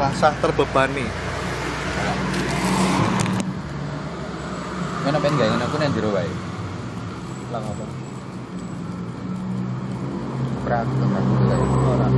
[0.00, 1.08] Rasa terbebani.
[5.00, 5.64] Mana pengen gak?
[5.64, 6.28] Aku nang jero wae.
[7.52, 7.84] Lah apa?
[10.64, 11.64] Prak, prak dulu wae.
[11.88, 12.08] Ora.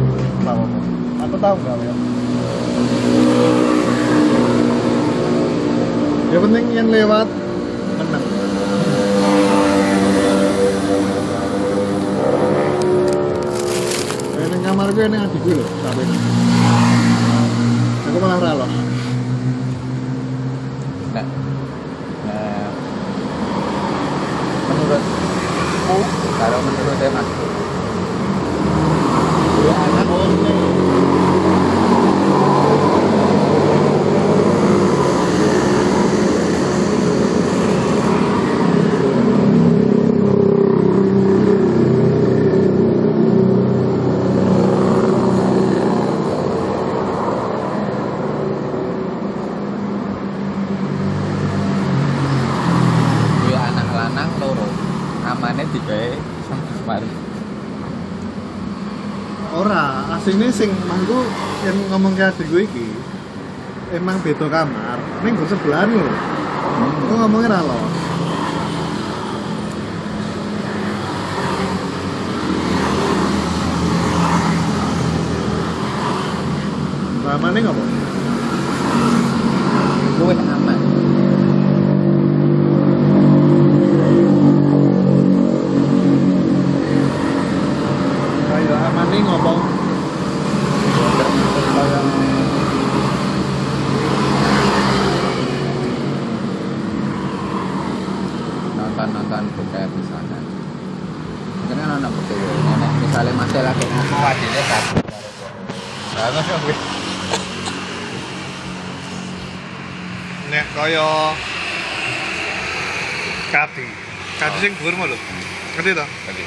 [0.43, 0.67] Lah apa?
[1.27, 1.95] Aku tahu enggak ya.
[6.31, 7.27] Ya penting yang lewat
[7.99, 8.25] menang.
[14.39, 16.07] Ini kamar gue ini adik gue loh, sampai
[18.13, 18.71] Aku malah ralos.
[21.11, 21.27] Nah,
[22.29, 22.71] nah,
[24.71, 25.99] menurutku,
[26.39, 27.29] kalau menurut Mas,
[29.63, 30.55] Dua anak oh ini.
[53.43, 54.67] dua anak lanang loro,
[55.27, 56.13] amane digawe
[56.49, 57.11] sama semari.
[59.53, 61.19] Ora, aslinya sing mangku
[62.31, 62.87] adik gue iki
[63.91, 66.07] emang beda kamar, ning gue sebelahan lho.
[67.03, 67.79] Aku ngomongnya ra lo.
[77.27, 77.83] Ramane ngopo?
[80.21, 80.79] Luwih aman.
[88.53, 89.61] Kayak amane ngomong
[91.73, 92.05] kayak
[98.77, 100.39] nonton-nonton bokep misalnya
[101.57, 105.01] mungkin kan anak betul nenek misalnya masih lagi ngomong adilnya satu
[106.13, 106.77] banget gue
[110.53, 111.33] nek kaya
[113.49, 113.87] kati.
[114.37, 115.19] Kati sing dhuwur lho.
[115.75, 116.07] Ngerti to?
[116.07, 116.45] tadi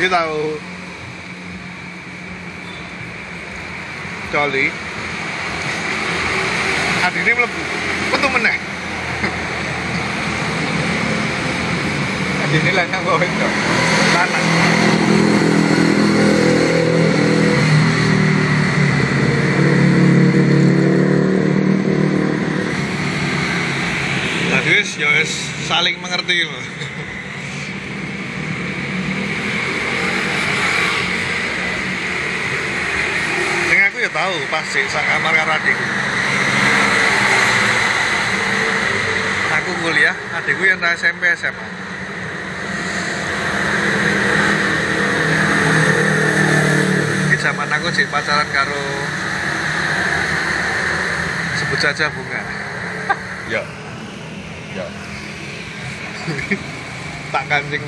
[0.00, 0.40] Iki tahu
[4.32, 4.66] Coli
[7.04, 7.62] Adine mlebu
[8.16, 8.56] Metu meneh
[12.48, 13.48] ini lanang bawa itu
[14.16, 14.46] lanang
[24.68, 26.48] wis ya wis saling mengerti.
[33.68, 35.86] Sing aku ya tahu pasti sak kamar karo adikku.
[39.60, 41.68] Aku kuliah, adikku yang SMP SMA.
[47.38, 48.82] Zaman aku sih pacaran karo
[51.60, 52.42] sebut saja bunga.
[53.48, 53.62] ya
[54.76, 54.84] ya
[57.28, 57.84] tak kancing.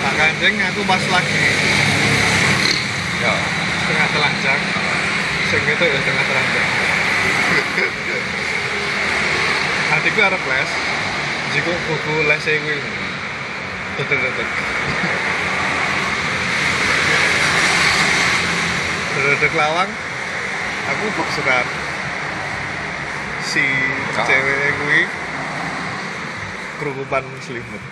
[0.00, 1.44] Tak kancing aku pas lagi
[3.20, 3.34] ya
[3.84, 4.60] setengah telanjang.
[5.48, 6.68] Sing itu ya setengah telanjang.
[9.96, 10.70] Adikku arep les.
[11.50, 12.78] Jiko buku les e kuwi.
[13.98, 14.48] Tetek-tetek.
[19.20, 19.90] Tetek lawang.
[20.90, 21.66] Aku buk surat.
[23.46, 23.64] Si
[24.14, 24.26] Ah.
[24.26, 25.00] cewek kuwi
[26.82, 27.82] kerukupan selimut.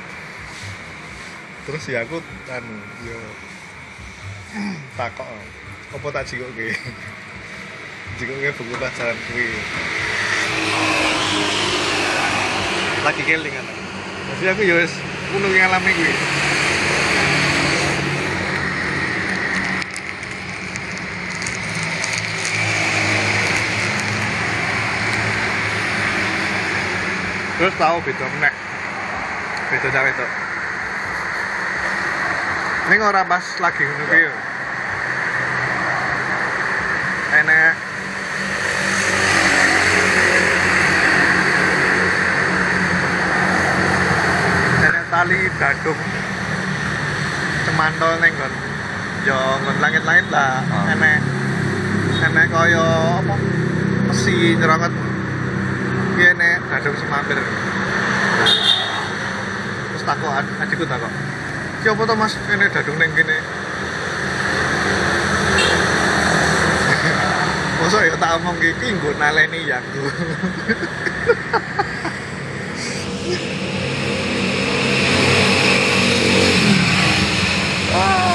[1.69, 2.76] Terus ya aku anu
[3.06, 3.20] yo
[4.98, 5.28] takok
[5.88, 6.69] apa tak jikoke
[8.20, 9.48] jikoke buku pelajaran kuwi
[13.04, 13.66] lagi keling kan
[14.41, 14.92] jadi aku ya wis
[15.33, 16.12] ngono ngalami kuwi
[27.59, 28.55] terus tahu beda meneh
[29.69, 30.27] beda cawe itu.
[32.89, 34.33] Ini ora pas lagi ngono ki yo.
[37.37, 37.75] Enek
[44.89, 46.01] enek tali dadung
[47.66, 48.53] cemantol kon
[49.27, 50.63] yo ngon langit-langit lah.
[50.63, 50.95] Ah.
[50.95, 51.19] enek
[52.22, 52.87] enek kaya
[53.21, 53.34] apa?
[54.09, 55.08] Besi nyeronget
[56.88, 57.36] dadung semampir
[60.08, 61.12] takok ad- adikku takok
[61.84, 62.32] ki apa to mas?
[62.48, 63.36] Kene dadung neng kene.
[67.84, 69.84] Masa ya tak omong ki nggo naleni yang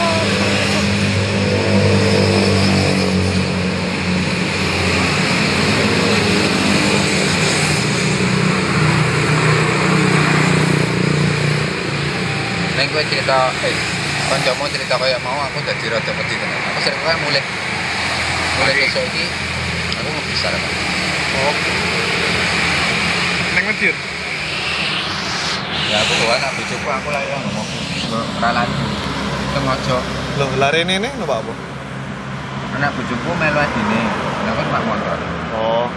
[12.83, 13.75] Neng gue cerita, eh,
[14.27, 16.59] kancamu cerita kayak mau aku jadi rada wedi tenan.
[16.67, 17.39] Aku sering kan mulai
[18.59, 19.23] mulai besok ini
[19.95, 20.61] aku nggak bisa lah.
[21.39, 21.55] Oh.
[23.55, 23.95] Neng Medion.
[25.87, 27.67] Ya aku bawa anak bojoku aku lah yang ngomong.
[28.43, 28.67] Ralan.
[29.55, 29.97] Sengaja
[30.43, 31.53] Loh, lari ini nih numpak apa?
[32.75, 33.99] anak bojoku melu ini.
[34.51, 35.17] Aku numpak motor.
[35.55, 35.87] Oh.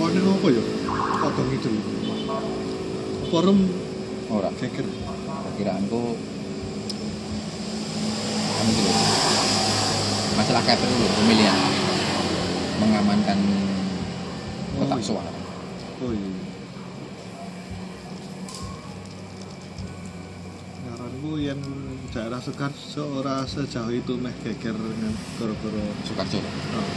[0.00, 0.64] Oh, ini apa ya?
[1.20, 1.70] Potong itu.
[3.28, 3.58] Forum
[4.32, 4.50] Ora.
[4.56, 4.86] geger.
[5.50, 6.02] Perkiraanku
[8.60, 8.92] anu dulu.
[10.36, 11.58] Masalah KPU dulu pemilihan
[12.80, 13.38] mengamankan
[14.80, 15.04] kotak Oh, iya.
[15.04, 15.30] suara.
[16.00, 16.30] Oh iya.
[20.80, 21.60] Ngaranku yang
[22.40, 25.84] Sekar seorang sejauh itu meh geger dengan koro-koro.
[26.08, 26.40] Sukarjo.
[26.40, 26.88] Oh.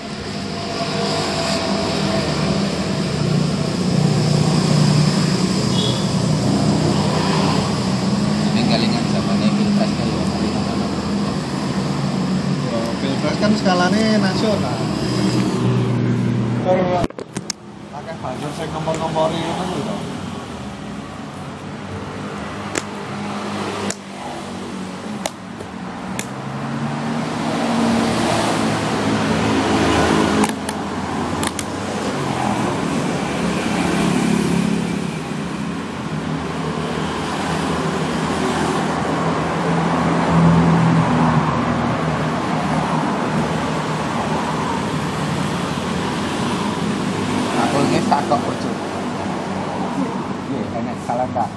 [9.14, 10.26] Zamannya pilpres kan ya.
[13.04, 14.80] Pilpres kan skalanya nasional.
[18.24, 19.96] Banjur saya nomor-nomori itu lho.
[47.64, 48.70] Aku ini takut bojo.
[50.52, 51.50] Iya, enak salah enggak?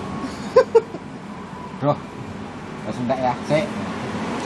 [1.76, 1.92] Bro.
[1.92, 3.34] Terus enggak ya?
[3.44, 3.68] Sik,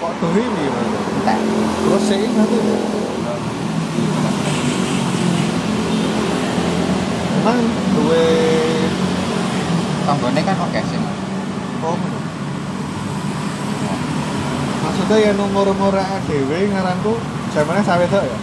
[0.00, 0.88] Kok tuh ini Mas?
[0.90, 1.38] entek.
[1.84, 2.58] Terus sih satu.
[7.38, 7.58] Emang
[7.94, 8.26] duwe
[10.08, 10.98] Tanggone kan oke sih.
[11.86, 12.18] Oh, ngono.
[15.10, 15.90] Maksudnya ya nomor-nomor
[16.30, 17.18] dhewe ngaranku
[17.50, 18.38] zamane sawe tok ya.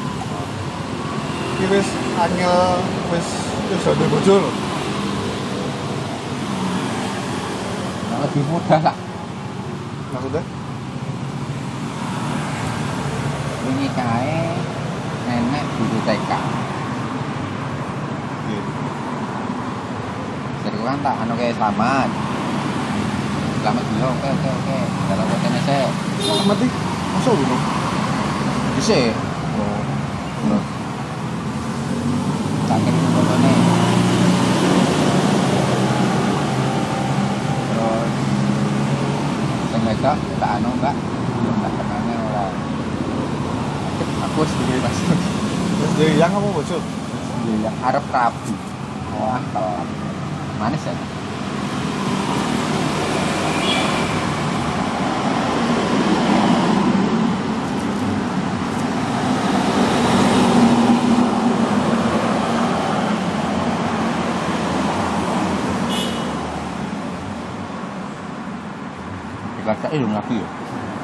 [1.56, 1.88] Iki wis
[2.20, 3.28] angel wis
[3.72, 4.52] wis ada bojo lho.
[8.12, 8.96] Nah, lebih mudah lah.
[10.12, 10.44] Maksudnya?
[13.64, 14.40] Wingi kae
[15.24, 16.32] nenek guru TK.
[20.68, 22.12] Jadi kan tak anu kayak selamat.
[23.64, 24.78] Selamat dulu, oke oke oke.
[25.08, 25.92] Dalam kontennya saya
[26.64, 26.80] iki.
[27.12, 27.32] Masa
[28.80, 29.12] bisa.
[29.60, 29.82] Oh,
[30.48, 30.66] terus.
[32.72, 33.52] Tak kirim fotonya.
[37.68, 38.12] Terus.
[39.68, 40.96] Yang mereka tak anu enggak.
[41.36, 42.56] Belum tak kenalnya orang.
[44.32, 44.96] Aku sendiri pas
[45.78, 48.54] Wis dhewe yang sendiri Arab Rabu.
[49.20, 49.84] Wah, kalau
[50.64, 51.17] manis ya.
[69.98, 70.48] Kakak itu ngapi ya?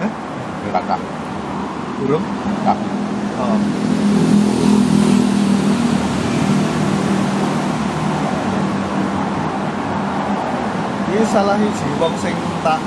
[0.05, 0.11] Hah?
[0.69, 0.99] Kakak,
[1.97, 2.21] Burung?
[2.61, 2.77] kakak.
[3.41, 3.57] Oh.
[11.09, 12.77] Ini salah hiji wong sing tak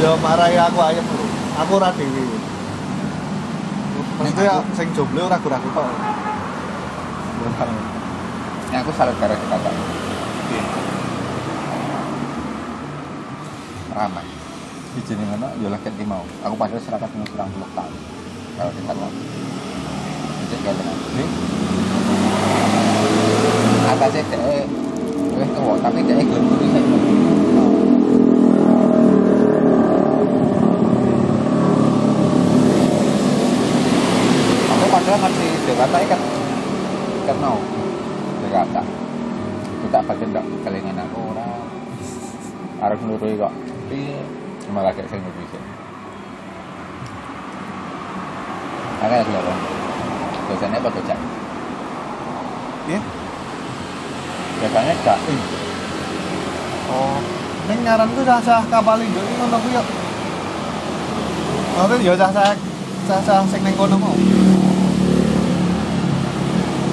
[0.00, 1.24] Ya marahi aku ayem lho.
[1.60, 2.24] Aku ora dhewe.
[4.16, 5.88] Maksudnya aku- sing jomblo ora ragu-ragu tok.
[8.68, 9.72] Ini aku salut karena kakak.
[14.90, 15.46] di sini mana?
[15.62, 17.94] Ya, Yo lagi mau aku pada serakat minggu kurang puluh tahun.
[18.58, 19.10] Kalau tingkat mau
[20.50, 21.24] jadi gak ini?
[23.86, 24.66] Apa sih teh
[25.38, 25.74] eh tua.
[25.78, 26.82] Tapi teh gue dulu saya
[34.74, 36.20] aku pada ngerti Jakarta ikat
[37.22, 37.58] ikat mau
[38.42, 38.82] Jakarta.
[39.86, 41.62] Kita pakai ndak kelingan aku orang.
[42.82, 43.54] Harus nurui kok.
[44.70, 45.58] Tapi cuma lagi sing bisa.
[49.02, 49.58] Agak kelihatan.
[50.46, 51.18] Biasanya apa Cak?
[52.86, 53.00] Iya.
[54.62, 55.18] Biasanya Cak.
[56.86, 57.18] Oh,
[57.66, 59.82] ning ngaranku sah-sah kapal induk iki ngono ku yo.
[61.74, 62.54] Ora yo sah-sah
[63.10, 64.14] sah-sah sing ning kono mau.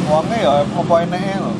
[0.09, 1.53] Wonge yo apa eneke lho.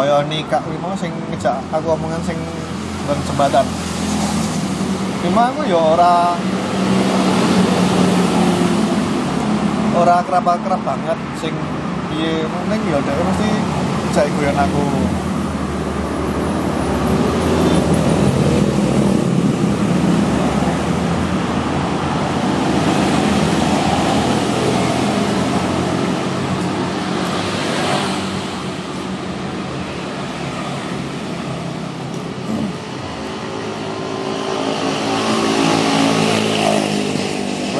[0.00, 2.40] Kaya nikah kuwi mau sing ngejak aku omongan sing
[3.04, 3.68] ben jembatan.
[5.20, 6.40] Cuma aku ya ora
[10.00, 11.52] ora kerap-kerap banget sing
[12.08, 13.50] piye mending ya dhek mesti
[14.08, 14.84] ngejak guyon aku.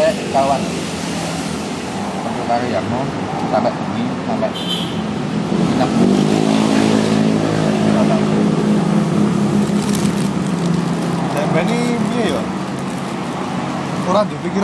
[0.00, 0.62] gue kawan
[2.24, 3.04] untuk karo yang mau
[3.52, 4.50] sampai ini sampai
[5.76, 5.90] enam
[11.30, 12.42] Dan bani piye ya?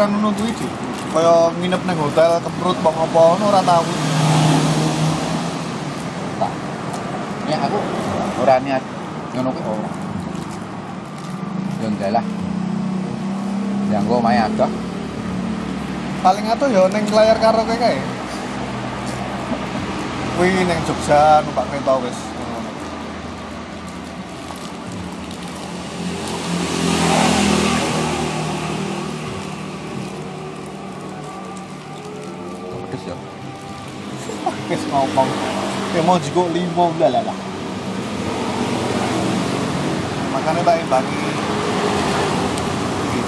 [0.06, 0.52] Ora pikiran ngono kuwi.
[1.10, 3.82] Kaya nginep nang hotel keprut bang apa ngono ora tak.
[7.50, 7.78] Ya aku
[8.38, 8.82] ora niat.
[9.34, 9.66] Ngono kuwi.
[9.66, 9.82] Oh.
[11.82, 12.24] Yo enggak lah.
[13.90, 14.66] Yang gue main ada
[16.22, 17.98] Paling atuh ya ning layar karaoke kae.
[20.38, 22.18] Kuwi ning Jogja numpak kereta wis
[36.06, 37.38] mau jiko limo udah lah lah.
[40.32, 41.18] Makanya tak imbangi.
[43.10, 43.20] Iki.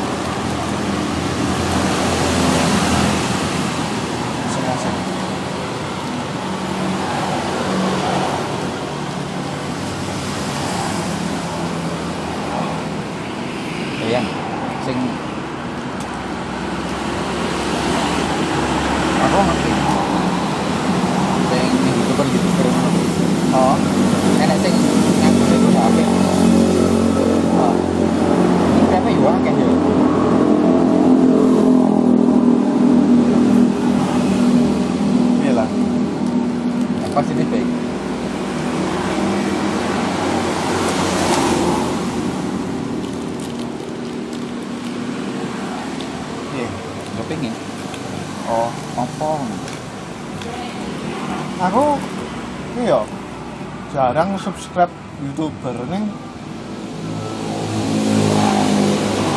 [4.54, 4.96] Sing-sing.
[14.08, 14.22] iya
[14.86, 14.96] sing
[19.20, 19.70] aku ngerti
[21.50, 23.06] sing youtuber youtuber ngono kuwi
[23.48, 23.76] Oh,
[24.44, 24.74] enak sing
[25.20, 25.96] ngaku itu HP
[27.58, 27.74] oh
[28.76, 29.66] ini berapa ya akeh ya
[35.42, 35.68] iya lah.
[37.02, 37.68] yang positif baik
[46.54, 46.68] Iya.
[47.14, 47.54] gue pengen
[48.48, 49.30] Oh, apa
[51.58, 51.84] aku
[52.80, 53.04] iya
[53.92, 54.88] jarang subscribe
[55.38, 56.04] youtuber ning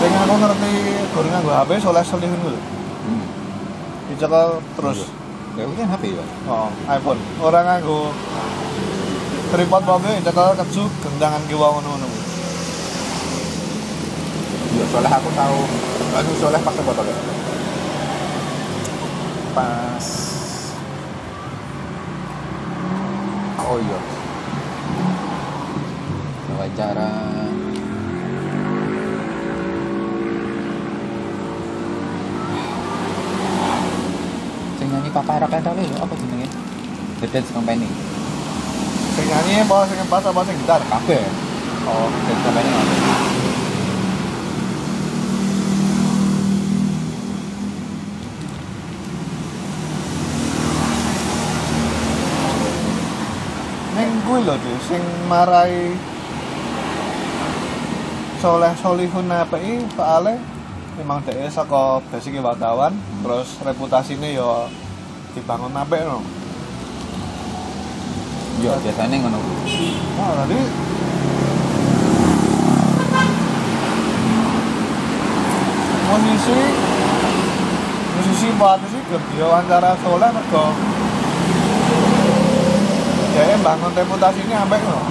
[0.01, 0.71] Sing aku ngerti
[1.13, 2.57] nganggo HP soleh solihun lho.
[2.57, 3.23] hmm.
[4.09, 5.05] Dicekel terus.
[5.53, 7.21] ya kan HP ya Oh, iPhone.
[7.37, 8.09] Orang nganggo
[9.53, 12.09] tripod mobil dicekel keju gendangan kiwa ngono-ngono.
[14.73, 15.59] ya soalnya aku tahu
[16.17, 17.17] aku soalnya pakai botolnya
[19.51, 20.07] pas
[23.61, 24.20] oh iya
[26.71, 27.03] wawancara
[34.79, 36.47] sing nyanyi and roll lho apa jenenge?
[37.19, 37.91] The Dance Company.
[39.19, 39.77] Sing nyanyi apa?
[39.91, 40.41] Sing pas apa?
[40.47, 40.81] Sing gitar?
[40.87, 41.23] kabeh.
[41.91, 42.71] Oh, Dance Company.
[53.91, 56.10] Ning kuwi lho, Dik, sing marai
[58.41, 60.41] soleh solihun apa iki soalnya?
[60.97, 64.65] Memang dhek saka basic wartawan terus reputasine ya
[65.37, 66.25] dibangun apik no.
[68.65, 69.37] Yo biasanya ngono.
[69.37, 70.57] Nah, tadi
[76.09, 76.59] musisi
[78.17, 80.65] musisi batu sih gelem diwawancara soleh mergo
[83.37, 85.10] ya bangun reputasinya ambek loh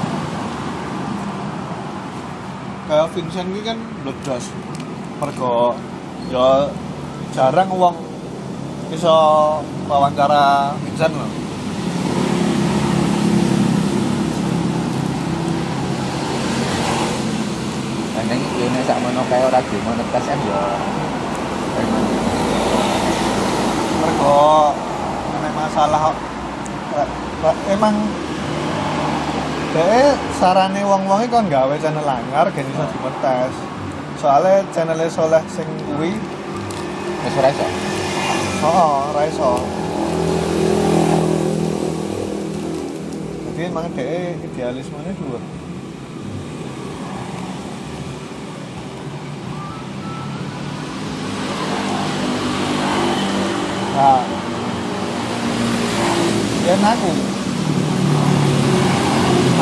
[2.90, 4.50] kayak Vincent ini kan bledas
[5.23, 5.78] mergo
[6.26, 6.66] ya
[7.30, 7.94] jarang uang
[8.90, 9.14] iso
[9.87, 11.30] wawancara Vincent loh
[18.11, 20.62] Nah, ning kene sak mono kae ora dimonetas kan ya.
[24.02, 24.75] mergo
[25.40, 26.11] nek masalah
[26.99, 27.09] eh,
[27.47, 27.94] eh, emang
[29.70, 33.54] Dek, sarane wong-wonge kon gawe channel anyar gen iso dimontes.
[34.20, 36.10] Soale channel soleh sing kuwi,
[37.22, 37.66] Wis ora iso.
[38.66, 39.50] oh, ora iso.
[43.46, 45.42] Jadi emang dek idealismenya dhuwur.
[53.94, 54.22] Nah,
[56.64, 57.29] yen aku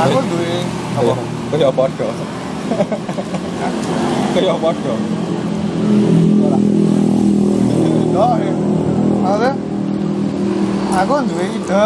[0.08, 0.64] aku duwe
[0.96, 1.14] apa?
[1.52, 2.08] Kaya padha.
[4.34, 4.94] Kaya padha.
[6.48, 6.58] Ora.
[8.18, 8.54] Oh, iya.
[9.22, 9.52] Maksudnya,
[10.98, 11.84] aku duwe ide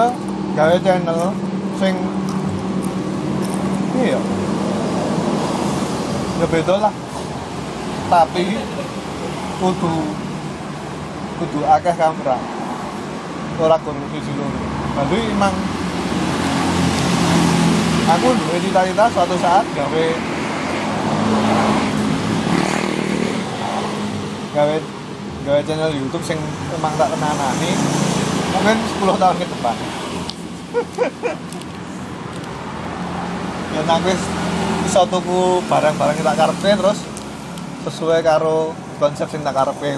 [0.52, 1.32] gawe channel
[1.80, 1.96] sing
[3.98, 4.20] iya
[6.40, 6.94] ya beda lah
[8.12, 8.60] tapi
[9.60, 9.94] kudu
[11.40, 12.36] kudu akeh kamera
[13.60, 14.60] ora kudu siji loro
[15.08, 15.54] jadi emang
[18.08, 20.06] aku duwe cita-cita suatu saat gawe
[24.52, 24.76] gawe
[25.42, 26.38] gawe channel YouTube sing
[26.74, 27.70] emang tak kenanani
[28.52, 29.76] mungkin 10 tahun ke depan
[33.72, 34.22] ya wis
[34.86, 37.00] iso tuku barang-barang tak karepe terus
[37.88, 39.96] sesuai karo konsep sing tak karepe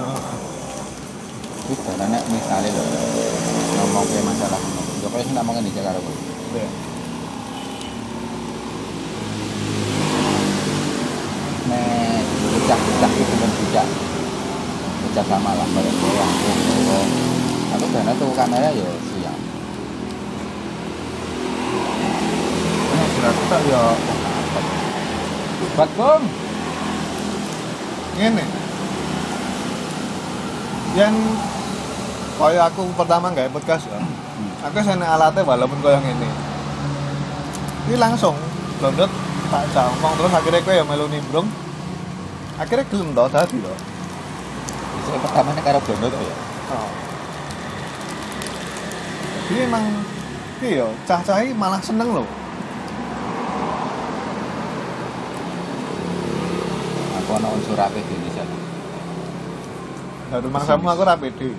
[1.64, 2.84] Wis barane misale lho.
[3.80, 4.60] Ngomong masalah.
[5.00, 6.12] Yo kaya sing ngomongin iki karo kowe.
[6.52, 6.68] Ya.
[11.72, 12.20] Nek
[12.52, 13.86] bocah-bocah bocah.
[15.02, 16.50] Bocah sama lah kaya kowe aku.
[17.90, 19.38] dana tuh kamera yo siap.
[22.94, 23.82] Ini berarti tak ya
[25.74, 26.24] Buat Bung.
[28.14, 28.46] ngene
[30.94, 31.10] yang
[32.38, 33.98] kaya aku pertama nggak podcast ya
[34.62, 36.30] aku sana alatnya walaupun kaya ngene
[37.90, 38.38] ini langsung
[38.78, 39.10] download
[39.50, 41.50] tak gampang terus akhirnya kue ya melu nimbrung
[42.54, 43.78] akhirnya gelem tau tadi loh
[45.04, 46.34] Sing pertama nek karo Bono to ya.
[46.72, 46.90] oh.
[49.50, 49.84] jadi emang
[50.64, 52.28] iya cah-cah ini malah seneng loh
[57.20, 58.44] Aku ana unsur apik di Indonesia.
[60.28, 61.54] dari mangsamu aku rapi deh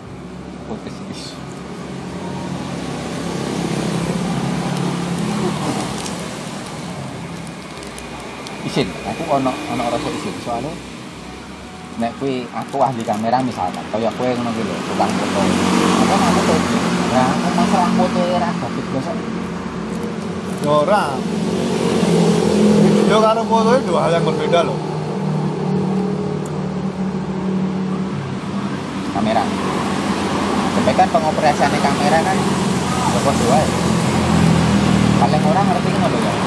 [8.66, 10.74] Isin, aku ono ono rasa isin soalnya
[11.96, 15.42] nek kuwi aku ahli kamera misalkan kaya kowe ngono kuwi lho tukang foto.
[16.02, 16.56] Aku mau foto.
[17.14, 19.24] Nah aku masalah foto ora dapat biasa ya
[20.66, 21.04] ora.
[22.90, 24.80] Video karo foto itu dua hal yang berbeda loh
[29.14, 29.44] kamera.
[30.76, 32.38] Tapi kan pengoperasiannya kamera kan
[33.14, 33.70] apa dua ya.
[35.22, 36.45] Paling orang ngerti kan apa ya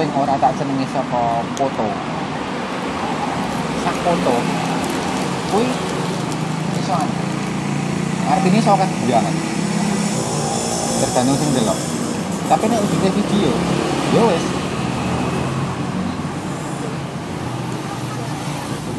[0.00, 1.88] sing ora tak senengi saka foto
[3.84, 4.34] sak foto
[5.52, 5.68] kuwi
[6.80, 7.14] iso anu.
[8.32, 8.88] artinya iso kan?
[8.88, 9.34] Banget
[11.04, 11.76] tergantung sing delok.
[12.48, 13.52] Tapi nek ujungnya video
[14.16, 14.44] ya wes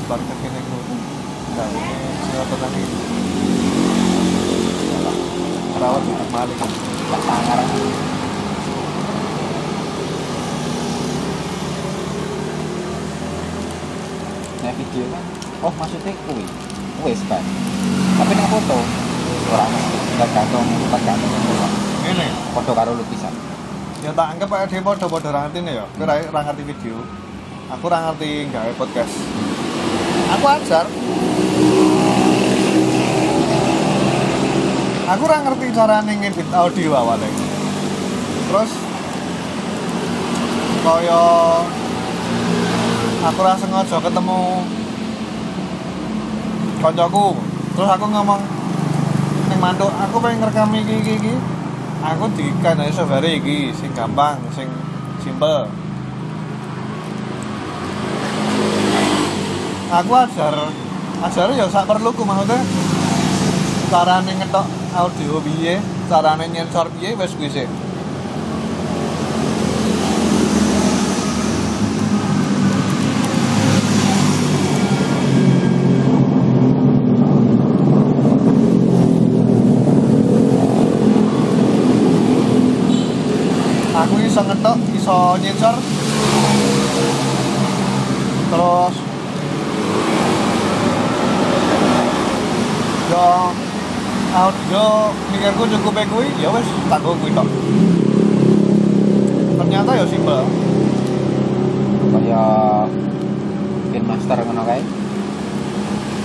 [0.05, 0.95] baru kene ngono
[1.57, 1.97] nah ini
[2.29, 2.81] siapa tadi?
[5.81, 6.69] Rawat balik kan
[7.09, 7.59] tak sangar
[14.91, 15.23] video kan
[15.63, 16.45] oh maksudnya kuwi
[17.07, 17.43] wes kan
[18.19, 18.77] tapi nek foto
[19.51, 21.31] ora mesti tergantung tergantung
[22.01, 22.27] ini.
[22.51, 23.33] Foto karo lukisan
[24.01, 25.85] yang tak anggap kayak podo podo ra ngerti nih ya.
[25.85, 26.97] Aku ra ra ngerti video.
[27.69, 29.13] Aku ra ngerti gawe podcast.
[30.33, 30.85] Aku ajar.
[35.05, 37.29] Aku ra ngerti cara ngedit audio awalnya.
[38.49, 38.71] Terus
[40.81, 41.23] kaya
[43.21, 44.39] aku rasa sengaja ketemu
[46.81, 47.37] koncoku
[47.77, 48.41] terus aku ngomong
[49.47, 51.35] ning mantuk aku pengen ngerekam iki iki iki.
[52.01, 54.65] Aku dikan aja software iki sing gampang sing
[55.21, 55.69] simple
[59.93, 60.55] aku ajar
[61.21, 62.57] ajar ya sak perluku maksudnya.
[63.91, 64.65] Carane ngetok
[64.95, 65.77] audio piye
[66.09, 67.67] carane nyensor piye wis kuwi sih
[84.31, 85.75] iso ngetok iso nyensor
[88.47, 88.95] terus
[93.11, 93.27] yo
[94.31, 94.85] audio
[95.35, 97.43] mikirku cukup baik kuwi ya wes tak kuwi tok.
[99.59, 100.47] Ternyata ya simpel.
[102.15, 102.43] Kaya
[103.91, 104.79] Kin Master ngono kae.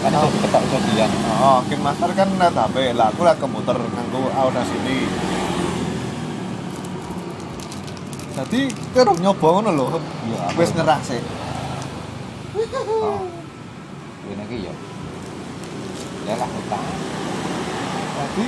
[0.07, 0.31] Kan iso Oh.
[0.31, 1.11] diketok iso dian.
[1.43, 5.26] Oh Kin Master kan net HP lah aku lah kemuter nganggo Audacity
[8.47, 9.99] jadi karo nyoba ngono lho.
[10.31, 11.19] Iya, wis nyerah sih
[12.87, 13.27] oh.
[14.27, 14.75] Ini iki ya.
[16.27, 16.83] Ya lah utang.
[18.17, 18.47] Jadi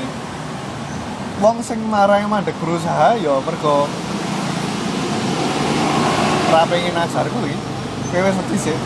[1.42, 3.90] wong sing marang mandek berusaha ya mergo
[6.48, 7.54] ora pengen ajar kuwi.
[8.14, 8.78] Kowe wis wedi sih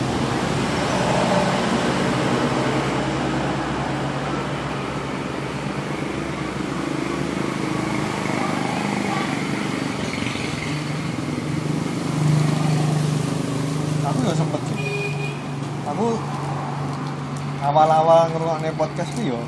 [18.73, 19.41] ngerungokne podcast ki yo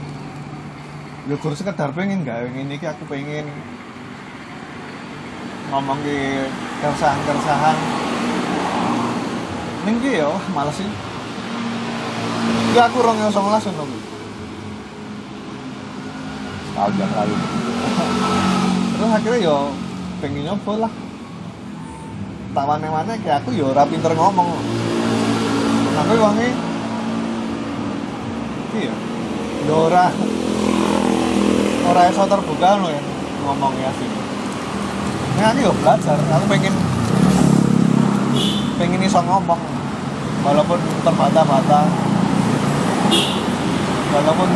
[1.26, 3.50] ya gur sekedar pengen gawe ngene iki aku pengen
[5.74, 6.46] ngomong ke
[6.82, 7.78] keresahan-keresahan
[9.90, 10.90] ning ki yo males sih
[12.76, 14.04] Ya aku 2019 ngono kuwi.
[16.76, 17.36] tahun yang lalu
[18.96, 19.58] Terus akhirnya yo
[20.20, 20.94] pengen nyoba lah.
[22.52, 24.60] Tak mana-mana kayak aku yo pinter ngomong.
[26.04, 26.52] Aku wonge
[28.76, 29.05] iya.
[29.66, 30.14] Yo ora.
[31.90, 33.02] Ora iso terbuka no ya
[33.46, 34.10] ngomongnya sih.
[35.36, 36.74] Nah, aku yo belajar, aku pengen
[38.78, 39.62] pengen iso ngomong
[40.46, 41.82] walaupun terbata-bata.
[44.14, 44.50] Walaupun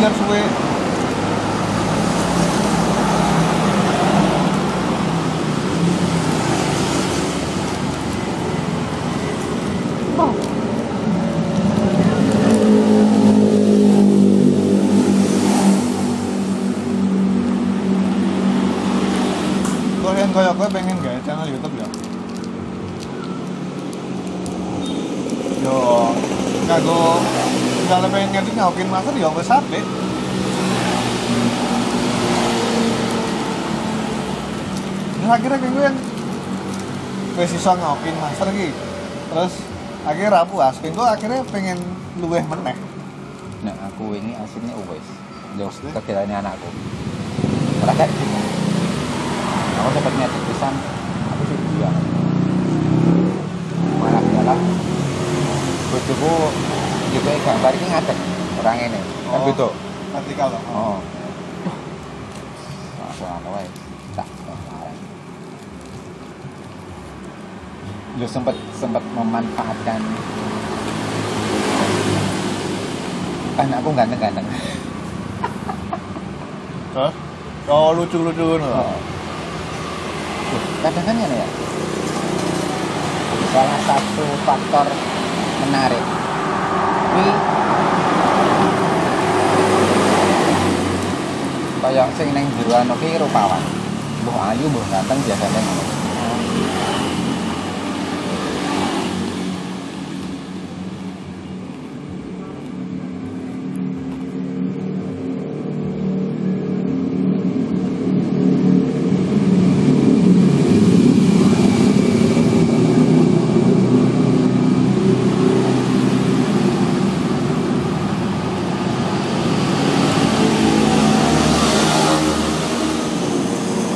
[0.00, 0.42] biar suwe.
[20.14, 21.88] Kalian kaya gue pengen gak channel YouTube ya?
[25.58, 26.14] Yo,
[26.70, 27.18] kagak
[28.34, 29.78] ngerti ngaukin master ya wes sampe.
[35.14, 35.96] Terus akhirnya kayak gue yang
[37.38, 38.74] wes iso ngaukin master ki.
[39.30, 39.52] Terus
[40.02, 41.78] akhirnya ra puas, kayak gue akhirnya pengen
[42.18, 42.76] luweh meneh.
[43.64, 45.08] nah aku ini aslinya wes
[45.56, 46.68] jauh kegiatannya anakku
[47.80, 48.04] mereka
[49.80, 50.74] aku dapat niat pisan
[51.32, 51.90] aku sih dia
[53.96, 54.60] malah malah
[55.88, 56.34] bojoku
[57.14, 58.18] juga gambar ini ngadeg
[58.58, 59.00] orang ini
[59.30, 59.46] kan Oh.
[59.46, 59.68] gitu
[60.10, 60.62] Vertikal loh.
[60.74, 60.98] oh
[63.14, 63.66] aku anu wae
[64.18, 64.26] tak
[68.14, 69.98] Yo sempat sempat memanfaatkan
[73.58, 74.46] anakku ganteng-ganteng.
[76.94, 77.14] Terus?
[77.64, 78.70] Oh lucu-lucu ngono.
[78.70, 78.94] Oh.
[80.84, 81.48] Kadang kan ya
[83.50, 84.86] salah satu faktor
[85.64, 86.04] menarik
[87.14, 87.30] ini
[91.84, 93.62] kayak sing neng jero anu ki rupawan.
[94.24, 95.84] Mbuh ayu mbuh ganteng biasanya ngono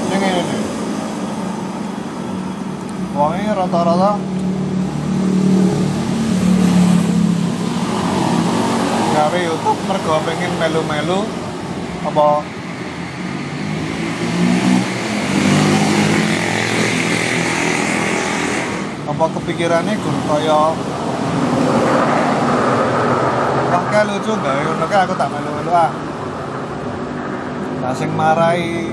[0.08, 0.62] Ini ngene nih.
[3.12, 4.12] Wongnya rata-rata
[9.18, 11.24] gawe YouTube mergo pengen melu-melu
[12.04, 12.44] apa?
[19.08, 19.96] Apa kepikirannya?
[19.96, 20.60] Guru kaya.
[23.68, 25.88] Wah kayak lucu gawe ngono aku tak melu-melu ah.
[27.80, 28.92] Nah sing marai.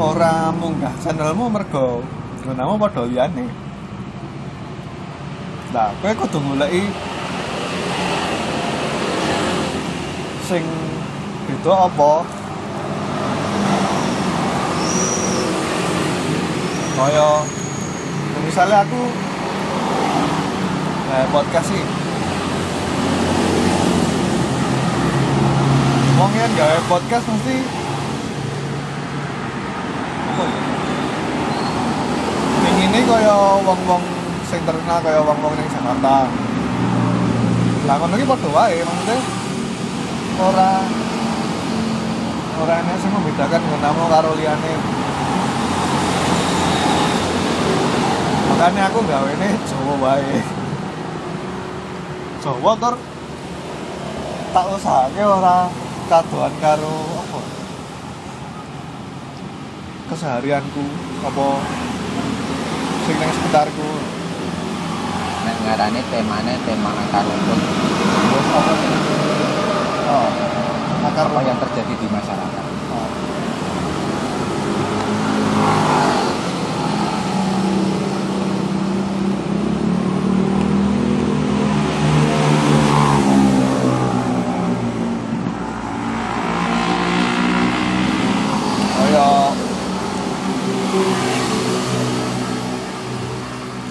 [0.00, 2.00] Ora munggah channelmu mergo
[2.40, 3.63] gunamu padha liyane.
[5.74, 6.86] Lah, kowe kudu goleki
[10.46, 10.62] sing
[11.50, 12.22] beda apa?
[16.94, 17.28] Kaya
[18.46, 19.02] misalnya aku
[21.10, 21.82] eh, podcast sih.
[26.22, 27.56] Wong yen gawe podcast mesti
[30.30, 30.60] apa ya?
[32.84, 33.34] Ini kaya
[33.66, 34.13] wong-wong
[34.54, 36.30] sing terkenal kaya wong-wong ning Jakarta.
[37.90, 39.18] Lah ngono iki padha wae maksudnya
[40.38, 40.70] ora
[42.62, 44.74] ora ana sing membedakan gunamu karo liyane.
[48.54, 50.38] Makanya aku gawe ini Jawa wae.
[52.38, 52.94] Jawa tur
[54.54, 55.66] tak usahake ora
[56.06, 56.94] kadoan karo
[57.26, 57.40] apa
[60.14, 60.84] keseharianku
[61.26, 61.46] apa
[63.02, 63.32] sing nang
[65.64, 67.60] ngarane temane tema akar rumput.
[68.28, 68.92] Terus apa sih?
[70.12, 70.30] Oh.
[71.08, 72.64] Akar apa yang terjadi di masyarakat?
[72.92, 73.08] Oh.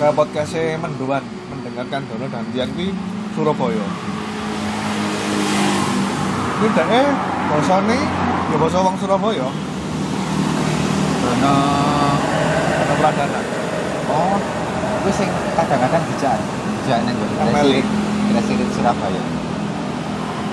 [0.04, 1.24] Kayak podcastnya Menduan
[1.94, 2.90] mendengarkan Dono dan Tian kuwi
[3.38, 3.86] Surabaya.
[6.64, 7.08] Ini deh
[7.54, 7.98] bosone
[8.50, 9.48] ya basa wong Surabaya.
[11.22, 11.56] Dono
[12.82, 13.40] ada Pradana
[14.10, 14.38] oh
[15.04, 16.38] itu sing kadang-kadang dijak
[16.82, 17.86] dijak nang Ameli.
[18.34, 19.24] Residensi Surabaya.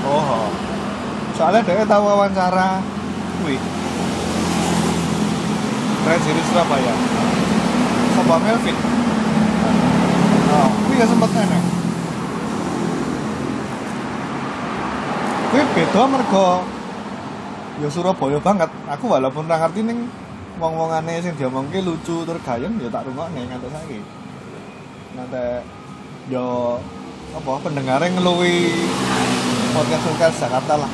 [0.05, 0.53] Oh
[1.41, 2.85] soalnya dia tahu wawancara
[3.41, 3.57] kuwi.
[6.05, 6.93] Presiden Surabaya.
[8.13, 8.77] Sama Melvin?
[10.51, 10.69] Oh
[11.01, 11.65] ya sempet enak
[15.49, 16.49] kuwi beda mergo
[17.81, 18.69] ya Surabaya banget.
[18.93, 20.05] Aku walaupun ra ngerti ning
[20.61, 23.99] wong-wongane sing diomongke lucu tur gayeng ya tak rungokne nganti saiki.
[25.17, 25.45] Nganti
[26.29, 26.77] yo
[27.33, 28.69] apa pendengarnya ngeluwi
[29.73, 30.93] podcast podcast Jakarta lah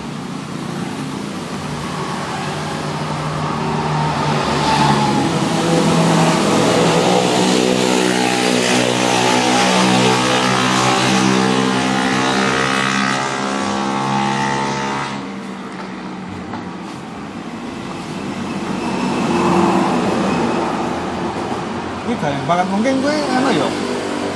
[22.07, 23.69] Ini gayeng banget mungkin gue anu ya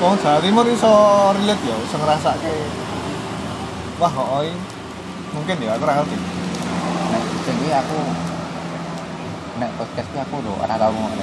[0.04, 0.92] Wong Jawa Timur iso
[1.40, 2.52] relate ya, iso ngrasake
[3.96, 4.52] wah kok oi?
[5.32, 6.16] Mungkin ya aku ora ngerti.
[7.12, 7.98] nek kuwi aku
[9.56, 11.16] nek podcast aku lho ora tau ngomong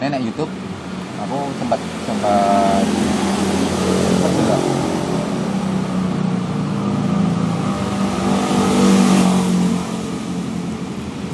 [0.00, 0.52] Nek nek YouTube
[1.28, 2.84] aku sempat sempat
[4.16, 4.56] sempat juga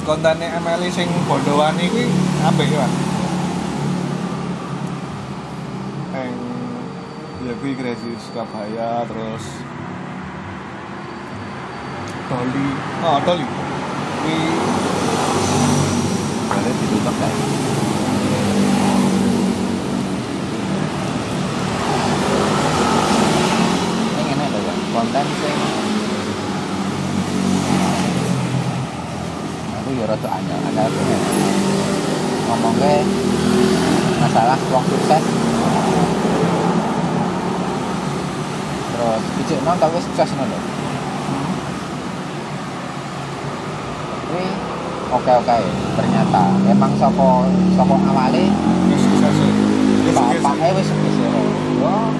[0.09, 2.09] Kontennya Emily sing bodowani kuwi
[2.40, 2.88] apik ya.
[6.16, 6.33] Yang
[7.44, 9.44] ya kuwi Crazy Surabaya terus
[12.33, 12.68] Dolly.
[13.05, 13.44] Oh, Dolly.
[14.25, 14.37] Kuwi
[16.49, 17.35] boleh ditutup kan
[24.88, 25.59] konten sing
[29.79, 30.11] aku ya
[32.49, 33.03] ngomongnya
[34.23, 35.25] masalah wong sukses
[38.95, 40.59] terus ijek non tapi sukses ngono lho.
[44.29, 44.43] Tapi
[45.14, 45.57] oke oke
[45.97, 46.43] ternyata.
[46.69, 47.47] Emang soko
[47.79, 48.45] soko awale?
[48.91, 49.35] Wis sukses.
[49.38, 50.14] Sukses.
[50.19, 51.31] bapaknya wis sukses ya
[51.79, 52.11] Wah,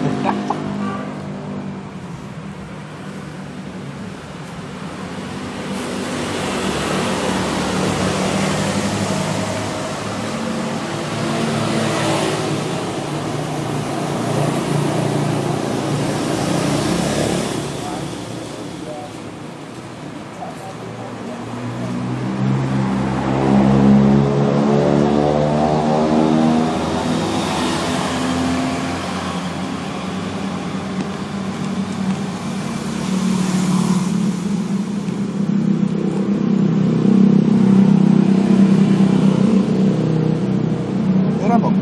[41.49, 41.73] Ora apa?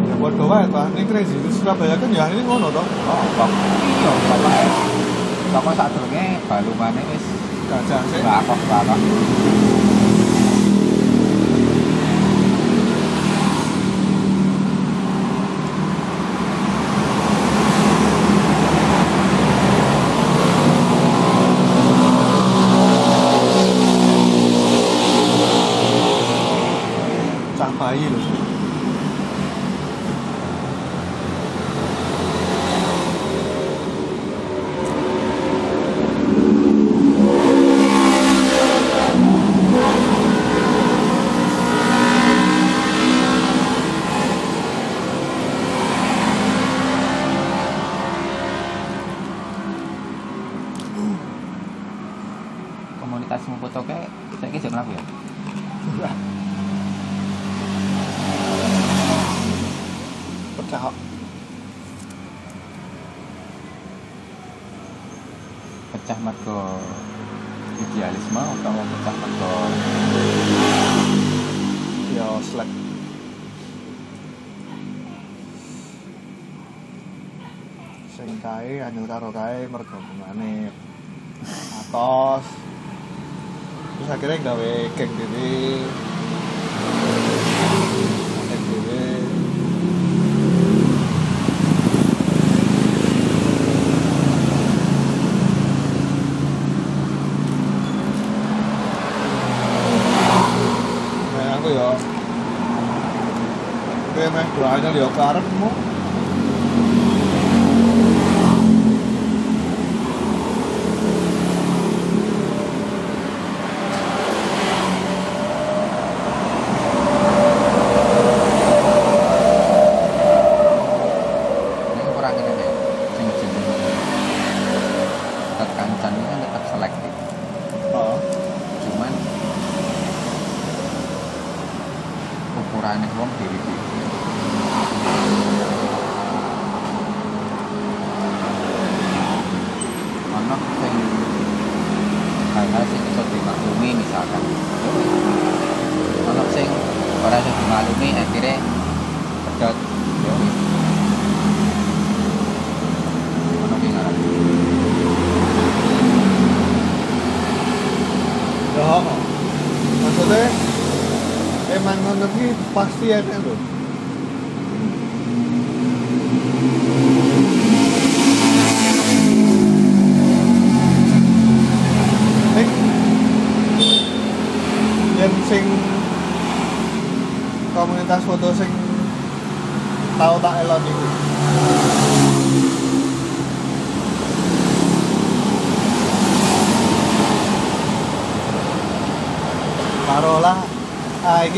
[0.00, 1.36] Ya bodoh wae ta, ning Crazy
[1.70, 2.82] Surabaya kan ya ini ngono to.
[2.82, 3.52] Oh, bang.
[3.78, 4.52] Iya, bapak.
[5.54, 7.22] Bapak saat durungnya balungane wis
[7.70, 8.18] Gajah sih.
[8.26, 8.58] bakok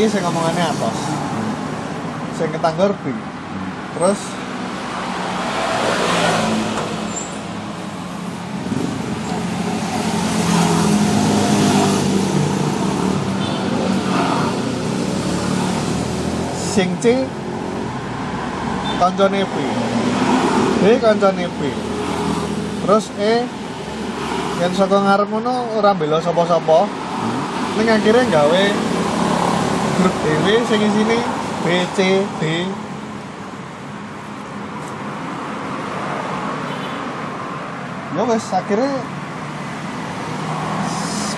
[0.03, 0.99] iki sing ngomongannya atos.
[2.35, 3.15] Sing ketanggor B.
[3.95, 4.19] Terus
[16.75, 17.23] sing C
[18.99, 19.55] kancane B.
[20.83, 21.59] B kancane B.
[22.83, 23.47] Terus E
[24.59, 26.91] yang saka ngarep ngono ora bela sapa-sapa.
[27.79, 28.82] Ning akhirnya gawe
[29.99, 31.17] grup dhewe sing isine
[31.63, 31.97] B, C,
[32.39, 32.43] D.
[38.13, 38.93] Ya wes akhirnya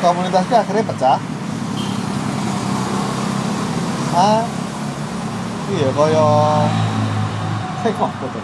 [0.04, 1.20] komunitasnya akhirnya pecah.
[4.16, 4.44] Ah,
[5.72, 6.26] iya kaya
[7.86, 8.38] saya kok foto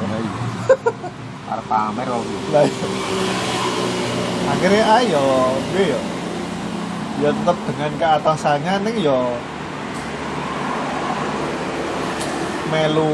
[1.51, 2.87] arep pamer kok lah iya.
[4.53, 5.25] akhirnya ayo
[5.73, 6.01] gue ya
[7.19, 9.35] ya tetap dengan keatasannya nih yo
[12.71, 13.11] melu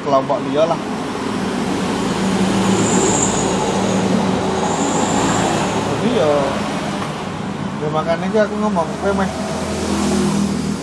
[0.00, 0.80] kelompok liya lah.
[5.86, 6.32] Jadi yo
[7.76, 9.30] ya makanya aku ngomong kowe meh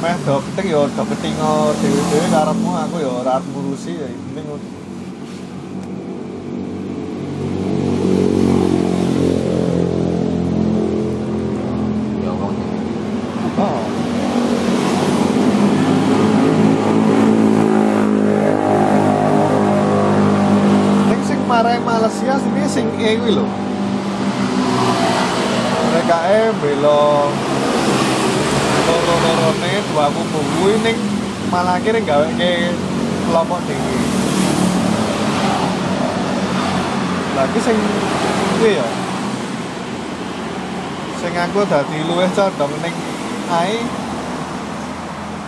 [0.04, 4.68] meh do ketik yo do ketingo dhewe-dhewe karepmu aku yo ora ngurusi ya penting ngono.
[12.22, 12.56] ya wong
[13.54, 13.86] Oh.
[21.06, 23.48] Ning sing marai Malaysia sini sing E kuwi lho.
[25.88, 27.32] Mereka e belo
[28.84, 31.00] loro-lorone dua kubu kuwi ning
[31.48, 32.76] malah akhirnya gawe ke
[33.24, 34.00] kelompok tinggi.
[37.40, 37.80] Lagi sing
[38.60, 38.88] kuwi ya.
[41.24, 42.96] Sing aku dadi luwih condong ning
[43.48, 43.80] ae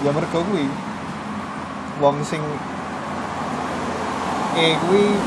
[0.07, 0.71] ya mergo kuwi.
[1.99, 2.39] Wong sing
[4.55, 5.19] E kuwi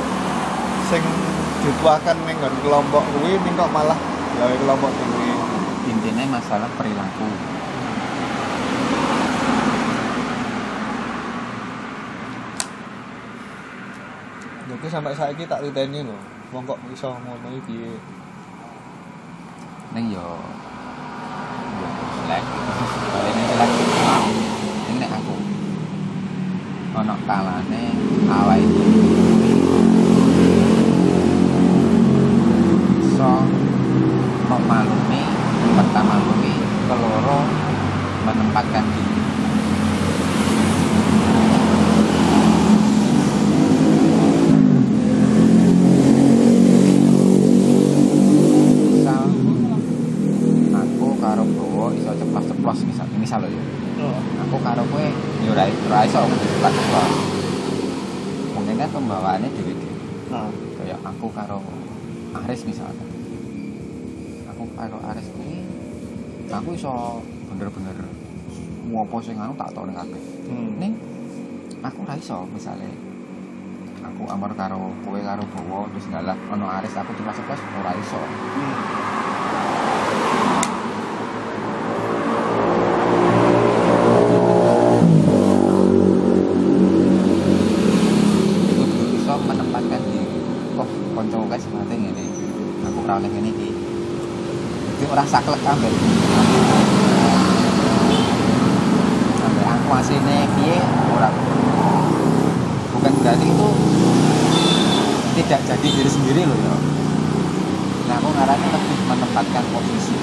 [0.88, 1.04] sing
[1.60, 3.98] dituakan ning kelompok kuwi ning kok malah
[4.40, 5.36] gawe kelompok dhewe
[5.84, 7.28] intinya masalah perilaku.
[14.68, 16.20] Jadi sampai saat ini tak titeni loh,
[16.54, 17.82] wong kok iso ngono iki?
[19.92, 20.08] Piye?
[20.12, 20.38] Yo.
[66.58, 67.94] Aku iso bener-bener
[68.90, 70.22] ngopo sing anu tak tau ning kabeh.
[70.50, 70.74] Hmm.
[70.82, 70.92] ning
[71.86, 72.90] aku ora iso misale
[74.02, 78.20] aku amar karo kowe karo Bowo terus ngalah ono Aris aku cuma ceplos ora iso.
[88.66, 90.26] Itu kudu iso menempatkan diri
[90.74, 92.24] oh konco kae sebate ngene
[92.82, 93.70] aku ora oleh ngene iki
[94.98, 95.94] itu ora saklek ambek
[99.46, 100.82] ambek aku asline piye
[101.14, 101.30] ora
[102.90, 103.68] bukan berarti itu
[105.38, 106.74] tidak jadi diri sendiri loh ya.
[108.10, 110.16] Nah aku ngaranya lebih menempatkan posisi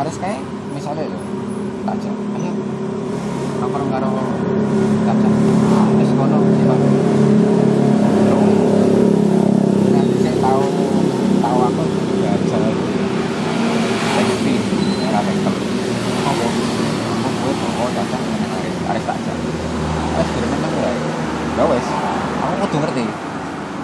[0.00, 0.40] Aris kayak
[0.72, 1.20] misalnya lo
[1.84, 2.52] Taja ayo
[3.60, 4.08] nomor karo
[5.04, 5.28] Taja
[6.00, 6.64] wis kono sih
[9.92, 10.64] nanti saya tahu
[11.44, 12.74] tahu aku juga jalan
[14.16, 14.54] taxi
[15.04, 15.54] era vektor
[16.24, 16.46] apa
[17.28, 19.32] aku gue mau Taja dengan Aris Aris Taja
[20.16, 20.90] Aris kira memang gue
[21.60, 21.86] ya wes
[22.40, 23.04] aku kudu ngerti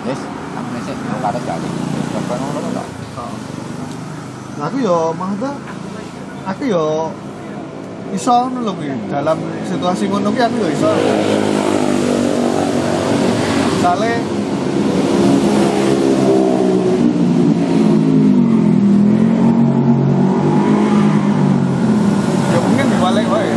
[0.09, 0.20] wes
[0.57, 1.68] aku nasi aku kata sekali
[2.24, 2.88] bukan ngono kok
[4.57, 5.52] Nah, aku yo maksudnya
[6.66, 7.14] aku yo
[8.10, 8.74] iso ngono lho.
[9.06, 9.38] Dalam
[9.70, 10.90] situasi ngono ki aku yo iso.
[13.70, 14.12] Misale
[22.50, 23.54] ya mungkin dibalik wae.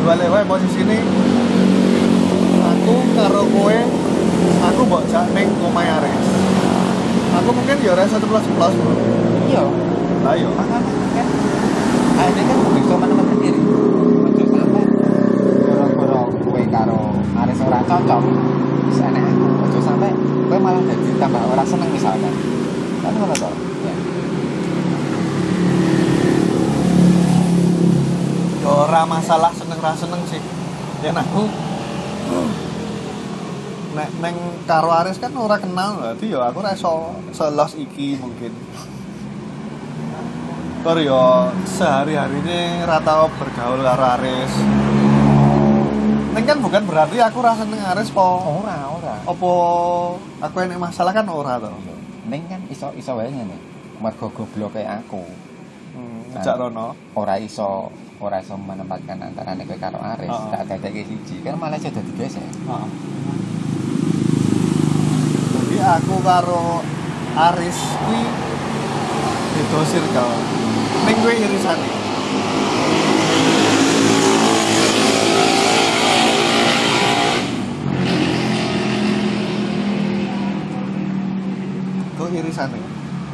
[0.00, 0.98] Dibalik wae posisi ini
[2.56, 3.78] aku karo kowe
[4.64, 6.57] aku mbok jak ning omahe Aris.
[7.28, 8.92] Aku mungkin ya ora satu plus plus bro.
[9.48, 9.62] iya.
[10.24, 10.50] Lah yo.
[10.56, 11.26] makanya kan
[12.18, 13.60] akhirnya kan bisa menemukan diri
[14.26, 14.84] ojo sampai
[15.62, 17.00] gara-gara kue karo
[17.44, 18.22] Aris ora cocok.
[18.88, 20.10] Bisa enak aku ojo sampai
[20.48, 22.34] kue malah jadi tambah ora seneng misalkan.
[23.04, 23.50] Kan ngono to?
[23.86, 23.92] Ya
[28.58, 30.42] Ya ora masalah seneng ra seneng sih.
[30.98, 31.67] Ya aku
[33.98, 36.92] nek neng karo Aris kan ora kenal berarti ya aku ora iso
[37.30, 38.54] selos iki mungkin.
[40.78, 44.52] Tur yo sehari-hari ini rata bergaul karo Aris.
[46.30, 48.38] Neng kan bukan berarti aku rasa seneng Aris po.
[48.38, 49.50] ora ora Apa
[50.40, 51.68] aku enek masalah kan ora to.
[52.24, 53.58] Neng kan iso iso wae ngene
[53.98, 55.26] mergo goblok kayak aku
[55.88, 56.94] Hmm, ngejak rono.
[57.16, 57.90] ora iso
[58.20, 60.46] ora iso menempatkan antara kowe karo Aris Oh.
[60.48, 62.30] tak dadake siji kan malah jadi Heeh.
[62.30, 62.38] Jadi
[65.78, 66.82] aku karo
[67.38, 68.22] Aris kuwi
[69.54, 70.34] beda circle.
[71.06, 71.90] Ning kowe irisane.
[82.18, 82.82] Kok irisane?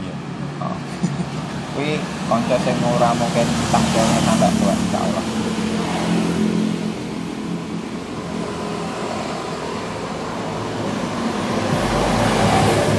[0.04, 0.14] Iya.
[0.60, 0.76] Oh.
[1.74, 1.96] Kuwi
[2.28, 5.24] kanca sing ora mungkin tanggalnya tambah tua insyaallah.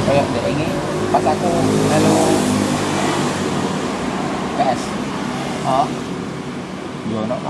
[0.05, 0.67] Kayak dek ini
[1.13, 1.51] pas aku
[1.89, 2.17] melu
[4.57, 4.81] PS.
[5.69, 5.87] Oh,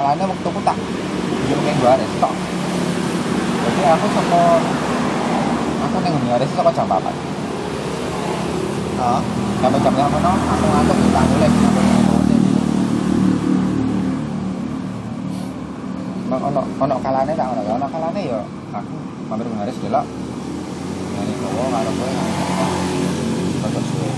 [0.06, 0.78] Kalane waktu ku tak
[1.50, 2.34] yo ning baris tok.
[3.66, 4.42] Jadi aku saka
[5.82, 7.02] aku ning baris saka jam 4.
[9.02, 9.22] oh.
[9.66, 12.44] sampai jam yang kono aku ngantuk kita nulis aku nulis
[16.30, 18.40] Mak ono ono kalane tak ono ono kalane yo
[18.78, 18.96] aku
[19.26, 20.06] mampir ngaris delok
[21.18, 22.14] ngene kowe karo kowe
[23.58, 24.10] foto suwe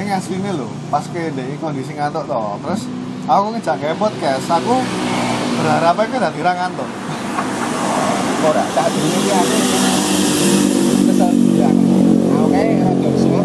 [0.00, 2.40] Ning asline lho, pas ke ndek kondisi ngantuk to.
[2.64, 2.88] Terus
[3.30, 4.82] aku ngejak gawe podcast, aku
[5.62, 6.90] berharap aku dadi ra ngantuk.
[8.40, 9.54] ora tak durunge iki aku
[11.06, 11.70] kesel ya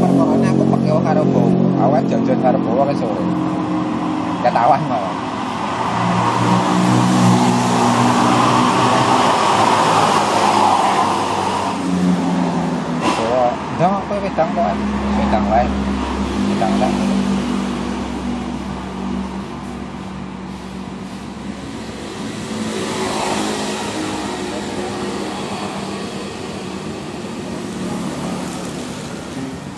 [0.01, 1.69] aku aku pakai karo bowo.
[1.85, 3.21] Awak jajan karo bowo ke sore.
[4.41, 4.81] Ketawan.
[13.19, 13.45] Bowo,
[13.77, 14.73] ndang kowe wedang kok.
[15.19, 15.67] Wedang wae.
[16.49, 17.24] Wedang tak.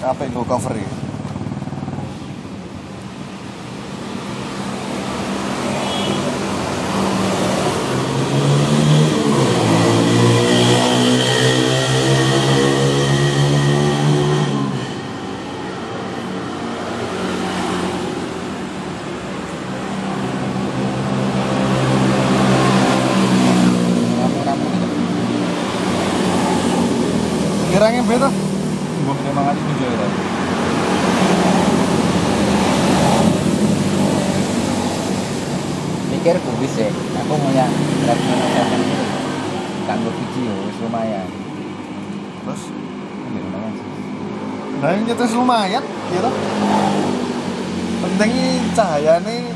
[0.08, 0.97] Apa itu cover ya
[45.48, 45.80] lumayan
[46.12, 46.32] gitu
[48.04, 49.48] pentingnya cahayanya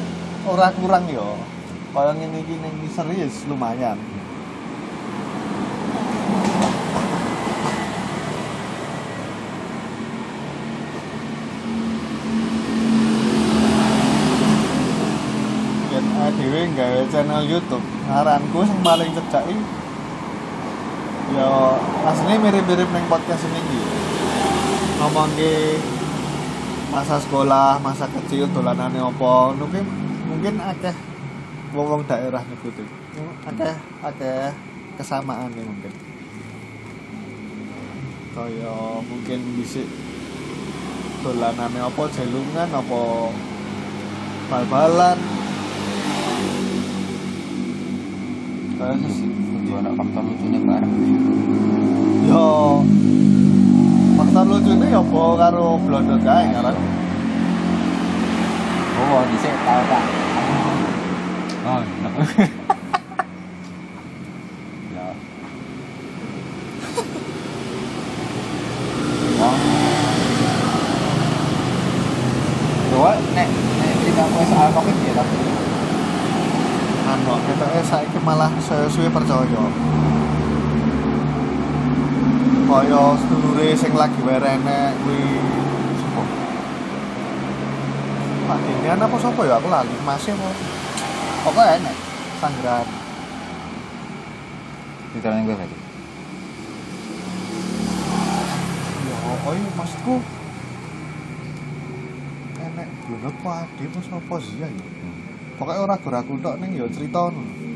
[0.48, 1.36] ora kurang yo
[1.92, 4.00] kalau ini gini ini serius lumayan.
[15.92, 17.84] Yen ADW nggawe channel YouTube.
[18.08, 19.60] Ngaranku sing paling cedhak iki
[21.36, 21.76] ya
[22.08, 24.01] aslinya mirip-mirip neng podcast ini iki
[25.02, 25.34] ngomong
[26.94, 29.82] masa sekolah, masa kecil dolanane opo mungkin
[30.30, 30.94] mungkin akeh
[31.74, 32.78] wong-wong daerah nyebut
[33.50, 33.74] akeh
[34.06, 34.54] akeh
[35.02, 35.90] kesamaan nih mungkin.
[38.38, 39.82] Kaya mungkin bisa
[41.26, 43.34] dolanane opo jelungan opo
[44.54, 45.18] bal-balan.
[49.62, 50.94] Itu anak faktor lucunya bareng.
[52.32, 52.82] yo
[54.32, 56.72] faktor lucunya ya apa karo blondo kae ngaran
[59.12, 60.04] Oh, di sini tahu tak?
[61.68, 62.10] Oh, no.
[64.96, 65.08] Ya.
[69.44, 69.56] Oh.
[72.88, 75.36] Coba nek nek cerita kowe soal covid ya tapi
[77.04, 77.36] anu
[77.84, 79.68] saiki malah saya suwe percaya
[82.72, 83.04] kaya
[83.62, 85.22] sedulure sing lagi werene kuwi
[86.02, 86.24] sapa
[88.50, 89.62] Pak Dinian apa sapa ya?
[89.62, 90.50] Aku lali masih apa
[91.46, 91.96] pokoknya enek
[92.42, 92.88] sanggeran.
[95.14, 95.78] Yang gue tadi.
[99.06, 100.16] ya oh iya maksudku.
[102.66, 104.74] Enek blonot padi apa sapa sih ya
[105.62, 107.70] pokoknya ora ragu tok ning ya cerita ngono.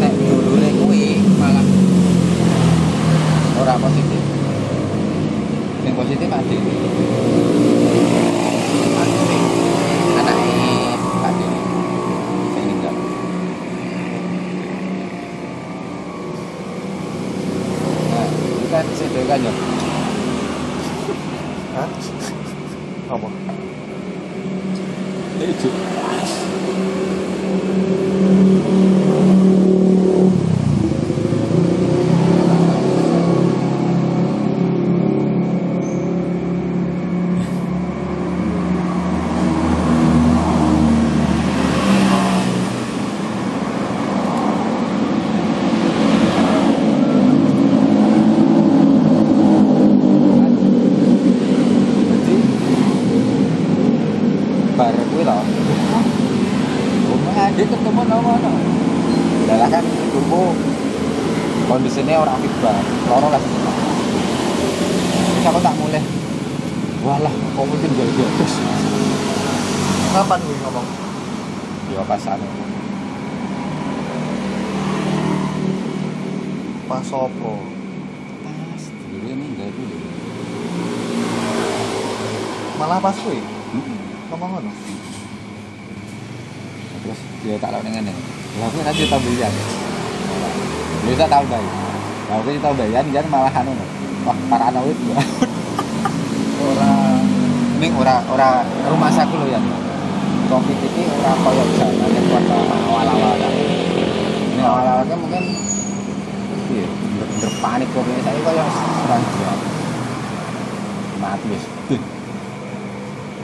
[0.00, 1.64] Nek dulure kuwi malah
[3.60, 4.22] ora positif.
[5.84, 6.56] Yang positif ada.
[10.20, 11.60] Ada anaknya Pak Dini.
[12.52, 12.94] Saya meninggal.
[18.10, 19.52] Nah, itu kan saya kan ya.
[21.78, 21.88] Hah?
[23.10, 23.28] apa
[25.40, 25.70] Itu.
[52.20, 52.36] Jadi
[54.76, 55.36] bar kuwi lho.
[57.10, 58.50] Omong aja ketemu nama no.
[59.50, 60.42] Lah kan ibuku
[61.68, 63.52] kondisinya orang fit banget, loro lah sih.
[65.36, 66.00] Terus aku tak mulai.
[67.10, 68.06] Walah, kok mungkin gak
[68.38, 68.54] terus.
[70.14, 70.86] kapan gue ngomong
[71.90, 72.46] Ya pas anu.
[76.86, 77.66] pas sopo
[78.46, 79.96] Pas dulu ini enggak dulu.
[82.78, 83.98] malah pas gue Heeh.
[84.30, 84.70] ngomong ngono
[87.00, 88.22] Terus dia tak lawan dengan ini.
[88.60, 89.52] Lah aku nanti bayan.
[91.08, 91.74] Bisa tahu bayan.
[92.28, 92.48] Lah aku
[93.08, 93.72] jangan malah anu.
[94.28, 95.16] Wah, para anak itu.
[97.80, 98.60] Ning ora ora
[98.92, 99.60] rumah saku lho ya.
[100.52, 103.40] Covid iki ora koyo jaman kuat awal-awal.
[104.52, 105.44] Ning awal-awalnya mungkin
[106.70, 109.52] iya bener-bener panik kok ini saya yang serang dia
[111.24, 111.64] mati wis.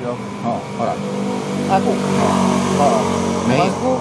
[0.05, 0.13] Yo,
[0.45, 0.95] oh ora
[1.73, 1.93] aku.
[2.77, 3.01] Oh.
[3.49, 3.65] Nih.
[3.73, 3.93] Aku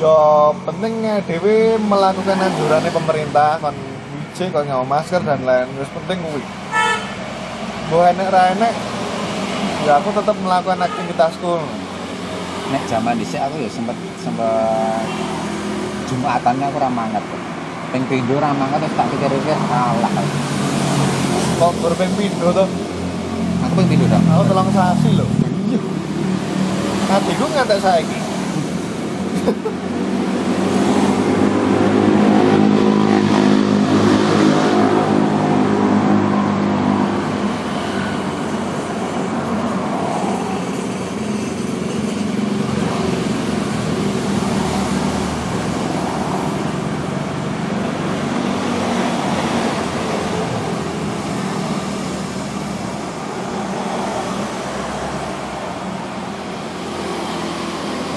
[0.00, 0.16] yo
[0.68, 6.44] pentingnya dewe melakukan anjurannya pemerintah kon wije kon nyawa masker dan lain wis penting kuwi.
[7.92, 8.72] Mbok enek ra enek
[9.84, 11.60] ya aku tetap melakukan aktivitasku.
[12.72, 15.04] nek zaman dhisik aku ya sempet sempet
[16.08, 17.42] Jumatannya aku ra mangat kok.
[17.92, 20.12] Ping pindho ra mangat terus tak pikir-pikir kalah.
[21.60, 22.64] Kok berpeng pindho to?
[23.68, 24.24] Aku ping pindho dong.
[24.24, 25.28] Aku telang sasi lho.
[25.68, 25.80] Iya.
[27.12, 28.32] Hatiku ngantek saiki.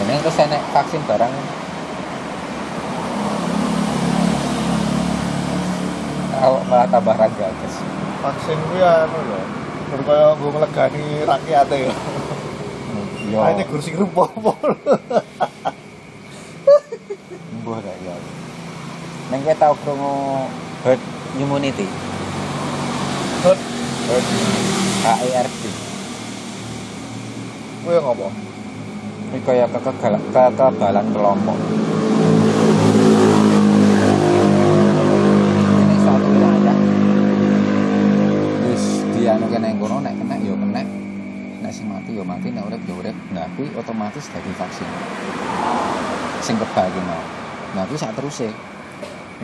[0.05, 1.34] Ini terus enek vaksin barang.
[6.45, 7.76] Awak malah tambah raga guys.
[8.21, 9.41] Vaksin kuwi anu lho.
[9.89, 11.26] Gur kaya nggo nglegani
[11.66, 11.93] rakyate ya.
[13.34, 13.41] Yo.
[13.41, 14.30] Ah, ini kursi rumput.
[17.61, 18.16] Mbuh gak ya.
[19.34, 20.45] Neng kowe tau krungu
[20.86, 21.01] herd
[21.41, 21.89] immunity.
[23.41, 23.57] Herd.
[24.05, 24.26] Herd
[25.26, 25.53] HERD.
[27.82, 28.30] Kuwi ngopo?
[29.34, 31.57] Ini kaya kekebalan kelompok.
[42.26, 43.13] Yo mati, nek urip yo urip.
[43.38, 44.89] Nah, kuwi otomatis dadi vaksin.
[46.41, 47.21] Sing kebal ki mau.
[47.78, 48.49] Nah, kuwi sak teruse.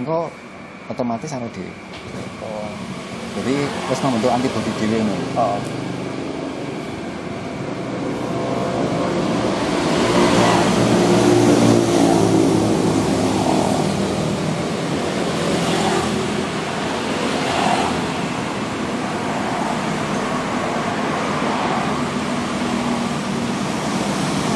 [0.01, 0.34] Engko
[0.89, 1.69] otomatis anu dhewe.
[2.41, 2.65] Oh.
[3.38, 5.25] Jadi wis membentuk antibodi dhewe ngono.
[5.38, 5.57] Oh.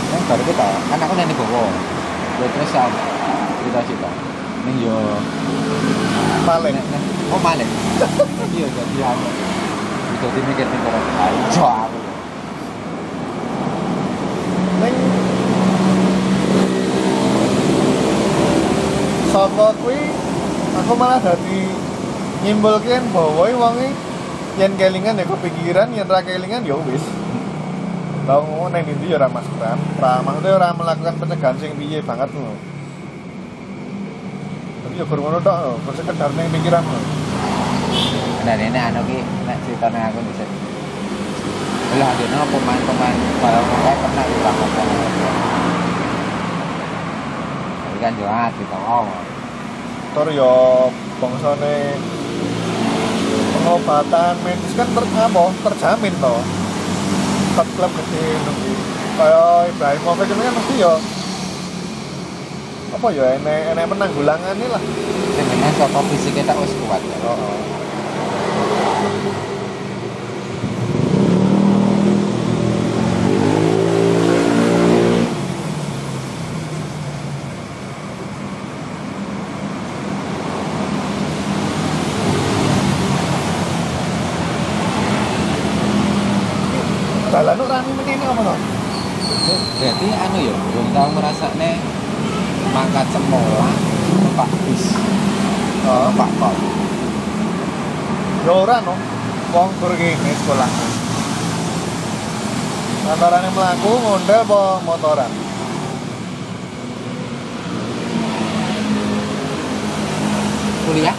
[0.05, 1.69] Kan baru kita, kan aku nene bawa.
[2.35, 2.83] Ya terus ya
[3.61, 4.09] cerita-cerita.
[4.65, 4.95] Ning yo
[6.45, 6.73] Paling.
[6.77, 7.69] nek- nek- oh maling.
[8.55, 9.29] Iya jadi anu.
[10.21, 10.99] Jadi mikir ning kono.
[10.99, 11.99] Ayo aku.
[14.81, 14.95] Ning
[19.35, 19.99] Saka kuwi
[20.95, 21.67] aku malah dadi
[22.47, 23.91] nyimpulke bahwa wonge
[24.55, 27.03] yen kelingan ya kepikiran, yen ra kelingan ya wis.
[28.23, 32.31] Lah ngono ning ndi ya ora maskeran, ra maksudnya ora melakukan pencegahan sing piye banget
[32.31, 32.47] lho.
[34.87, 36.99] Tapi ya gur ngono tok, gur sekedar ning pikiran lho.
[38.47, 40.47] Nah ini anu ki nek ceritane aku bisa.
[41.99, 44.25] Lah dene pemain-pemain kalau kayak pernah.
[47.83, 49.34] Tapi kan yo ah kita oh.
[50.15, 50.55] Tor ya
[51.19, 51.99] bangsane
[53.51, 56.39] pengobatan medis kan ter, apa, terjamin toh.
[57.55, 58.73] Klub-klub gede nunggu.
[59.15, 60.93] Kayak Ibrahimovic ini kan mesti ya
[62.95, 64.83] apa ya enek enek penanggulangan lah.
[65.35, 67.03] Sebenarnya saka fisik kita wis kuat.
[67.03, 67.17] ya.
[67.27, 67.59] Oh,
[87.35, 88.57] Dalan ora ini apa toh?
[89.75, 91.71] Berarti anu ya, belum tahu ngerasane
[92.71, 93.75] mangkat semola
[94.23, 94.95] numpak bis,
[95.83, 96.55] Oh, numpak kol.
[98.47, 98.95] ya ora no.
[99.51, 100.71] Wong gur kene sekolah.
[103.03, 105.31] Antarane mlaku ngondel apa motoran?
[110.87, 111.17] Kuliah?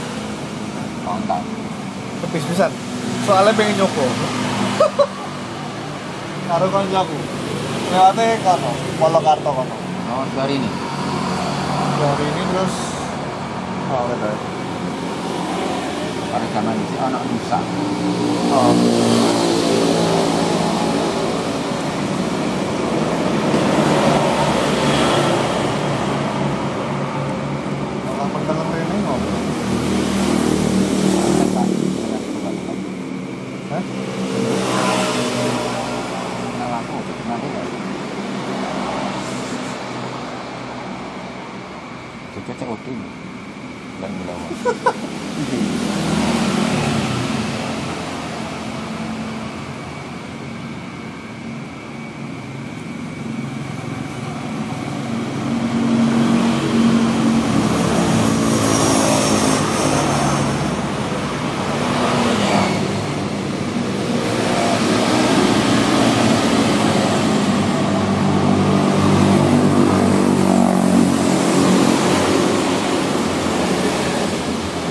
[1.05, 1.45] Kontak.
[2.25, 2.73] Tepis pisan.
[3.29, 4.05] Soalnya pengen nyoba.
[6.47, 7.19] Karo kancaku.
[7.91, 8.71] Lewate kono,
[9.03, 9.77] Polokarto kono.
[10.15, 10.71] Oh, hari ini.
[11.97, 12.75] Dari ini terus
[13.87, 14.35] Oh, udah.
[16.35, 17.59] Pada zaman itu anak Nusa.
[18.51, 18.75] Oh.
[28.07, 29.45] Malah pendengar ini ngomong.
[33.71, 33.83] Hah?
[36.43, 37.67] Kenal aku, kenal aku nggak?
[42.57, 42.87] COD.
[43.97, 44.41] Dan bilang.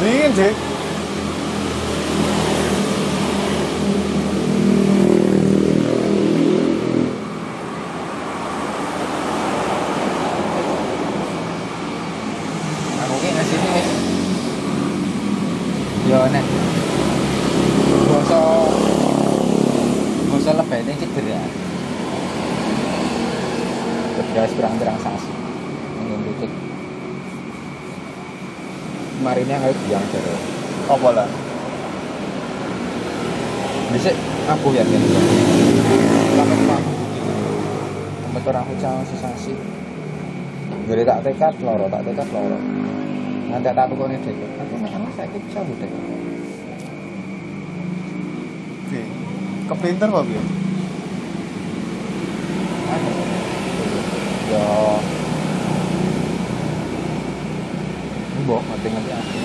[0.06, 0.54] Dingin sih.
[13.02, 13.90] Aku ki ngasih ini wis.
[16.06, 16.46] Yo nek.
[18.06, 18.42] Basa
[20.30, 21.42] basa lebene cedera.
[24.22, 25.34] Cedera wis pirang-pirang sasi.
[25.98, 26.54] Ngene lutut.
[29.16, 30.38] Kemarin yang harus biang jero.
[30.86, 31.26] Apa lah?
[33.90, 34.14] Bisa
[34.46, 35.02] aku ya kan.
[36.38, 36.94] Sampai kamu.
[38.22, 39.58] Sampai orang hujan sesasi.
[40.86, 42.56] Gede tak tekad loro, tak tekad loro.
[43.52, 44.40] Nanti tak tukang ini dek.
[44.56, 45.92] Aku masalah saya bisa dek.
[48.88, 49.04] Oke.
[49.68, 50.44] Kepinter kok ya?
[54.48, 54.64] Yo.
[58.48, 59.40] Mbok mati ngerti aku.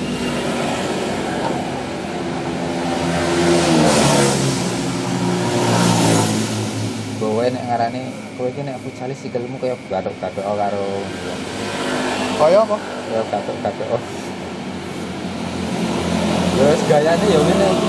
[7.20, 8.02] Bawa nek ngarane
[8.38, 10.79] kowe iki nek futsal sikilmu kaya gathuk-gathuk karo
[12.40, 12.72] Kaya apa?
[12.72, 14.00] kaya gathuk-gathuk.
[16.56, 17.88] Ya wis gayane ya ngene iki.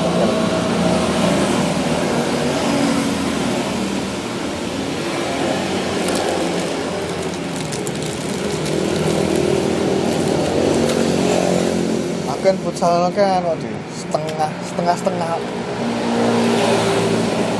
[12.27, 15.31] Akan futsal kan di setengah setengah setengah.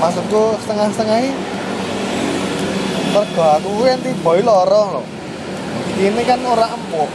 [0.04, 1.34] Maksudku setengah setengah ini.
[3.16, 5.21] Mergo aku kuwi enti boy loro lho.
[6.02, 7.12] Ini kan ora empuk.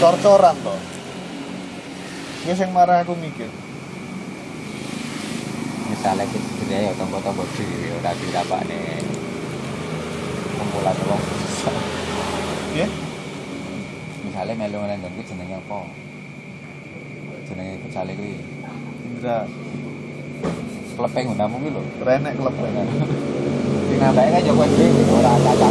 [0.00, 0.76] Cor-coran to.
[2.48, 3.68] Ini sing marah aku mikir.
[5.98, 9.02] misalnya kita ya tombol-tombol dhewe ora dirapakne
[10.54, 11.22] kumpulan wong
[12.76, 12.86] Ya?
[14.22, 15.90] misalnya melu nang nggonku jenenge apa
[17.50, 18.38] jenenge futsal kuwi
[19.08, 19.48] Indra,
[20.94, 22.54] klepe nggunamu kuwi lho renek klub
[23.98, 25.70] sing nambahnya kan dhewe ora cacah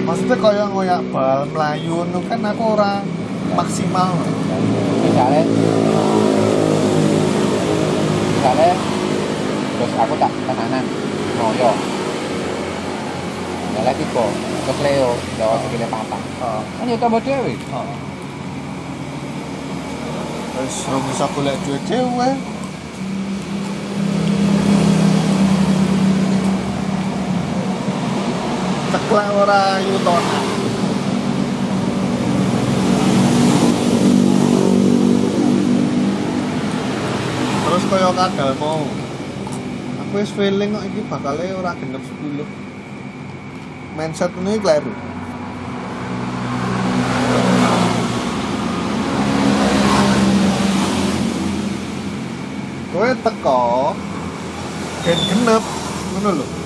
[0.00, 3.04] Maksudnya kaya ngoyak bal melayu kan aku ora
[3.52, 4.16] maksimal.
[5.04, 5.44] misalnya
[8.32, 8.72] misalnya
[9.76, 10.84] terus aku tak tenanan
[11.36, 11.72] ngoyo
[13.70, 14.24] Misalnya tiga,
[14.66, 16.22] terus Leo, Jawa sikile papat.
[16.42, 16.62] Heeh.
[16.74, 17.54] Kan ya tambah dhewe.
[17.54, 17.96] Heeh.
[20.58, 21.82] Wis ora bisa golek duit
[28.90, 28.98] dhewe.
[28.98, 30.44] Ceklek ora yutonan.
[37.64, 38.82] Terus kaya kadal mau.
[40.02, 42.42] Aku wis feeling kok iki bakale ora genep 10.
[43.94, 44.90] Mindset ini kleru.
[52.90, 53.94] kowe teko
[55.06, 55.64] gen genep
[56.10, 56.59] ngono lho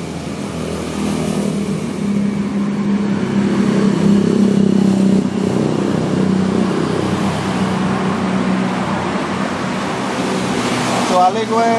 [11.24, 11.72] kecuali kowe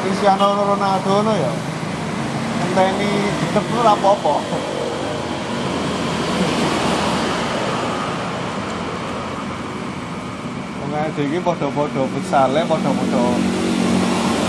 [0.00, 1.52] Cristiano Ronaldo no ya
[2.64, 4.34] enteni genep ora apa-apa
[10.80, 13.22] Wong ae iki padha-padha futsale, padha-padha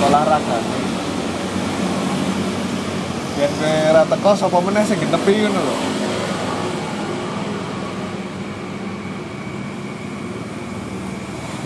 [0.07, 0.79] olahragane.
[3.43, 5.75] Yen kowe ora teko sapa meneh sing genepi ngono lho.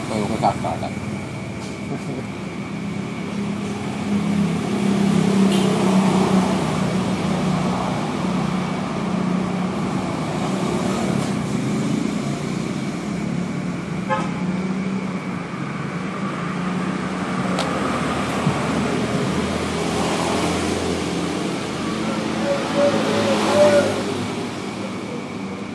[0.08, 0.93] Kayak kekakalan.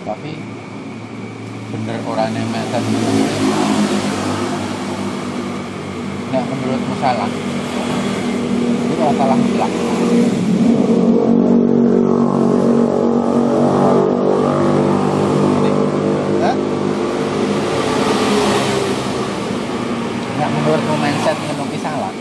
[0.03, 0.35] Tapi
[1.71, 2.83] bener orang yang meten
[6.33, 7.29] Nah menurutmu salah
[8.89, 9.73] Itu ora salah mutlak.
[16.41, 16.57] Hah?
[20.41, 22.13] Nek menurutmu mindset ngono ki salah.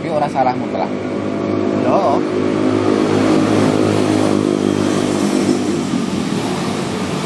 [0.00, 0.90] Ki ora salah mutlak.
[1.84, 2.20] Yo.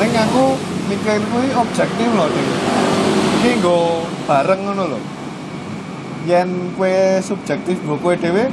[0.02, 0.44] Ning aku
[0.90, 2.50] mikirin kuwi objektif loh, Ding.
[3.40, 5.00] Iki nggo bareng ngono lho.
[6.28, 8.44] Yen kue subjektif nggo kue dhewe,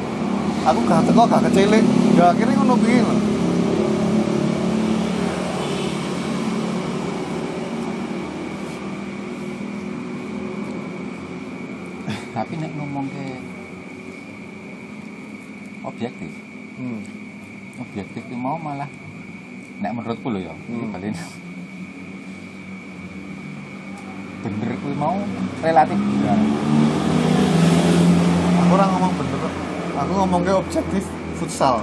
[0.64, 1.84] aku gak teko gak kecilik.
[2.16, 3.16] Ya akhirnya ngono kuwi lho.
[12.40, 13.26] Tapi nek ngomong ke
[15.84, 16.32] objektif,
[16.80, 17.04] Hmm.
[17.84, 18.88] objektif ki mau malah
[19.84, 20.96] nek menurutku lho ya, Hmm.
[20.96, 21.12] balen
[24.40, 25.16] bener kuwi mau
[25.64, 26.40] relatif bener.
[28.60, 29.42] Aku ora ngomong bener.
[29.96, 31.04] Aku ngomong ke objektif
[31.40, 31.80] futsal.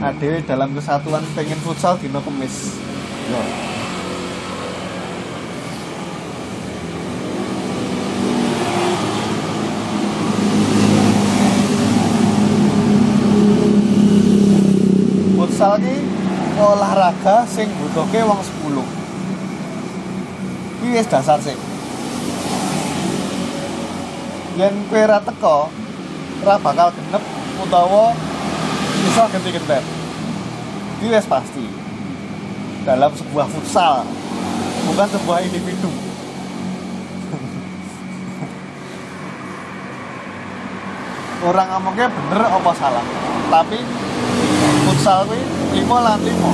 [0.00, 2.78] Adewe dalam kesatuan pengen futsal dino kemis.
[3.26, 3.42] Yo.
[15.36, 15.96] Futsal ki
[16.54, 18.78] olahraga sing butuhke wong 10.
[20.80, 21.69] Kuwi wis dasar sih.
[24.60, 25.72] Yen kowe ora teko,
[26.44, 27.24] ora bakal genep
[27.64, 28.12] utawa
[29.08, 29.80] iso genti-gentet.
[31.00, 31.64] Kuwi wis pasti.
[32.84, 34.04] Dalam sebuah futsal,
[34.84, 35.88] bukan sebuah individu.
[41.48, 43.04] Orang ngomongnya bener apa salah,
[43.48, 43.80] tapi
[44.84, 45.40] futsal kuwi
[45.72, 46.52] lima lan lima.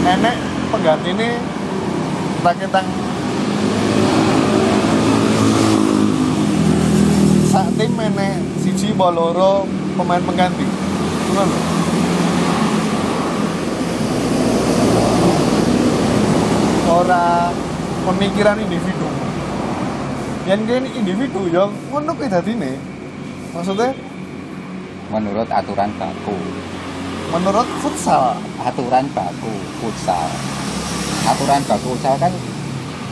[0.00, 0.40] Nenek
[0.72, 1.36] pengganti ini
[2.40, 2.88] raketang
[8.02, 9.62] menek siji apa loro
[9.94, 10.66] pemain pengganti.
[11.30, 11.58] Ngono lho.
[16.90, 17.54] Ora
[18.10, 19.08] pemikiran individu.
[20.50, 22.74] Yang kene individu yo ngono kuwi dadine.
[23.54, 23.94] Maksudnya
[25.12, 26.32] Menurut aturan baku,
[27.36, 28.32] menurut futsal
[28.64, 30.24] aturan baku futsal.
[31.28, 32.32] Aturan baku futsal kan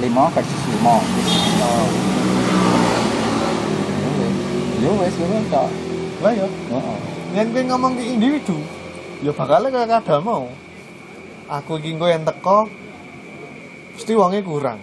[0.01, 2.10] 5 versus 5.
[4.81, 5.69] Yo wis ngono tok.
[6.21, 6.99] lah ya Heeh.
[7.33, 8.61] yang gue ngomong ke individu
[9.25, 10.53] ya bakalnya kayak kada mau
[11.49, 12.69] aku iki gue yang teko
[13.97, 14.77] mesti uangnya kurang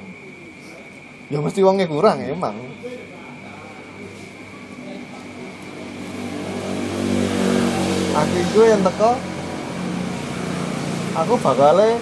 [1.29, 2.57] ya mesti uangnya kurang emang
[8.17, 9.13] aku iki yang teko
[11.21, 12.01] aku bakalnya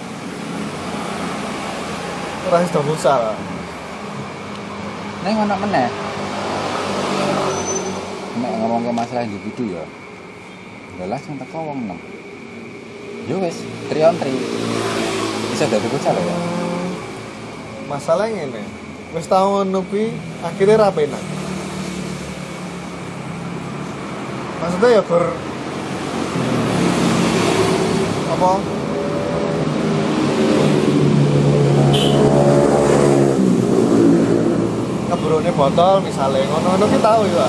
[2.48, 3.36] ora iso futsal
[5.26, 6.05] Ning ono meneh.
[8.66, 9.86] Ngomong ke masalah individu ya.
[10.98, 13.30] Lelas sing teko wong 6.
[13.30, 13.62] Yo wis,
[13.94, 15.54] 3 on 3.
[15.54, 16.56] Bisa dadi futsal ya.
[17.86, 18.62] masalahnya ini
[19.14, 20.10] wis tau kuwi
[20.42, 21.22] akhirnya ra penak
[24.58, 25.24] maksudnya ya ber
[28.26, 28.52] apa
[35.06, 37.46] ngeburune botol misalnya ngono-ngono ki tau ya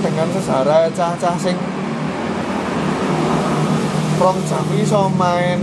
[0.00, 1.58] dengan sesara cah-cah sing
[4.16, 5.58] rong jam iso main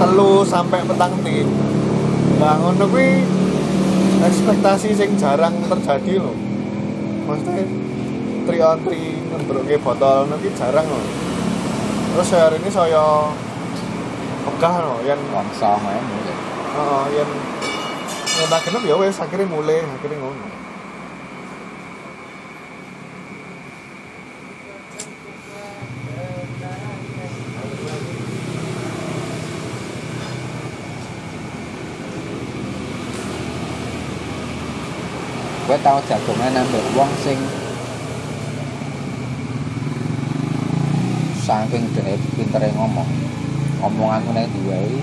[0.00, 1.46] telu sampai petang tim
[2.40, 3.20] nah ngono kuwi
[4.24, 6.34] ekspektasi sing jarang terjadi loh
[7.28, 7.68] maksudnya
[8.48, 11.04] tri on tri ngembrunge botol kuwi jarang loh
[12.16, 13.28] terus hari ini saya
[14.48, 16.04] pegah loh yang Bangsa main
[18.40, 18.48] mulai.
[18.48, 20.46] Heeh, yen yen tak genep ya wis akhirnya mulai, akhirnya ngono.
[35.70, 37.38] Gue tau jagongan ambek wong sing
[41.46, 43.06] saking dhek pintere ngomong.
[43.80, 44.98] Omongan meneh diwai.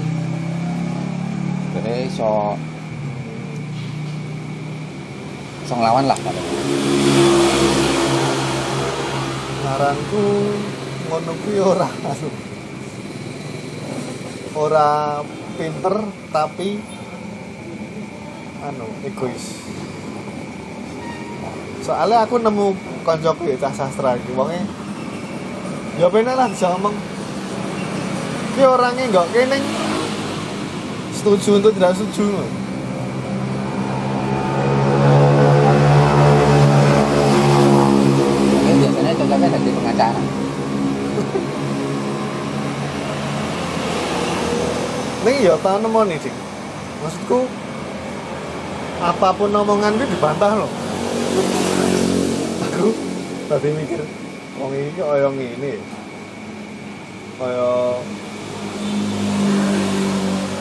[1.79, 2.59] Dhek iso
[5.67, 6.43] iso nglawan lah kalau
[9.67, 10.23] Saranku
[11.11, 11.91] ngono kuwi ora.
[14.55, 15.19] Ora
[15.59, 16.79] pinter tapi
[18.63, 19.59] anu egois.
[21.83, 22.71] Soalnya aku nemu
[23.03, 24.31] koncoku ya cah sastra iki.
[24.39, 24.63] Wonge
[25.99, 26.95] ya penak lah bisa ngomong.
[28.55, 29.59] Ki orangnya nggak kene.
[31.11, 32.49] Setuju untuk tidak setuju loh.
[38.57, 40.21] Mungkin biasanya cocoknya jadi pengacara.
[45.25, 46.33] Nih ya tau nemu sih.
[47.05, 47.45] Maksudku
[48.97, 50.71] apa pun omongan itu dibantah loh.
[52.65, 52.89] Aku
[53.45, 54.01] tadi mikir,
[54.57, 55.73] wong ini kaya ngene.
[57.37, 57.69] Kaya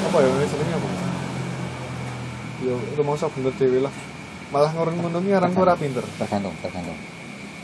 [0.05, 0.89] apa ya ini sebenarnya apa?
[2.65, 3.95] Yo, rumangsa bener dhewe lah.
[4.53, 6.05] Malah ngurun ngono ki aran ora pinter.
[6.21, 6.97] Tergantung, tergantung.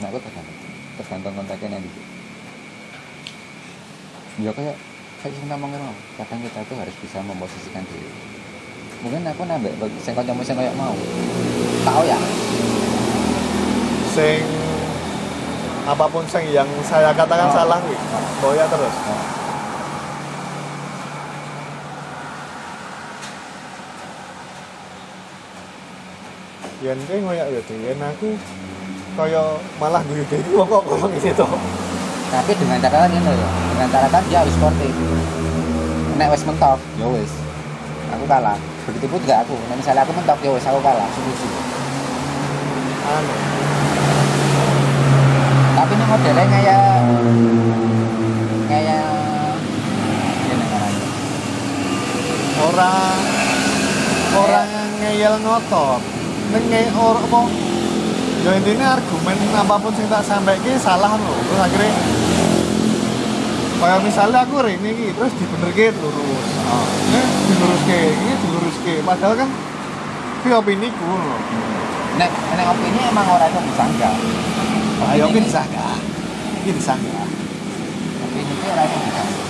[0.00, 0.56] Nah, aku tergantung.
[1.00, 1.90] Tergantung konteksnya nanti.
[4.40, 4.76] Ya kayak
[5.22, 5.94] kayak ngomongin mau.
[6.18, 8.10] Kadang kita tuh harus bisa memposisikan diri.
[9.06, 10.94] Mungkin aku nambah bagi sing kancamu sing kayak mau.
[11.86, 12.18] Tahu ya?
[14.10, 14.42] Sing
[15.86, 17.54] apa pun sing yang saya katakan Oh.
[17.54, 17.98] salah kuwi.
[18.42, 18.94] Boya terus.
[18.94, 19.22] Oh.
[26.82, 28.28] Yen kowe ngoyak ya dhewe aku
[29.14, 29.42] kaya
[29.78, 31.46] malah guyu dhewe kok ngomong gitu.
[32.32, 34.88] Tapi dengan catatan ini ya, dengan catatan dia harus sportif.
[36.16, 37.28] Nek wis mentok, ya wis.
[38.16, 38.56] Aku kalah.
[38.88, 39.52] Begitu pun juga aku.
[39.68, 41.04] Nek misalnya aku mentok, ya wis aku kalah.
[41.12, 41.64] Sungguh-sungguh.
[43.02, 43.34] Anu,
[45.76, 46.84] Tapi ini modelnya kayak
[48.72, 49.04] kayak
[52.64, 53.20] orang
[54.40, 54.68] orang
[55.04, 56.00] ngeyel ngotot.
[56.52, 57.40] Ning nge or apa
[58.42, 61.94] ya intinya argumen apa pun sing tak sampaikan salah loh terus akhirnya
[63.78, 66.86] kayak misalnya aku hari ini terus dibenerke lurus Oh.
[67.10, 67.20] ini
[67.52, 69.48] diluruske ini diluruske padahal kan
[70.42, 71.40] ini opini ku loh
[72.12, 74.14] Nek nek opini emang orang itu disanggah.
[75.12, 75.96] ayo ini disanggah
[76.60, 77.26] ini disanggah
[78.22, 79.46] Opini itu orang itu disanggah.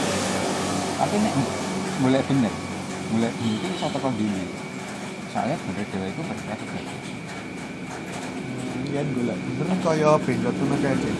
[1.02, 1.32] Tapi nek
[2.00, 2.52] mulai bener,
[3.10, 4.46] mulai bener itu bisa tekan dini.
[5.34, 7.11] Soalnya bener dewa itu berarti
[8.92, 11.16] Iya golek bener kaya bendot ngono kae Cik.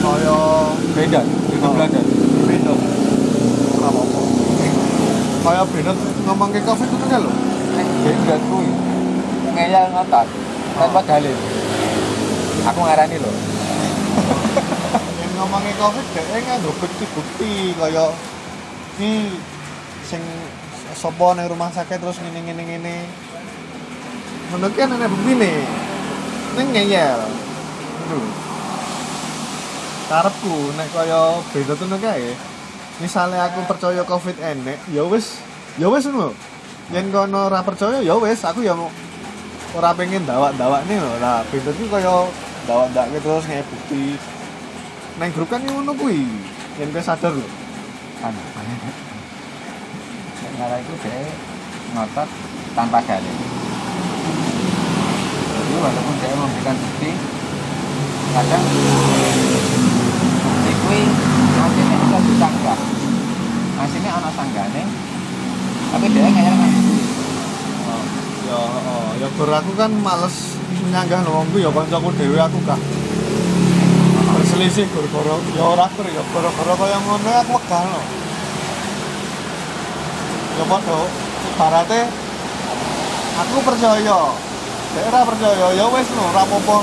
[0.00, 0.38] Kaya
[0.96, 1.72] Beda, itu Oh.
[1.76, 2.04] belajar.
[2.48, 2.80] bendot.
[3.76, 4.20] Ora apa-apa.
[5.44, 7.32] Kaya bendot ngomong ke Covid itu kan lho.
[7.76, 8.72] Nek beda kuwi
[9.52, 10.26] ngeyel ngotot
[10.80, 11.36] tanpa dalil.
[12.64, 13.34] Aku ngarani loh.
[15.20, 18.06] Yang ngomong ke Covid dhek nganggo bukti-bukti kaya
[18.96, 19.12] iki
[20.08, 20.24] sing
[20.96, 22.96] sapa ning rumah sakit terus ngene ngene ngene.
[24.50, 25.62] Ngono ki kan ana buktine.
[26.58, 27.22] Ning ngeyel.
[30.10, 32.34] Karepku nek kaya beda ngono kae.
[32.98, 35.38] Misalnya aku percaya Covid enek, ya wis,
[35.78, 36.34] ya wis ngono.
[36.90, 38.74] Yen kono ora percaya ya wis, aku ya
[39.70, 41.14] ora pengen dawak-dawak nih lho.
[41.22, 42.26] Lah, beda ki kaya
[42.66, 44.18] dawak-dawak terus ngene bukti.
[45.22, 46.26] Neng grup kan ngono kuwi.
[46.82, 47.46] Yen kowe sadar lho.
[48.18, 48.34] Nek
[50.58, 51.24] ngalah itu dia
[51.94, 52.28] ngotot
[52.74, 53.59] tanpa dalil
[55.80, 57.10] walaupun dia memberikan bukti
[58.36, 58.64] kadang
[60.44, 61.00] bukti kui
[61.56, 62.78] hasilnya bisa disanggah
[63.80, 64.82] hasilnya anak sanggane
[65.90, 66.72] tapi dia ngeyel kan
[67.80, 68.04] Oh,
[68.44, 70.60] ya oh, ya gur aku kan males
[70.92, 72.76] nyanggah wong ya kancaku dhewe aku gak
[74.36, 78.02] berselisih gara-gara ya ora gur ya gara-gara kaya ngono aku wegah lho.
[80.60, 80.98] Ya padha
[81.48, 82.00] ibarate
[83.40, 84.49] aku percaya.
[84.90, 85.66] Dek ora percaya.
[85.78, 86.76] Ya wis lho ora apa-apa.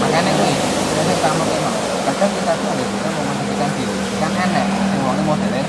[0.00, 1.70] Makanya kui biasanya kamu kena
[2.08, 3.94] kadang kita tuh ada bisa memposisikan diri.
[4.16, 5.64] Kan aneh yang wongnya modelnya.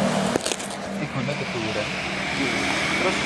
[1.04, 1.88] Egonya keturunan
[2.96, 3.18] Terus?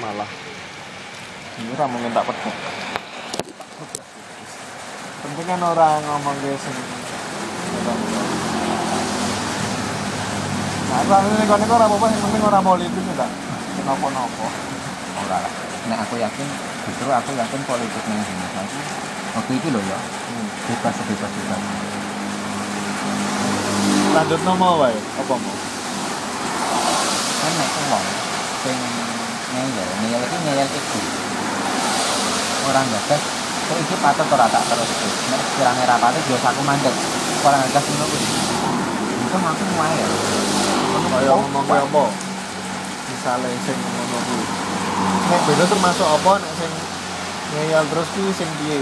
[0.00, 0.30] Malah.
[1.60, 2.56] Ini ora mungkin tak pedot.
[5.20, 6.76] Penting kan orang ngomong ke sing
[10.90, 13.30] Nah, aku ane nek nek ora apa-apa sing penting ora politik enggak.
[13.78, 14.46] Kenapa-napa.
[15.22, 15.52] ora lah.
[16.02, 16.46] Aku yakin
[16.86, 18.78] justru aku yakin politik yang di aku
[19.30, 19.98] waktu itu loh ya
[20.66, 21.60] bebas bebas bebas
[24.10, 25.56] Lanjut nomor wae, apa mau?
[27.40, 28.06] kan nek wong
[28.66, 28.78] sing
[29.54, 31.00] ngeyel ngeyel itu ngeyel itu
[32.68, 33.22] orang gagas
[33.70, 34.90] kok iki patut ora tak terus.
[35.30, 36.94] Nek kirane ra patut yo aku mandek
[37.46, 38.28] orang gagas ngono kuwi
[39.30, 40.04] itu aku wae
[41.10, 42.04] kaya oh, ngomong apa
[43.10, 44.46] misalnya, sing ngomong kuwi
[45.26, 46.32] nek beda termasuk apa?
[46.38, 46.72] Nek sing
[47.50, 48.78] ngeyel terus kuwi sing piye?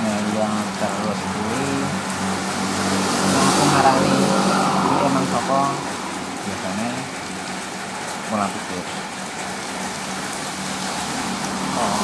[0.00, 1.68] Ngeyel terus kuwi
[3.28, 5.60] aku ngarani kuwi emang sapa?
[6.48, 6.90] Biasanya
[8.32, 8.84] pola pikir.
[11.76, 12.00] Oh.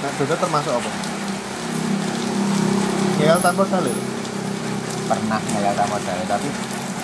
[0.00, 0.90] Nah, termasuk apa?
[3.16, 3.96] Ngeyel tanpa dalil.
[5.06, 6.50] pernah ngeliat sama saya tapi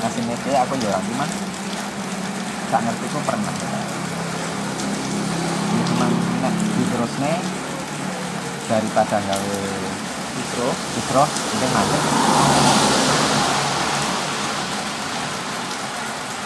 [0.03, 1.29] ngasih nete aku ya orang cuman
[2.67, 3.53] gak ngerti itu pernah
[5.71, 6.11] ini cuman
[6.43, 7.35] nek di terusnya
[8.67, 9.61] daripada gawe
[10.33, 12.03] Justru isroh mending macet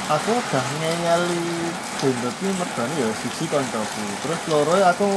[0.06, 1.42] aku udah ngeyeli
[2.06, 4.04] ini mergane ya siji koncoku.
[4.22, 5.08] Terus loro ya aku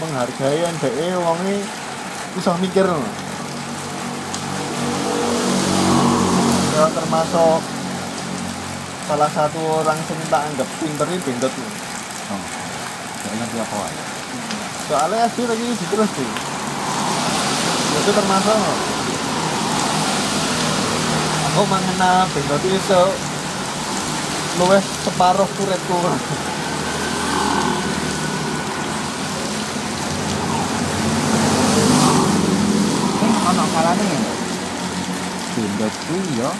[0.00, 1.60] menghargai NDE wonge
[2.40, 3.31] iso mikir loh.
[6.72, 7.60] Ya termasuk
[9.08, 11.72] salah satu orang sing tak anggap pinter ini Bendot ini.
[12.32, 12.42] oh
[13.22, 13.78] gak ngerti apa
[14.88, 16.30] soalnya SD lagi di terus sih
[18.02, 18.58] itu termasuk.
[21.52, 23.02] Aku mengenal bendot itu
[24.58, 25.98] luwes separuh kuretku.
[33.22, 34.41] Ini ono salahnya ya
[35.62, 36.50] Windows ku yo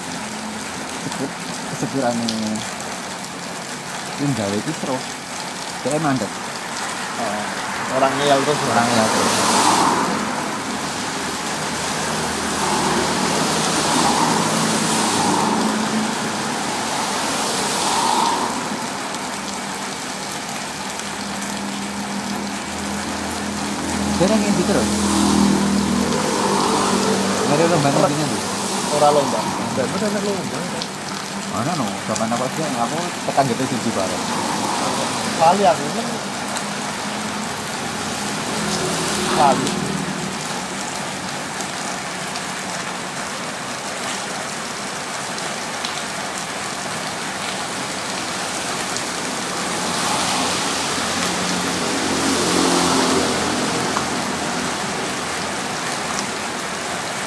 [1.02, 1.30] cukup
[1.82, 2.26] sekiranya
[4.22, 5.04] yang gawe itu terus
[5.82, 6.30] kayak mandek
[7.12, 9.34] Oh, orang ngeyel terus orang yang terus
[24.22, 24.90] Dia yang ngintip terus.
[27.50, 28.51] Ada lomba nantinya tuh.
[29.02, 29.40] Ora lomba
[29.74, 30.58] dan bener bener lomba
[31.52, 31.84] Mana no?
[32.08, 32.64] Kapan apa sih?
[32.64, 32.96] Aku
[33.28, 34.24] tekan gitu siji bareng.
[35.36, 36.02] kali aku ini
[39.36, 39.66] kali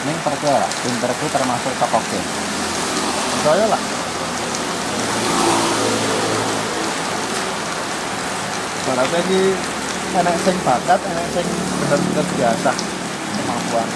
[0.05, 0.13] Ini
[0.85, 1.73] pinterku termasuk
[2.13, 2.29] game.
[3.41, 3.81] saya lah
[8.85, 9.41] Berarti ini
[10.13, 11.47] enek sing bakat, enek sing
[11.81, 12.71] bener-bener biasa
[13.33, 13.87] kemampuan.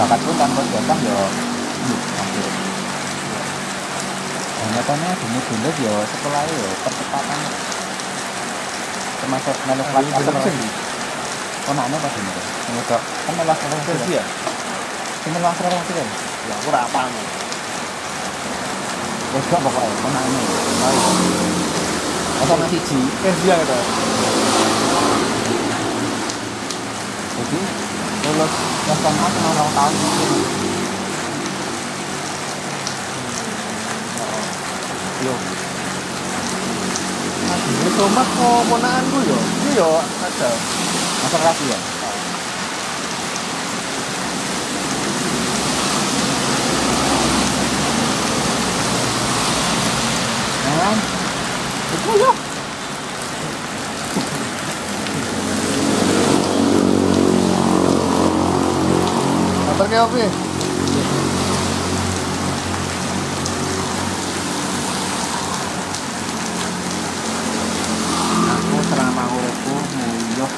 [0.00, 2.46] Bakat pun tanpa biasa ya, hmm, hampir.
[4.72, 7.38] Nyatanya demi dulu ya sekolah ya percepatan
[9.22, 10.06] termasuk melu kelas
[10.42, 10.56] sing
[11.62, 14.24] oh nah ini sih enggak kan di versi ya?
[15.22, 15.94] Asal orang sih
[16.50, 17.12] Ya aku paham.
[19.32, 21.40] wes gak pokoknya oh nah oh iya
[22.42, 22.98] asal nanti ji
[23.48, 23.78] ya gitu.
[27.32, 27.60] jadi
[28.28, 28.52] lulus
[28.92, 30.36] SMA cuma orang tahun gitu
[35.22, 35.34] Yo.
[37.94, 39.38] Somat kok ponakanku yo.
[40.02, 40.50] Ada.
[41.70, 41.78] ya
[50.82, 50.96] Nah,
[52.12, 52.32] itu ya.
[59.72, 60.16] Motor ke opo?
[68.52, 70.52] aku selama uripku nguyuh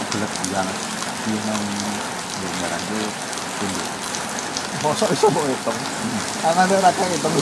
[0.00, 0.76] kebelet banget
[1.28, 1.64] di nang
[2.40, 3.00] lembaran itu
[3.60, 3.84] tinggi
[4.82, 5.78] Mosok iso mbok hitung.
[6.42, 7.32] Ra hitung.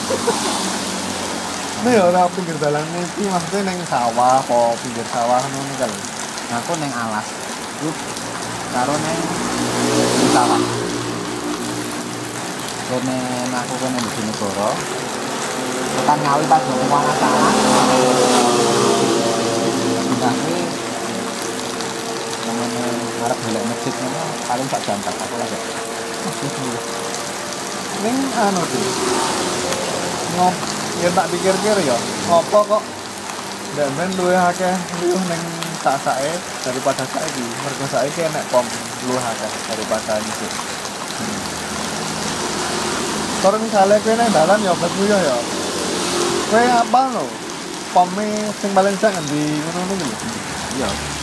[1.81, 5.89] Ini ya ora pinggir dalan iki maksudnya neng sawah apa pinggir sawah ngono kan.
[6.61, 7.25] aku neng alas.
[7.81, 7.89] Itu
[8.69, 9.21] karo neng
[10.29, 10.61] sawah.
[12.85, 14.71] Kene aku kene di Bojonegoro
[15.91, 17.53] tekan ngawi pas mau uang salah
[20.05, 20.61] pindah kuwi
[22.45, 22.85] namanya
[23.25, 23.95] ngarep golek masjid
[24.45, 25.59] paling tak aku lagi.
[28.05, 30.70] Ning anu tuh.
[31.01, 31.97] Ngop ya tak pikir-pikir ya,
[32.29, 32.83] ngopo kok
[33.73, 35.43] ndak men luwe akeh luwih ning
[35.81, 37.41] sak-sake daripada saiki.
[37.41, 38.69] Mergo saiki enek pom
[39.09, 40.53] luwih akeh daripada dhisik.
[43.41, 45.37] Kalau misalnya kowe nang dalan ya obat ya ya.
[46.53, 47.25] Kowe apa lho?
[47.97, 48.29] Pome
[48.61, 50.17] sing paling sak ngendi ngono iki lho.
[50.85, 51.20] iya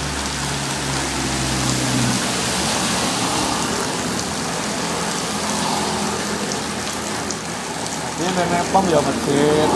[8.37, 9.69] Nenek pom ya masjid.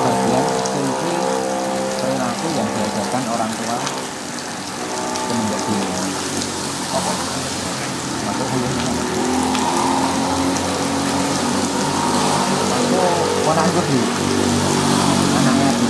[0.00, 1.12] bagian kunci
[2.00, 3.76] perilaku yang diajarkan orang tua
[15.36, 15.86] anaknya di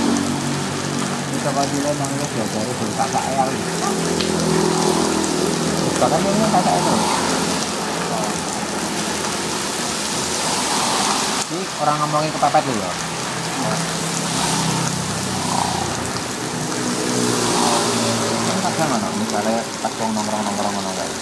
[1.31, 3.23] kita pasti nang lo diajari dulu kakak
[6.03, 6.95] bahkan ini kakak itu
[11.53, 12.91] ini orang ngomongin kepepet dulu.
[18.43, 19.07] Kan kadang mana?
[19.15, 21.13] Misalnya pas wong nongkrong nongkrong ngono kae.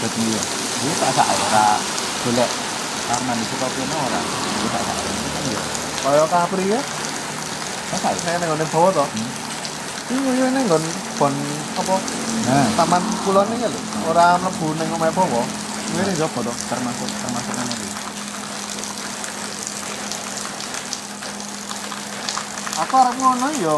[0.00, 0.42] Jadi ya.
[0.80, 1.66] Ini tak sak ora
[2.24, 2.50] golek
[3.04, 5.60] karena di suka punya orang ini tak sak ini kan ya.
[6.04, 6.80] Kaya kapri ya,
[7.92, 9.04] tak sak neng nggon bawa to.
[10.14, 10.84] Iya iya neng nggon
[11.20, 11.34] bon
[11.74, 11.96] apa
[12.44, 13.80] nah taman kulon ini lho.
[14.12, 15.42] Ora mlebu neng omahe bawa.
[15.94, 16.52] Ini jopo to.
[16.68, 17.90] termasuk termasuk mana nih
[22.74, 23.76] Aku arep ngono yo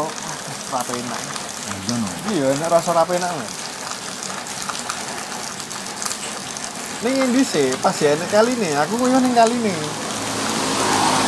[0.73, 1.21] rapi enak.
[1.67, 3.31] iya no Iya, nek rasa rapi enak.
[3.31, 3.47] lho.
[7.05, 7.77] Ning endi sih?
[7.77, 9.77] Pas ya nek kali nih, aku koyo ning kali nih.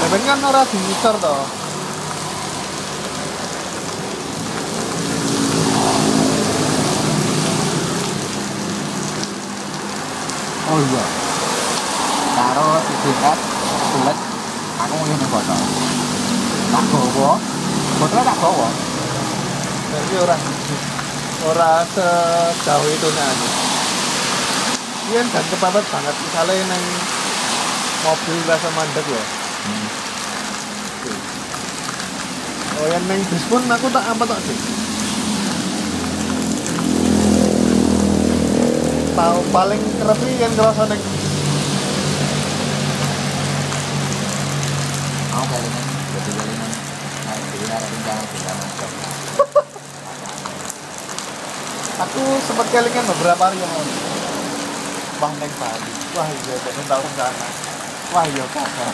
[0.02, 1.36] Tapi kan ora diucer to.
[10.70, 11.04] Oh iya
[12.38, 13.38] karo tiket
[13.90, 14.18] bulat
[14.80, 15.58] aku yang foto
[16.70, 17.34] tak bawa
[17.98, 18.70] botolnya tak bawa
[19.90, 20.38] Tapi ora
[21.50, 23.48] ora sejauh itu nih aku.
[25.10, 26.86] Iya dan kepepet banget misalnya neng
[28.06, 29.24] mobil rasa mandek ya.
[32.78, 34.58] Oh yang neng bis pun aku tak apa tak sih.
[39.20, 40.96] Tahu paling kerep iki yang kerasa neng
[45.36, 46.32] mau jadi
[47.28, 48.92] naik rencana kita masuk.
[52.00, 53.92] Aku sempat kelingan beberapa hari yang lalu.
[55.20, 57.48] Wah neng Bali, wah iya dan tahu rencana.
[58.16, 58.94] Wah iya kakak.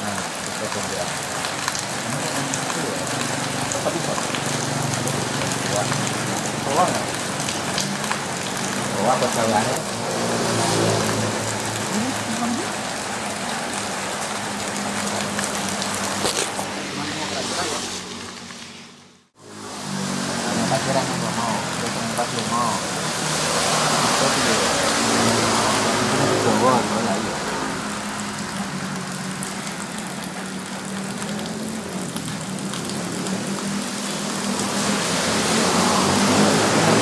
[0.00, 1.04] nah itu juga
[3.76, 4.18] Tapi kok?
[5.68, 5.82] Ya
[6.64, 7.05] tolong
[9.06, 9.12] ya.
[9.14, 9.78] bawa perjalanannya
[20.46, 22.74] Hanya parkiran yang gak mau, terus tempat lu mau.
[24.06, 24.58] Itu dia.
[26.06, 27.34] Ini di Jawa, gua lah ya.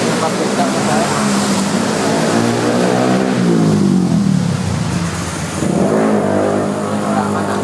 [0.04, 1.08] Tempat kita misalnya.
[7.04, 7.56] Orang mana?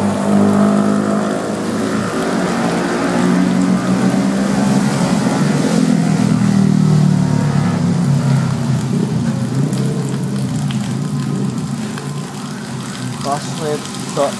[13.21, 14.33] Kos wedok.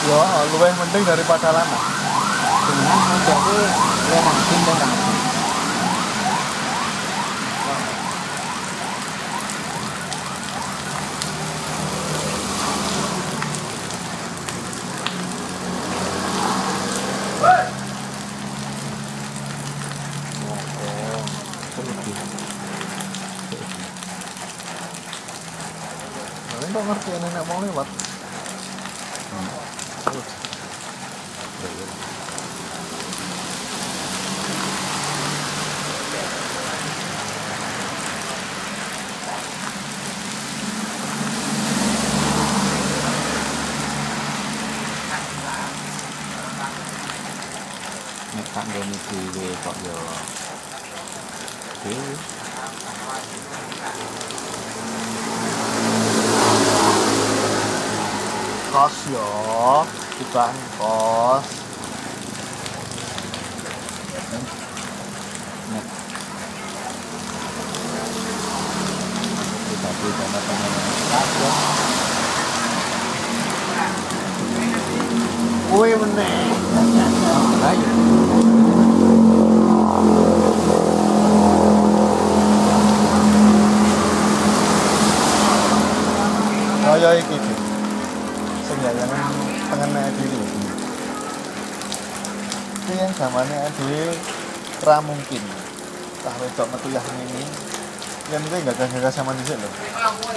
[0.00, 0.20] Ya,
[0.90, 1.84] mending daripada lanang.
[2.66, 3.58] Dengan menjadi
[4.10, 5.16] lemang dan rangsim.
[26.50, 27.86] Nah, ini kok ngerti nenek mau lewat.
[48.30, 49.98] Nek tak nggone dhewe kok yo.
[51.82, 52.14] Dhewe.
[58.70, 59.28] Kos yo,
[60.22, 61.46] bukan kos.
[65.74, 65.84] Nek
[69.66, 70.72] pribadi dan pengen
[71.10, 71.54] kabeh
[75.70, 76.50] Kuwi meneh.
[77.70, 77.90] ayo
[86.90, 87.54] Kaya iki iki.
[88.66, 89.30] Sing jajanan
[89.70, 90.42] tengen nek dhewe.
[92.82, 94.10] Iki yang zamane dhewe
[94.82, 95.42] ra mungkin.
[96.22, 97.42] Tah wedok metu yah ini.
[98.30, 99.70] Yang itu enggak gagal sama dhisik lho.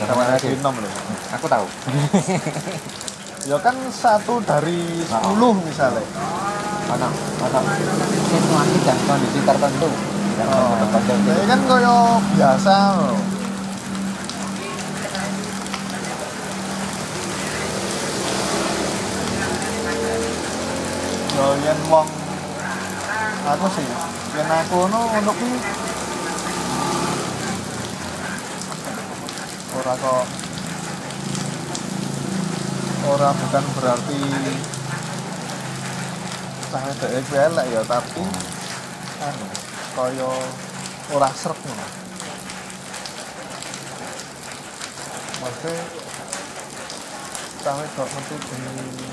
[0.01, 0.89] Zaman di nom lho.
[1.29, 1.65] aku tahu
[3.51, 6.01] Ya kan satu dari sepuluh misalnya.
[6.83, 7.07] ono
[7.41, 7.59] ono
[8.27, 9.89] situasi dan kondisi tertentu
[10.33, 10.73] Oh,
[11.13, 11.97] ini kan kaya
[12.33, 13.13] biasa lho.
[21.33, 22.07] yo yen wong
[23.43, 23.87] aku sih
[24.33, 25.49] yen aku no untuk ki
[29.77, 30.25] ora kok.
[33.03, 34.21] Ora bukan berarti
[36.73, 38.25] wedok iku elek ya tapi
[39.21, 39.47] anu
[39.93, 40.31] kaya
[41.13, 41.87] ora srep ngono.
[45.45, 45.77] Maksudnya
[47.61, 49.05] cah wedok demi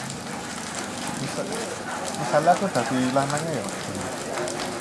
[1.21, 1.45] bisa
[2.17, 3.80] misalnya aku dari lanangnya ya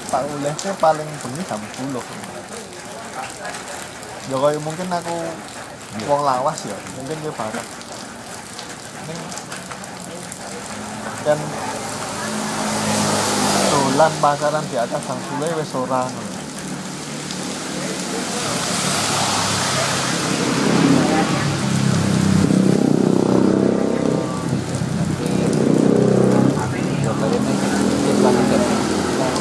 [0.09, 2.01] tak olehnya paling bengi jam 10
[4.29, 5.15] ya kaya mungkin aku
[6.09, 7.65] wong lawas ya mungkin dia bakat.
[9.05, 9.15] Ini.
[11.25, 11.39] Kan
[13.69, 16.09] dolan pasaran di atas jam 10 wis ora.
[16.09, 16.29] ngono.
[27.05, 28.79] Yo kaya ini iki lan iki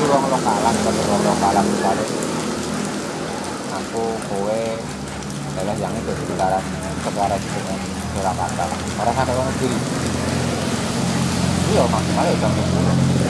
[0.09, 2.07] wong lokalan kalau wong lokalan misalnya
[3.77, 4.63] aku kowe
[5.53, 6.65] adalah yang itu sekitaran
[6.97, 7.79] sekitaran dengan
[8.17, 8.65] Surakarta
[9.05, 9.77] orang ada orang kiri
[11.77, 13.29] iya maksimal ya jam 10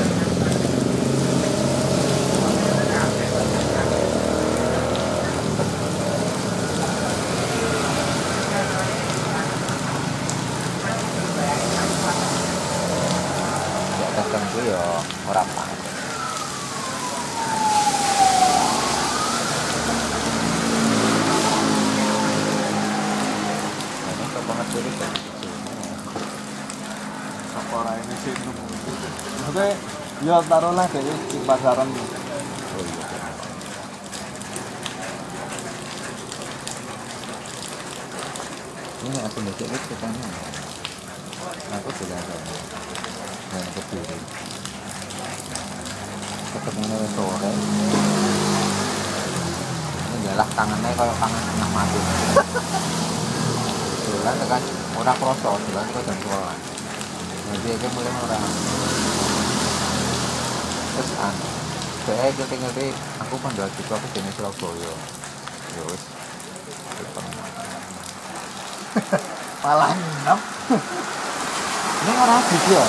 [13.98, 14.82] di atas jam 10 ya
[15.35, 15.78] orang banget
[24.09, 25.10] ini kok banget sulit ya
[27.48, 33.05] Sapa ora ini sih maksudnya ya taruhlah deh di pasaran tuh oh iya
[39.09, 40.28] ini aku baca itu katanya
[41.80, 42.36] aku sudah ada
[43.48, 44.18] dan berdiri
[46.52, 47.52] ketemu sore
[50.12, 52.00] ini adalah tangannya kalau tangan tengah mati
[54.12, 56.56] bulan kan orang kroso bulan itu jam sekolah
[57.48, 58.44] jadi itu mulai orang
[60.98, 61.30] terus an
[62.19, 62.90] saya ngerti-ngerti
[63.23, 64.90] aku pandai gitu aku jenis Surabaya.
[65.70, 66.03] Ya wis.
[69.62, 70.40] Malah nginep.
[72.03, 72.86] Ini orang gitu ya?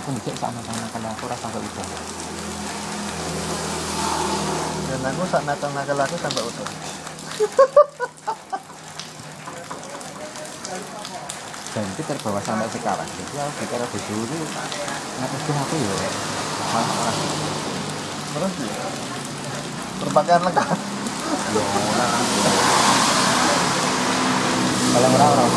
[0.00, 1.82] Aku ngecek sama-sama kalau aku rasa gak bisa.
[4.88, 6.68] Dan aku saat nakal-nakal aku sampai utuh
[11.78, 13.04] dan itu terbawa sampai sekarang.
[13.04, 14.40] Jadi aku pikir aku dulu
[15.20, 15.92] ngapain aku ya?
[18.32, 18.52] Terus?
[18.64, 18.86] Ya
[19.98, 20.78] berpakaian lengkap.
[21.52, 21.64] Ya
[24.88, 25.52] kalau orang orang.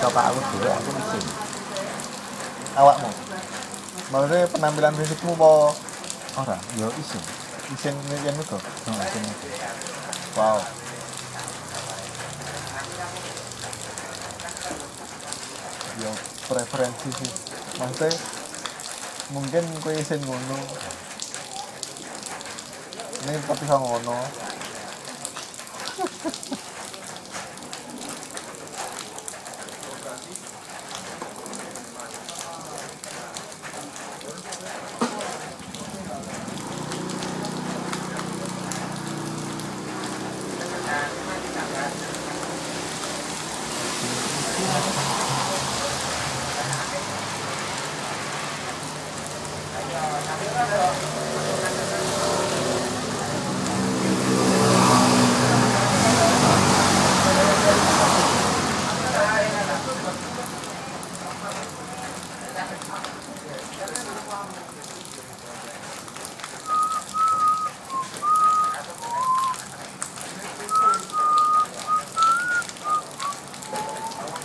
[0.00, 1.22] Coba aku dulu aku mesin
[2.74, 3.10] awakmu.
[4.10, 5.70] Maksudnya penampilan fisikmu mau
[6.38, 7.24] orang yo isin
[7.74, 9.48] isin yang itu no isin itu
[10.38, 10.60] wow.
[16.00, 16.08] Ya
[16.48, 17.28] preferensi sih.
[17.76, 18.16] Maksudnya
[19.36, 20.56] mungkin kue isin ngono.
[23.20, 24.16] Ini tapi ngono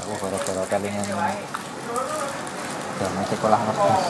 [0.06, 1.10] aku gara-gara kelingan
[3.02, 4.06] dan sekolah ngebis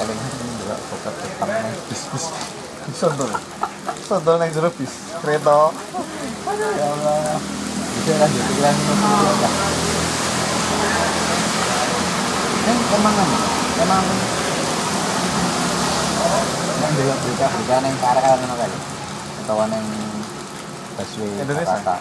[0.00, 2.24] kelingan juga buka tentang bis bis
[2.88, 3.30] bis sondol
[4.12, 4.92] sondol nang jero bis
[5.24, 5.72] kereta.
[6.76, 7.40] Ya Allah.
[7.96, 8.70] Bisa lanjut aja
[12.62, 13.28] kan emang kan
[13.82, 14.04] emang
[16.82, 18.78] yang dulu berita berita neng KRL ngono kali
[19.42, 19.86] atau neng
[20.94, 21.98] busway Indonesia?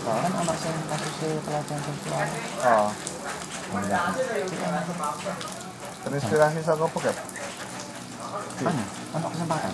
[0.00, 2.26] Soalnya kan anak sing kasusnya pelecehan seksual
[2.66, 2.88] oh.
[3.70, 4.02] Enggak
[6.00, 7.16] terinspirasi saka apa Cap?
[8.60, 8.76] Kan
[9.12, 9.72] kan kesempatan.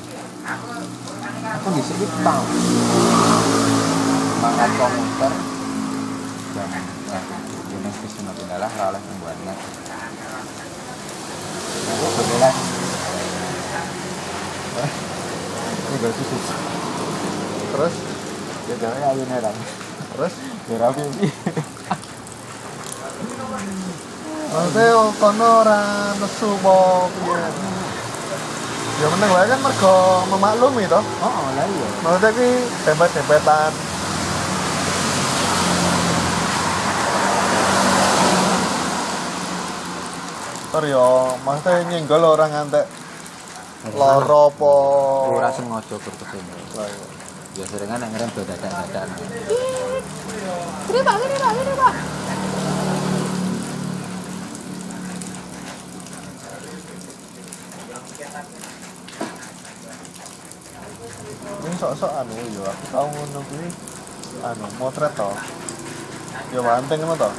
[1.58, 2.44] Aku di sini tahu.
[4.38, 5.32] Mangkat komputer
[6.54, 6.70] dan
[7.66, 9.54] jenis bisnis adalah oleh pembuatnya.
[11.86, 12.54] Aku kebetulan
[15.86, 16.38] ini gak susu.
[17.74, 17.94] Terus
[18.66, 19.58] ya jangan ayo nerang
[20.14, 20.34] terus
[20.70, 21.02] ya rapi.
[24.46, 25.80] Maksudnya kono ora
[26.16, 27.65] nesu piye
[28.96, 29.94] ya meneng wae kan mergo
[30.32, 31.88] memaklumi toh oh lah iya.
[32.00, 32.48] Maksudnya ki
[32.88, 33.72] dempet-dempetan
[40.66, 42.84] Ntar yo, maksudnya nyenggol orang ngantek
[43.96, 44.74] loro apa?
[45.30, 46.44] Ora sengaja kurtusin
[46.76, 47.06] Lah, iya.
[47.62, 49.06] ya seringan yang ngerem dadak-dadak
[50.86, 52.15] Gini pak, gini pak, gini pak.
[61.86, 63.70] Sok-sok anu yo, aku tau ngono kuwi
[64.42, 65.30] anu motret to.
[66.50, 67.30] Ya banteng ngono to.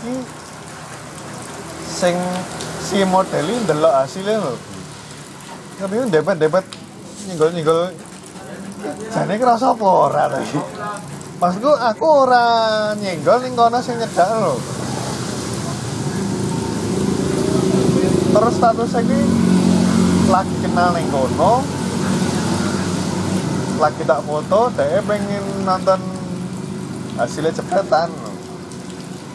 [0.00, 0.14] Iki
[1.84, 2.16] sing
[2.80, 4.56] si model ini ndelok hasilnya lho.
[5.76, 6.64] Tapi ini depet-depet
[7.28, 7.92] nyenggol-nyenggol
[9.12, 10.60] jane kerasa apa ora iki?
[11.36, 12.44] Maksudku aku ora
[12.96, 14.56] nyenggol ning kono sing nyedak lho.
[18.32, 19.20] Terus status iki
[20.32, 21.60] lagi kenal ning kono,
[23.82, 25.98] lagi tak foto, dia pengen nonton
[27.18, 28.10] hasilnya cepetan.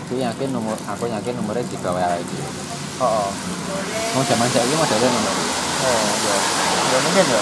[0.08, 2.48] aku yakin nomor aku yakin nomornya digawe awake dhewe
[2.98, 3.30] Oh, oh,
[4.16, 5.34] mau zaman saiki modelnya nomor
[5.86, 6.36] oh, ya,
[6.88, 7.42] ya mungkin ya.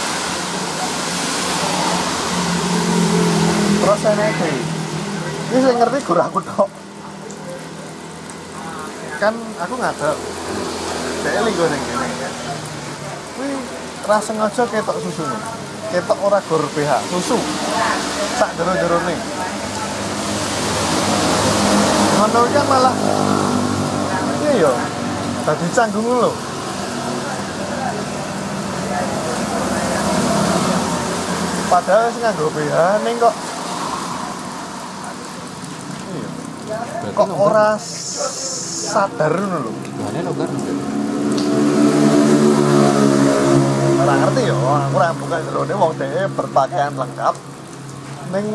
[3.80, 4.52] Terus saya nanti,
[5.48, 6.70] ini saya ngerti gur aku tok.
[9.22, 10.18] Kan aku ngadep,
[11.24, 12.08] dia linggo ning kene.
[13.40, 13.56] Wih,
[14.10, 15.42] rasa sengaja ketok susu nih,
[15.96, 17.40] ketok ora gur PH, susu.
[18.36, 19.16] Sak jero-jero nih.
[22.20, 22.96] Ngono kan malah,
[24.44, 24.72] iya yo,
[25.48, 26.32] tadi canggung lho.
[31.72, 33.36] Padahal sing nganggo BH ning kok
[36.12, 36.28] iya,
[37.16, 39.72] kok ora sadar ngono lho.
[39.96, 41.05] Bahannya longgar longgar.
[44.06, 47.34] Ora ngerti yo, aku ora buka jerone wong dhewe berpakaian lengkap
[48.30, 48.46] ning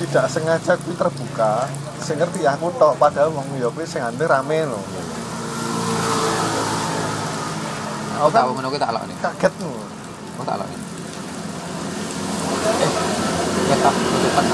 [0.00, 1.68] tidak sengaja kuwi terbuka.
[2.00, 4.80] Sing ngerti aku tok padahal wong yo kuwi sing ande rame lho.
[8.16, 9.12] Aku Aku tahu ngono kuwi tak lakoni.
[9.20, 9.76] kaget lho.
[10.40, 10.76] Aku tak lakoni.
[12.80, 12.90] Eh,
[13.68, 14.44] ketok tutupan.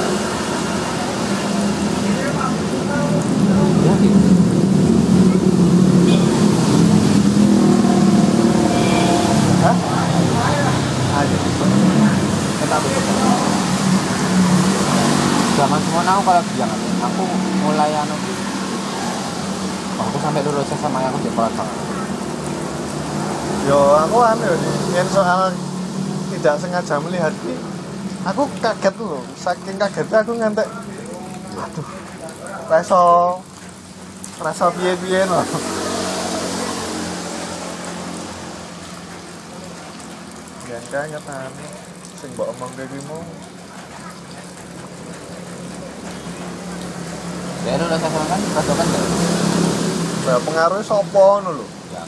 [11.20, 11.36] Ayo.
[12.64, 13.04] Kita tutup.
[15.60, 16.72] Zaman semua aku kalau bilang
[17.04, 17.24] aku
[17.60, 18.16] mulai anu
[20.00, 21.74] aku sampai lulus SMA aku di sama.
[23.68, 24.48] Yo aku anu
[24.96, 25.52] yang soal
[26.32, 27.60] tidak sengaja melihat ini,
[28.24, 30.68] aku kaget loh, saking kagetnya aku ngantek,
[31.58, 31.88] aduh,
[32.72, 33.04] reso,
[34.40, 35.44] reso piye piye loh.
[40.90, 41.66] Kayak anu,
[42.18, 43.22] sing mbok omong kayak gini mau,
[47.62, 48.40] Ya kan rasa kan enggak?
[50.26, 51.66] nah, pengaruhnya sopo ngono lho.
[51.94, 52.02] Ya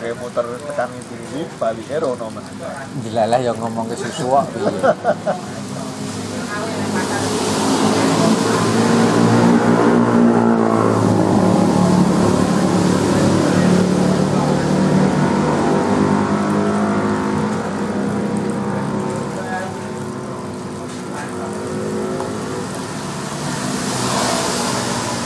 [0.00, 2.48] kayak muter tekan tinggi, balik erono mas.
[3.04, 4.32] Dilalah yang ngomong ke susu.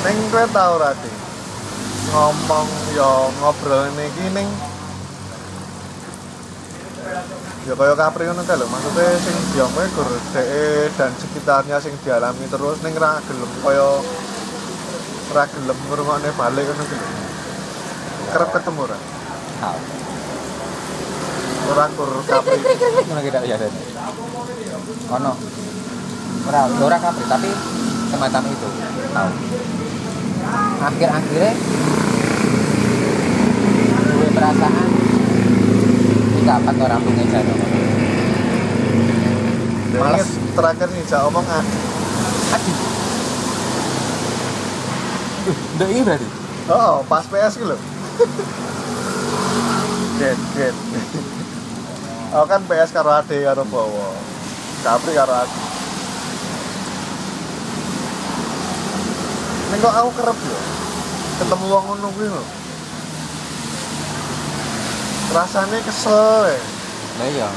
[0.04, 1.23] Neng kowe tau ora Dik?
[2.14, 4.46] Ngomong yo ngobrol niki ning
[7.66, 12.46] ya kaya kapri ngono kae lho maksudnya sing diomongke gur dheke dan sekitarnya sing dialami
[12.46, 13.98] terus ning ra gelem kaya
[15.34, 17.06] ra gelem ngrungokne balik ngono ki lho.
[18.30, 18.84] Kerep ketemu
[19.54, 19.78] Tahu.
[21.64, 22.58] ora kur kapri
[23.10, 23.74] Ngono kita ya Dan.
[25.18, 25.32] ono.
[26.46, 27.50] Ora ora kabeh tapi
[28.06, 28.68] semacam itu.
[29.10, 29.30] Tahu
[30.84, 31.52] akhir-akhirnya
[34.44, 34.88] perasaan
[36.36, 37.56] ini kapan orang punya jalan
[39.94, 41.64] Males terakhir nih jak omong ah.
[42.52, 42.76] aduh
[45.80, 46.28] udah iya berarti
[46.64, 47.76] Oh, pas PS gitu.
[50.16, 50.72] Get, get.
[52.32, 54.16] Oh kan PS karo ade karo bawa.
[54.80, 55.44] Capri karo.
[59.68, 60.58] Ning kok aku kerep yo.
[61.44, 62.63] Ketemu wong ngono kuwi lho.
[65.34, 66.58] Rasane kesel ya.
[67.14, 67.50] lah iya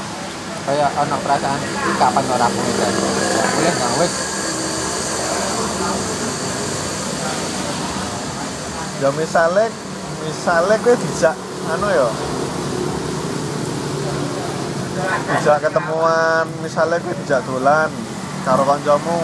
[0.66, 2.94] kayak ono perasaan ini kapan orang punya jalan
[3.54, 4.14] boleh nggak wes
[8.98, 9.70] Ya misale
[10.26, 11.38] misale kowe dijak
[11.70, 12.10] anu ya.
[15.38, 17.86] Dijak ketemuan, misale kowe dijak dolan
[18.42, 19.22] karo kancamu.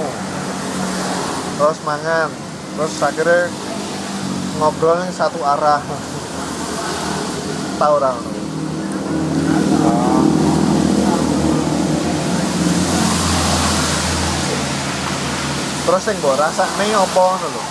[1.59, 2.31] Terus mangan,
[2.79, 3.51] terus akhirnya
[4.63, 5.83] ngobrol yang satu arah.
[7.83, 8.34] Tahu orang.
[15.85, 17.63] Terus yang mbok rasane apa ngono lho.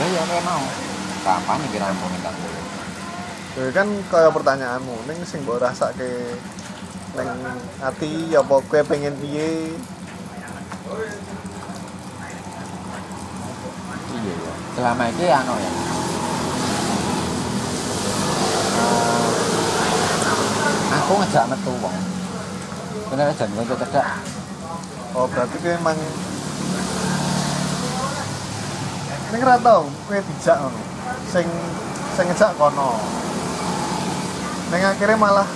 [0.00, 0.64] lah iya kayak mau.
[1.20, 2.56] Kapan nih kira punya jalan
[3.58, 6.40] Ya kan kaya pertanyaanmu, ning sing mbok rasake
[7.12, 7.28] ning
[7.84, 9.76] ati apa kowe pengen piye?
[14.16, 14.52] iya iya.
[14.72, 15.72] Selama ini anu ya?
[20.88, 21.96] Eh, aku ngejak metu wong.
[23.12, 24.08] Bener jan gue cedak
[25.12, 25.98] Oh, berarti kowe emang
[29.28, 30.80] Ning ora tau kowe dijak ngono.
[31.28, 31.46] Sing
[32.16, 32.96] sing ngejak kono.
[34.72, 35.48] Ning akhirnya malah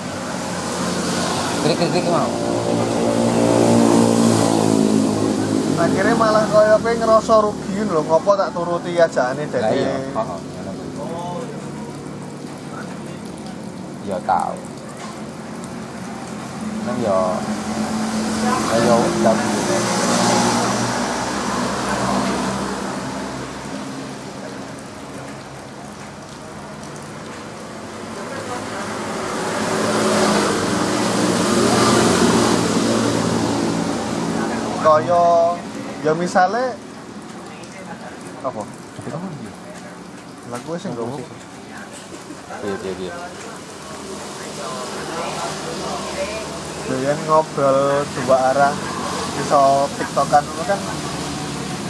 [1.62, 2.26] krik-krik mau
[5.82, 10.90] akhirnya malah kaya kowe ngerasa rugi lho ngopo tak turuti ajaane lah iya dadi.
[14.06, 14.58] ya tahu
[16.86, 17.20] nang yo
[18.70, 19.36] ya yo udah
[34.82, 35.54] Kaya
[36.12, 36.76] ya misale
[38.44, 38.62] apa?
[40.52, 41.24] Lah kowe sing ngomong
[42.68, 43.12] iya iya iya.
[46.84, 48.76] Doyan ngobrol dua arah
[49.40, 50.80] bisa tiktokan itu kan.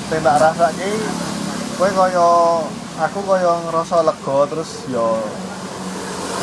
[0.07, 0.91] Sing tak rasake
[1.83, 2.31] kowe kaya
[3.03, 5.19] aku kaya ngerasa lega terus yo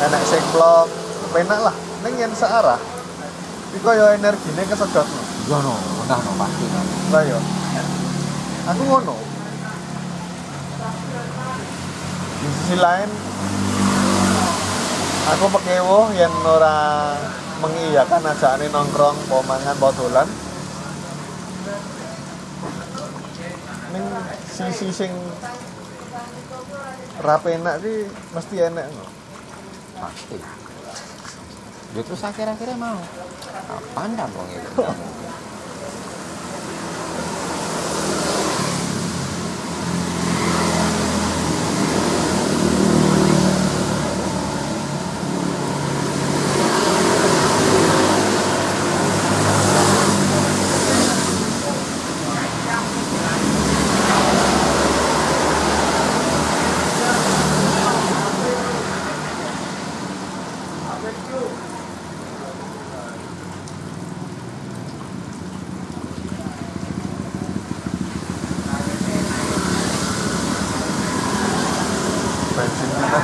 [0.04, 0.88] enek sing plong.
[1.32, 2.76] Penak lah ning yen searah.
[3.72, 5.08] Iki kaya energine kesedot
[5.48, 5.72] yo no
[6.04, 6.66] nah no pasti
[7.08, 7.40] lah yo
[8.70, 9.16] aku ngono
[12.40, 13.10] di sisi lain
[15.34, 16.76] aku pekewo yen ora
[17.60, 20.28] mengiyakan ajakane nongkrong po mangan po dolan
[23.90, 24.06] ning
[24.46, 25.12] sisi sing
[27.20, 29.04] rapenak ki mesti enek no.
[30.00, 30.38] pasti.
[31.90, 33.02] Ya terus akhir-akhirnya mau.
[33.50, 34.82] Kapan kan wong itu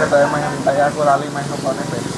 [0.06, 2.14] ketanya main minta aku lali main nopone bensin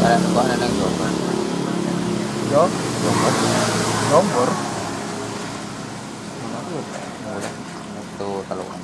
[0.00, 1.12] ada kok neneng jombor
[2.48, 2.62] yo
[3.04, 3.34] jombor
[4.08, 4.50] nomor
[6.56, 6.76] aku
[7.28, 7.52] mulai
[8.00, 8.80] itu teluan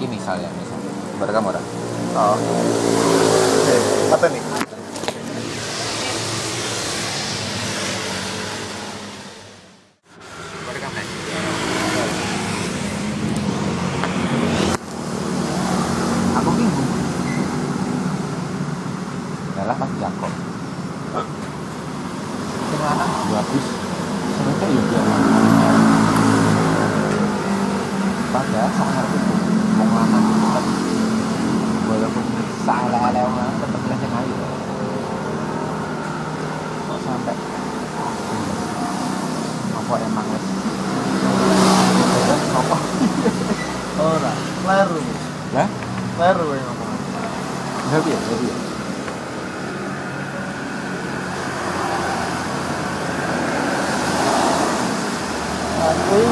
[0.00, 0.90] iki misalnya misalnya
[1.20, 1.60] berekam ora
[2.16, 3.76] oh oke
[4.16, 4.42] apa nih
[10.64, 11.06] berekam nih
[29.90, 30.64] lanang tetep
[31.88, 32.24] walaupun
[32.64, 34.36] salah-salah orang tetep lah sing ayu
[36.84, 37.36] kok sampai
[39.74, 40.46] apa emang wis
[42.54, 42.76] apa
[43.98, 44.32] ora
[44.62, 45.00] kleru
[45.56, 45.68] lah
[46.16, 46.88] kleru yang ngomong
[47.90, 48.14] Lah piye?
[48.14, 48.54] Lah piye?
[55.80, 56.22] aku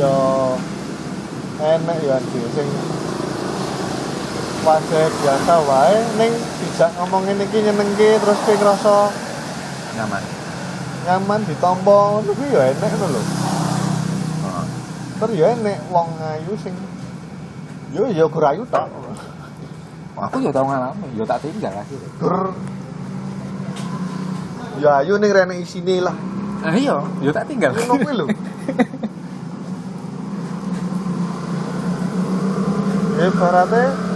[0.00, 0.56] yo
[1.60, 2.68] enak ya sih sing
[4.64, 9.08] wajah biasa wae ning dijak ngomongin iki nyenengke terus kowe
[9.96, 10.20] Nyaman.
[11.08, 13.22] nyaman ditampa ngono kuwi ya enak ngono lho
[14.44, 14.64] Heeh.
[15.16, 16.76] terus ya enek wong ayu sing
[17.96, 18.84] yo ya gurayu tok
[20.20, 22.12] Aku yo tau ngalami, yo tak tinggal akhirnya.
[22.20, 22.52] Dur.
[24.84, 26.12] Ya ayo ning rene isine lah.
[26.60, 27.72] Ah iya, yo tak tinggal.
[27.72, 28.28] Ngono kuwi lho.
[33.32, 34.09] Ibaratnya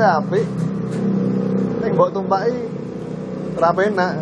[0.00, 0.46] bentuknya apik.
[1.84, 2.56] Ning mbok tumpaki
[3.60, 4.12] ora penak.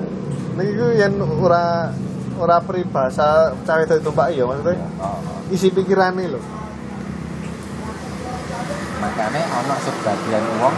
[0.58, 1.94] Niki ku yen ora
[2.38, 5.18] ora peribahasa cawe itu tumpaki ya maksudnya Oh,
[5.54, 6.40] isi pikirane lho.
[8.98, 10.76] Makanya ono sebagian uang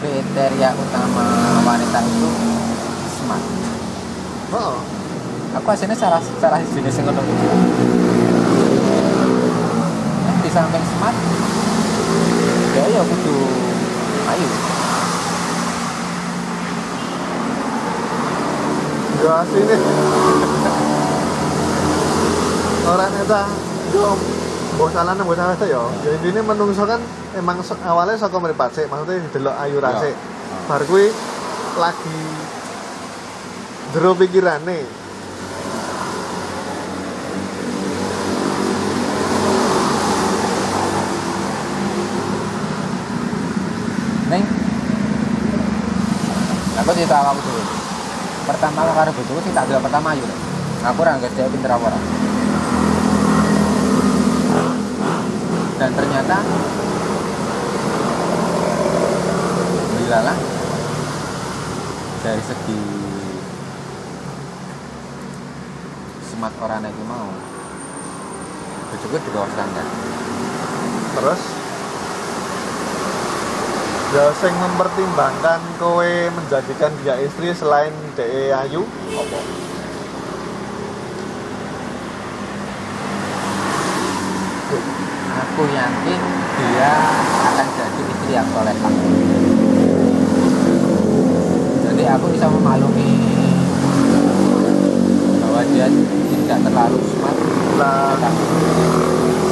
[0.00, 1.24] kriteria utama
[1.68, 2.28] wanita itu
[3.20, 3.44] smart.
[4.56, 4.76] heeh.
[5.56, 8.25] Aku aslinya salah salah jenis yang ngono
[10.56, 11.12] samping smart,
[12.72, 13.36] ya ya kudu
[14.32, 14.48] ayu.
[19.20, 19.76] yo asine
[22.88, 23.42] ora neta
[23.92, 24.06] yo
[24.76, 27.04] mbok salah nang mbok salah ya ya intine menungso kan
[27.36, 29.84] emang awalnya saka mripat sik maksudnya delok ayu Ya.
[29.92, 30.14] rasik
[30.70, 31.10] bar kuwi
[31.76, 32.16] lagi
[33.92, 35.04] jero pikirane
[44.26, 44.42] Neng,
[46.86, 47.62] aku cerita aku dulu.
[48.46, 50.14] Pertama aku karo bojoku sing tak delok pertama.
[50.14, 50.38] Nek.
[50.86, 51.98] Aku ora ngerti dia pinter apa ora.
[55.82, 56.36] Dan ternyata
[59.98, 60.38] Bilalah
[62.22, 62.78] dari segi
[66.30, 67.26] semat orang iki mau
[68.94, 69.86] bojoku di bawah standar.
[71.18, 71.55] terus
[74.16, 78.80] ya sing mempertimbangkan kowe menjadikan dia istri selain DE ayu
[79.12, 79.40] apa
[85.36, 86.20] Aku yakin
[86.56, 86.92] dia
[87.44, 88.94] akan jadi istri yang solehah.
[91.84, 93.08] Jadi aku bisa memaklumi
[95.44, 95.86] bahwa dia
[96.32, 97.38] tidak terlalu smart.
[98.20, 98.44] Tapi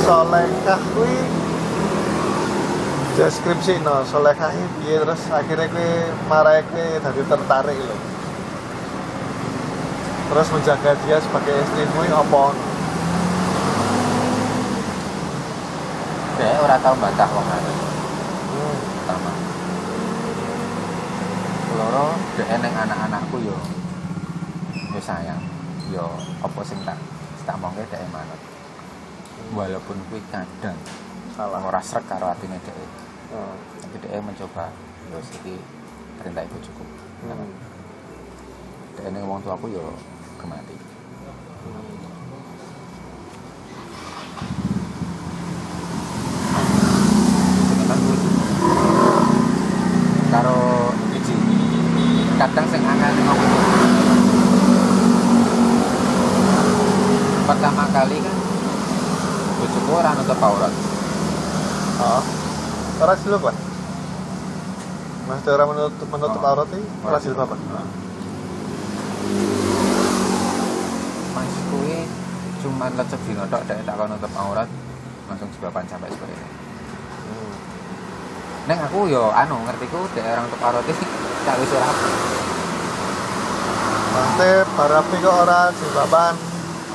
[0.09, 1.44] solehah kuwi
[3.15, 5.91] deskripsi no solehah iki piye terus akhirnya kuwi
[6.27, 7.97] marai kuwi dadi tertarik lho
[10.35, 12.45] terus menjaga dia sebagai istrimu ini apa
[16.35, 18.77] dia ora tahu bantah wong hmm.
[18.99, 19.33] pertama.
[21.79, 23.55] Loro dia neng anak-anakku yo
[24.91, 25.39] yo sayang
[25.95, 26.11] yo
[26.43, 26.99] apa sing tak
[27.47, 28.41] tak mongke dhek manut.
[29.55, 30.75] Walaupun kuwi kadang
[31.35, 32.77] salah ora srek karo atine dhek.
[33.35, 33.59] Hmm.
[33.83, 34.71] tapi dia mencoba
[35.11, 35.59] yo iki
[36.23, 36.89] perintah ibu cukup
[37.25, 37.51] Hmm.
[39.01, 39.83] ini ngomong tua aku yo
[40.39, 40.77] kemati
[47.75, 48.17] Cuman kuwi
[50.31, 50.59] karo
[51.15, 51.35] iki
[52.39, 53.53] kadang sing angel ngomong
[57.45, 58.37] pertama kali kan
[59.59, 60.75] bojoku ora nutup aurat
[61.95, 62.19] Oh.
[63.05, 63.53] Ora silap kan?
[65.29, 66.49] Mas orang menutup menutup Oh.
[66.57, 67.57] aurat ini ora silap apa?
[71.37, 72.09] Mas kuwi
[72.65, 74.65] cuma lecet dino tok dek tak nutup aurat
[75.29, 76.49] langsung jebakan sampai seperti ini.
[77.29, 77.53] Hmm.
[78.73, 81.05] Neng aku yo anu ngertiku dek orang nutup aurat iki
[81.45, 82.09] tak wis ora apa.
[84.17, 84.51] Nanti
[84.81, 86.35] barapi kok ora jilbaban.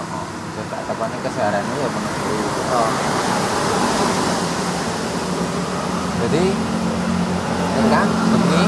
[0.09, 0.25] Oh,
[0.57, 2.33] dan tak takone keseharianmu ya kuwi.
[2.73, 2.89] Oh.
[6.18, 6.45] Ya jadi
[7.79, 8.63] ini kan bengi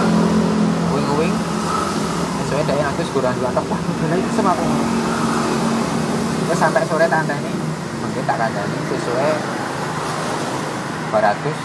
[0.97, 1.35] wing-wing
[2.41, 4.65] sesuai dari aku seguran dua tok wah udah itu sama aku.
[6.49, 7.53] Terus sampai sore tante ini
[8.01, 9.29] mungkin tak ada ini sesuai
[11.13, 11.57] baratus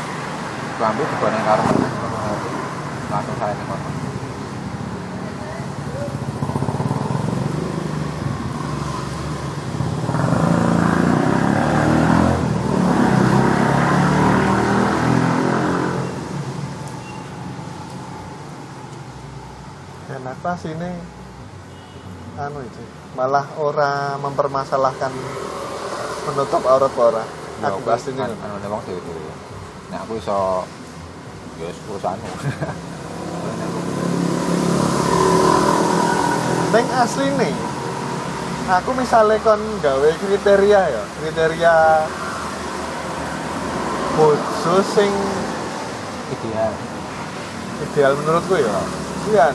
[0.77, 1.64] gua ambil digoreng karo
[3.09, 3.95] langsung saya kono
[20.56, 20.88] enak pas ini
[22.40, 22.80] anu itu
[23.12, 25.12] malah ora mempermasalahkan
[26.32, 27.20] menutup aurat ora.
[27.60, 29.32] Aku pasti kan anu wong dhewe-dhewe.
[29.92, 30.64] Nek aku iso
[31.60, 32.24] ya urusanmu.
[36.72, 37.52] Neng asli nih
[38.72, 42.00] aku misalnya kon gawe kriteria ya kriteria
[44.16, 45.12] bojo sing
[46.32, 46.72] ideal.
[47.92, 48.72] ideal menurutku ya.
[49.26, 49.50] Iya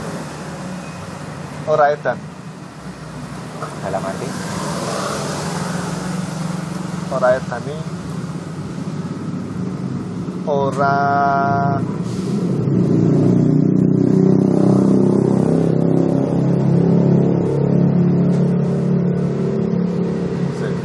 [1.68, 2.18] ora edan
[3.86, 4.28] dalam arti
[7.12, 7.78] ora edan ini?
[10.42, 10.98] Ora
[20.58, 20.76] Sik.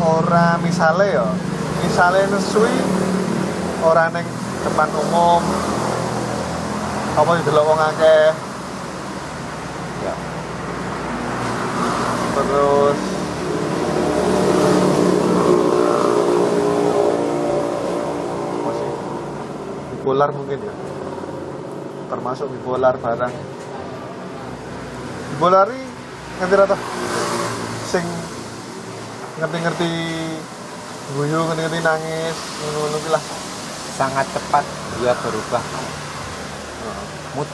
[0.00, 1.26] ora misale ya
[1.82, 2.72] misale nesui
[3.92, 4.24] ora ning
[4.64, 5.44] depan umum.
[7.12, 8.32] Apa didelok wong akeh
[10.00, 10.14] ya.
[12.32, 13.00] Terus.
[19.92, 20.74] Bipolar mungkin ya.
[22.08, 23.34] Termasuk bipolar barang.
[25.36, 25.84] Bipolar ini
[26.40, 26.76] ngerti rata?
[27.92, 28.08] Sing
[29.36, 29.92] ngerti-ngerti
[31.12, 32.36] guyu ngerti-ngerti nangis
[33.04, 33.41] ki lah
[34.02, 34.64] sangat cepat
[34.98, 35.62] dia berubah
[37.38, 37.46] mood.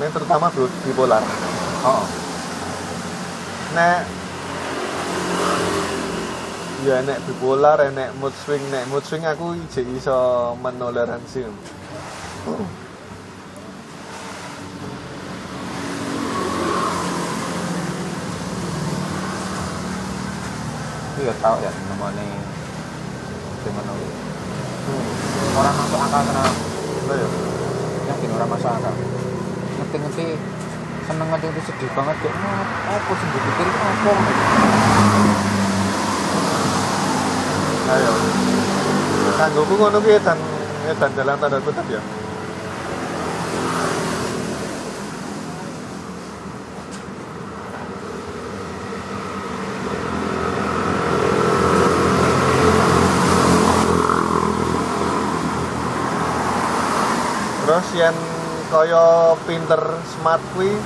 [0.00, 1.20] Ini terutama bi- bipolar.
[1.84, 2.08] Oh.
[3.76, 4.08] Nek
[6.88, 11.44] ya nek bipolar nek mood swing nek mood swing aku ije iso menoleransi.
[21.12, 22.24] Itu ya tau ya namanya
[23.64, 23.93] gimana
[25.54, 26.48] orang masuk akal kenal
[27.04, 27.28] Lah ya?
[28.04, 28.94] Yakin orang masuk akal.
[29.74, 30.26] Ngerti-ngerti
[31.04, 34.12] seneng ngerti-ngerti sedih banget kok "Ngap- apa sih dipikir apa?
[37.84, 38.12] Ayo.
[39.34, 40.38] Kanggoku ngono ki edan
[40.88, 42.00] edan jalan tanda kutip ya
[57.74, 58.14] terus yang
[58.70, 60.78] kaya pinter smart kuwi.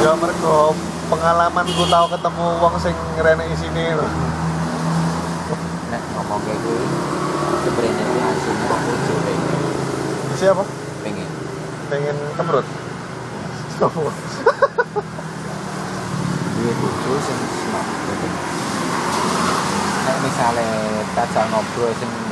[0.00, 0.72] Ya mergo
[1.12, 4.08] pengalaman ku tau ketemu wong sing ngrene isine lho.
[5.92, 6.80] nek ngomong kayak gue
[7.60, 9.60] sebenarnya itu aslinya aku juga pengen
[10.40, 10.64] siapa?
[11.04, 11.28] Pengen.
[11.92, 12.64] Pengen kemrut?
[16.56, 17.38] Dia lucu sing
[17.68, 18.28] smart jadi
[20.08, 20.72] nek misalnya
[21.12, 22.27] tajak ngobrol sing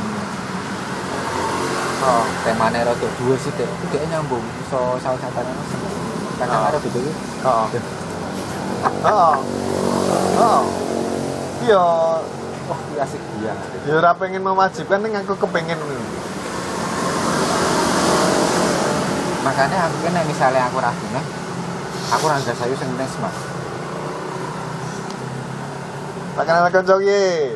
[2.04, 4.44] oh temanya rada dua sih deh itu nyambung.
[4.68, 5.94] So salah satunya seneng
[6.36, 6.68] kadang Oh.
[6.68, 6.98] ada gitu
[7.46, 7.66] oh.
[9.08, 9.34] Oh.
[10.36, 10.62] Oh.
[11.64, 11.84] Iya.
[12.66, 13.54] Oh iya asik dia
[13.86, 15.78] ya ora pengen mewajibkan ning aku kepengen
[19.46, 21.24] makanya aku kan misalnya aku ragu nih
[22.10, 23.36] aku rasa sayu sing smart
[26.34, 27.54] tak kenal kanca ki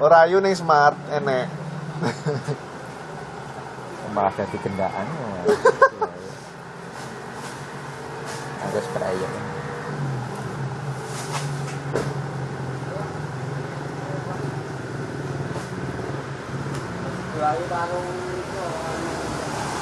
[0.00, 1.44] ora ayu ning smart enek
[4.14, 5.06] malah jadi kendaan
[8.62, 9.30] aku spray ya.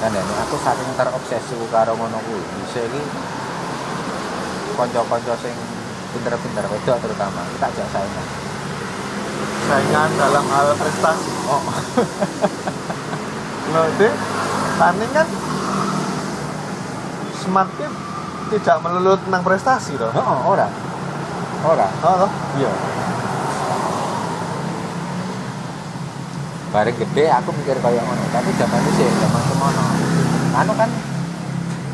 [0.02, 2.42] Dan ini aku saking terobsesi karo ngono kuwi.
[2.64, 3.02] Bisa iki
[4.74, 5.54] kanca-kanca sing
[6.16, 7.44] pinter-pinter wedok terutama.
[7.54, 8.26] Kita ajak saingan
[9.68, 11.32] saingan dalam hal prestasi.
[11.46, 11.62] Oh
[13.72, 14.12] loh deh
[14.76, 15.26] tanding kan
[17.42, 17.86] smart ki
[18.52, 20.68] tidak melulu tentang prestasi loh oh ora.
[21.62, 21.86] Ora.
[22.02, 22.30] Oh, loh.
[22.58, 22.72] iya.
[26.74, 28.24] Bareng gede aku mikir kayak ngono.
[28.34, 29.84] Tapi zaman itu sih zaman semono.
[30.58, 30.90] Anu kan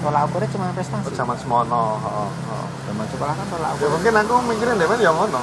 [0.01, 1.13] tolak ukurnya cuma prestasi.
[1.13, 2.67] Zaman semono heeh, heeh.
[2.89, 5.43] zaman sekolah kan tolak ya ukur mungkin aku mikirin deh ya ngono.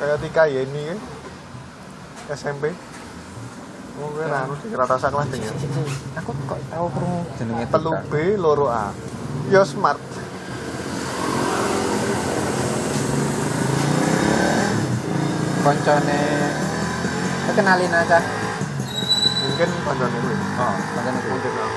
[0.00, 0.98] Kayak Tika Yeni kan
[2.32, 2.72] SMP
[3.94, 4.42] mungkin Ya.
[4.42, 5.38] anu di rata kelas si.
[6.18, 7.90] aku kok tahu krungu jenenge telu.
[8.10, 8.90] B loro A
[9.54, 9.98] yo smart
[15.62, 16.20] koncone
[17.54, 18.18] kenalin aja
[19.44, 21.72] mungkin panjangnya gue oh koncone kuwi lah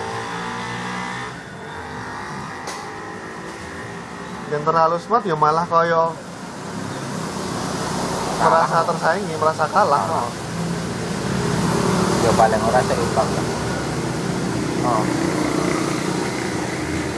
[4.47, 6.15] yang terlalu smart ya malah koyo
[8.41, 10.46] merasa tersaingi merasa kalah oh.
[12.27, 13.45] Ya paling ora seimbang lah
[14.83, 15.03] oh.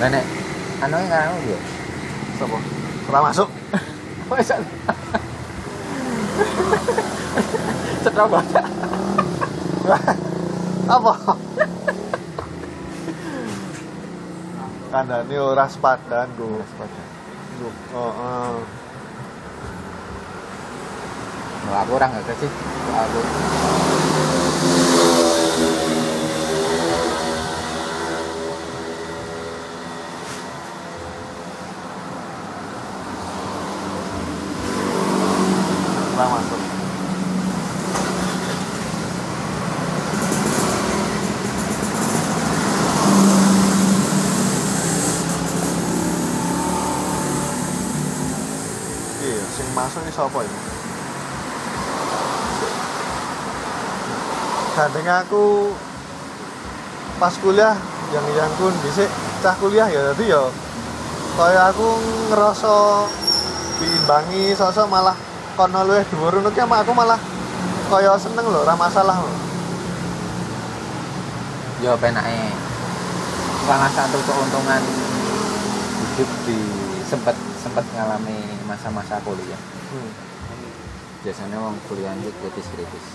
[0.05, 0.25] nenek
[0.85, 1.59] anu yang kan dia
[2.39, 2.55] Sopo?
[3.11, 3.49] Ora masuk.
[4.29, 4.61] masa
[7.99, 8.63] setra banget
[10.87, 11.13] Apa?
[14.93, 16.63] Kandani ora sepadan go.
[17.59, 17.69] Go.
[17.91, 18.61] Oh, oh.
[21.67, 22.49] Kalau aku orang nggak sih
[22.95, 23.19] aku
[36.19, 36.59] Ora masuk.
[49.19, 50.53] Iya, sing masuk ini sapa ya?
[54.75, 55.43] Gandeng aku
[57.19, 57.75] pas kuliah
[58.11, 59.07] yang yang kun dhisik
[59.39, 60.43] cah kuliah ya dadi ya
[61.35, 61.87] kaya aku
[62.31, 62.75] ngerasa
[63.79, 65.15] diimbangi sosok malah
[65.55, 67.19] kono luwih dhuwur ngono ki aku malah
[67.91, 69.31] kaya seneng lho ora masalah lho.
[71.83, 72.55] ya penake
[73.67, 74.83] salah satu keuntungan
[76.15, 76.59] hidup di
[77.07, 77.35] sempat
[77.69, 78.33] sempat ngalami
[78.65, 79.61] masa-masa kuliah
[79.93, 80.09] Hmm.
[81.21, 83.05] biasanya wong kuliah itu kritis kritis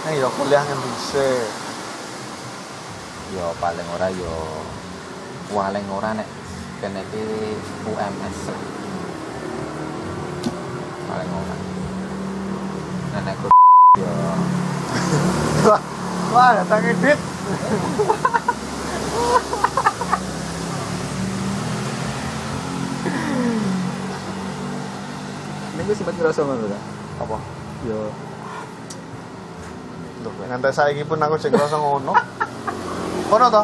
[0.00, 1.52] Nah, ya kuliah ngendi sik.
[3.36, 4.36] ya paling ora ya
[5.52, 6.24] paling ora nek
[6.80, 8.38] kene iki UMS
[11.04, 11.56] paling ora
[13.12, 13.52] nah nek ku
[14.00, 14.16] ya
[16.32, 17.20] wah datang edit.
[25.86, 26.82] gue sempat ngerasa ngono kan
[27.22, 27.36] Apa?
[27.86, 28.00] ya
[30.26, 32.10] Loh, nganti saiki pun aku sing ngerasa ngono.
[33.30, 33.62] Kono to?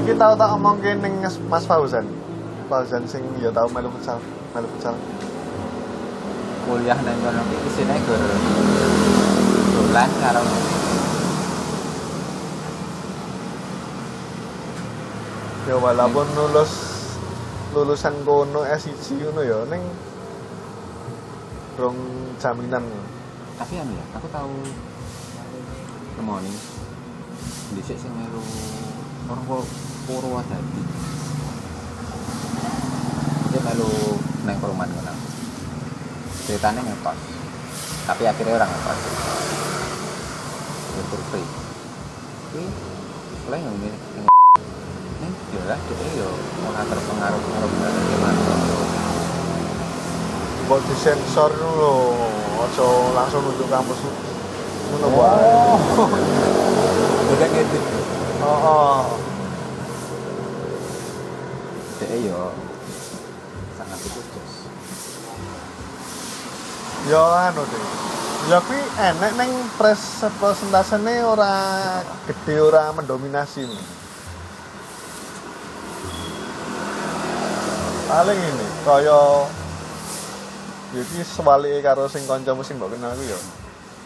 [0.00, 1.20] Iki tau tak omongke ning
[1.52, 2.08] Mas Fauzan.
[2.72, 4.16] Fauzan sing ya tau melu futsal,
[4.56, 4.96] melu futsal.
[6.68, 8.20] kuliah nang kono iki isine gur
[9.72, 10.42] dolan karo
[15.68, 16.87] Ya walaupun lulus
[17.76, 18.96] lulusan kono S1
[19.28, 19.82] ngono ya ning
[21.76, 21.98] rong
[22.40, 22.84] jaminan.
[23.58, 24.54] tapi anu ya aku tahu
[26.16, 26.50] nemoni
[27.74, 28.42] dhisik sing melu
[29.28, 29.72] orang Pur-
[30.06, 30.82] Purwodadi
[33.48, 33.90] dia melu
[34.44, 35.12] nang perumahan ngono.
[36.48, 37.18] Ceritanya ngekos
[38.08, 39.00] tapi akhirnya orang ngekos
[40.98, 41.48] untuk free.
[42.48, 42.64] Tapi
[43.44, 44.28] mulai yang ini
[45.68, 46.28] ini ya lah dia ya
[46.64, 48.40] ora terpengaruh pengaruh banget gimana
[50.68, 52.12] Mbok disensor lho,
[52.60, 54.00] aja langsung nunjuk kampus
[54.88, 55.16] ngono Oh.
[55.16, 55.52] wae.
[57.28, 57.78] udah gitu
[58.40, 59.00] Heeh.
[62.00, 62.40] dia ya
[63.76, 64.48] sangat khusus
[67.08, 67.84] Ya anu deh.
[68.52, 71.52] Ya kuwi enek ning pres presentasene ora
[72.28, 73.64] gede ora mendominasi.
[78.08, 79.44] Paling ini kaya
[80.96, 83.36] iki sewalike karo sing kancamu sing mbok kenal kuwi ya.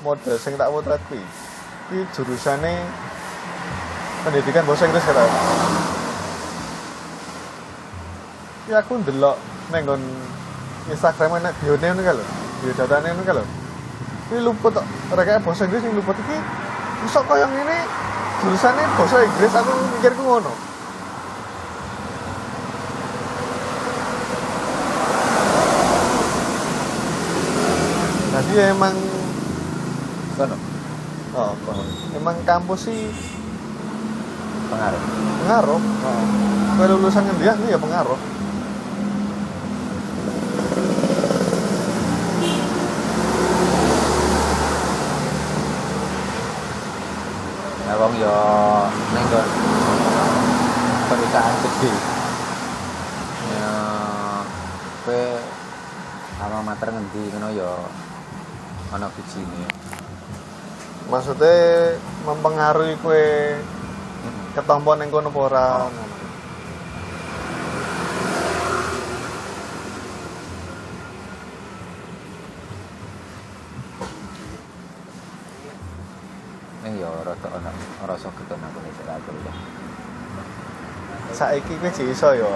[0.03, 1.23] Model sing tak potret kuwi.
[1.87, 2.83] Kuwi jurusane
[4.27, 5.23] pendidikan bahasa Inggris kata.
[8.67, 9.39] Ya aku ndelok
[9.71, 10.03] ning nggon
[10.91, 12.25] Instagram enak bione ngono lho.
[12.59, 13.45] Bio datane ngono lho.
[14.27, 14.83] Kuwi luput.
[15.15, 16.37] Rekake bahasa Inggris sing luput iki
[17.07, 17.87] iso kaya ngene
[18.43, 20.72] jurusannya bahasa Inggris aku mikirku ngono.
[28.53, 28.93] Jadi emang
[30.37, 30.57] kono
[31.41, 31.83] oh, kono.
[32.13, 33.09] emang kampus sih
[34.69, 35.01] pengaruh
[35.41, 35.81] pengaruh.
[35.81, 36.25] Oh.
[36.77, 37.57] Kowe lulusan ngendi ya?
[37.57, 38.21] ya pengaruh.
[47.89, 48.37] Nah, wong yo
[49.17, 49.27] ning
[51.09, 51.93] perusahaan gede.
[53.49, 53.73] Ya
[55.09, 55.25] kowe
[56.45, 57.73] alma mater ngendi ngono yo
[58.93, 59.65] ana bijine.
[61.09, 61.97] maksudnya
[62.29, 63.57] mempengaruhi kue
[64.53, 65.69] ketompo ning kono apa ora?
[76.85, 77.73] Ning yo rada ana
[78.05, 79.59] rasa getun aku nek sira kuliah.
[81.33, 82.53] saiki kowe jek iso ya.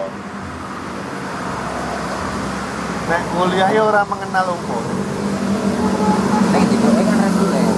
[3.08, 5.05] Nek kuliah ya ora mengenal umur
[6.56, 7.68] Ning dibuke kan reguler.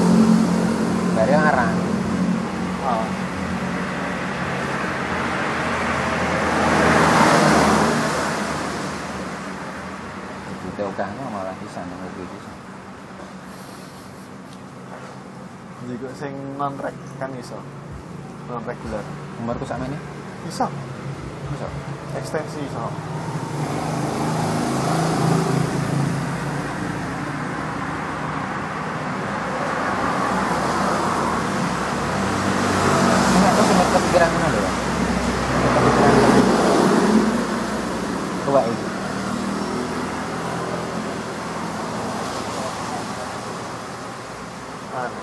[1.18, 1.74] Bare arang.
[2.86, 3.06] oh.
[10.62, 12.58] Dite okahnya malah bisa nang iki bisa.
[15.88, 17.56] juga sing non rek kan iso
[18.44, 19.00] non reguler
[19.40, 19.96] Umurku sakmene
[20.44, 20.68] iso
[21.48, 21.68] bisa.
[22.20, 22.84] ekstensi iso
[33.38, 34.70] Ini aku sempat kepikiran ngono lho.
[35.78, 36.14] Kepikiran.
[38.44, 38.86] Tua iki.
[44.98, 45.20] anu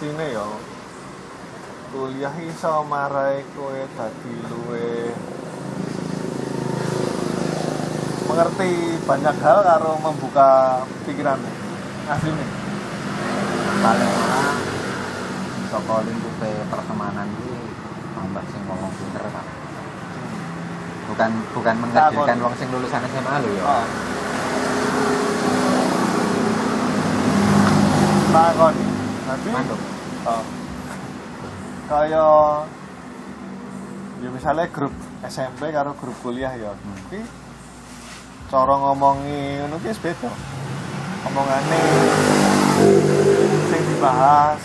[0.00, 0.48] asine yo
[1.92, 5.12] kuliah iso marai kowe dadi luwe
[8.24, 11.52] mengerti banyak hal karo membuka pikiranmu
[12.08, 12.48] asline
[13.84, 14.40] paling ora
[15.68, 17.60] saka lingkupe pertemanan iki
[18.16, 19.46] tambah sing wong pinter kan.
[21.12, 22.44] Bukan bukan mengecilkan Takon.
[22.48, 23.64] wong sing lulusan SMA lho ya.
[23.68, 23.84] oh.
[28.32, 28.89] takon
[29.30, 29.78] nanti Mantuk.
[30.26, 30.42] oh.
[31.86, 32.26] kaya
[34.18, 34.90] ya misalnya grup
[35.22, 36.98] SMP karo grup kuliah ya Hmm.
[37.06, 37.22] Ki
[38.50, 40.30] cara ngomongi ngono ki beda
[41.30, 41.78] omongane
[43.70, 44.62] sing dibahas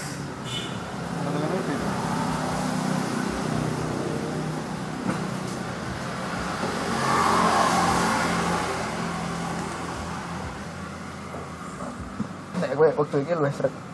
[12.55, 13.84] Nek waktu luwih srek.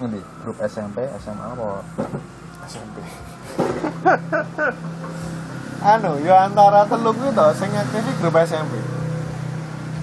[0.00, 0.20] Ngendi?
[0.40, 1.84] Grup SMP, SMA apa?
[2.64, 2.96] SMP
[5.80, 8.76] anu ya antara telu kuwi to sing aktif grup SMP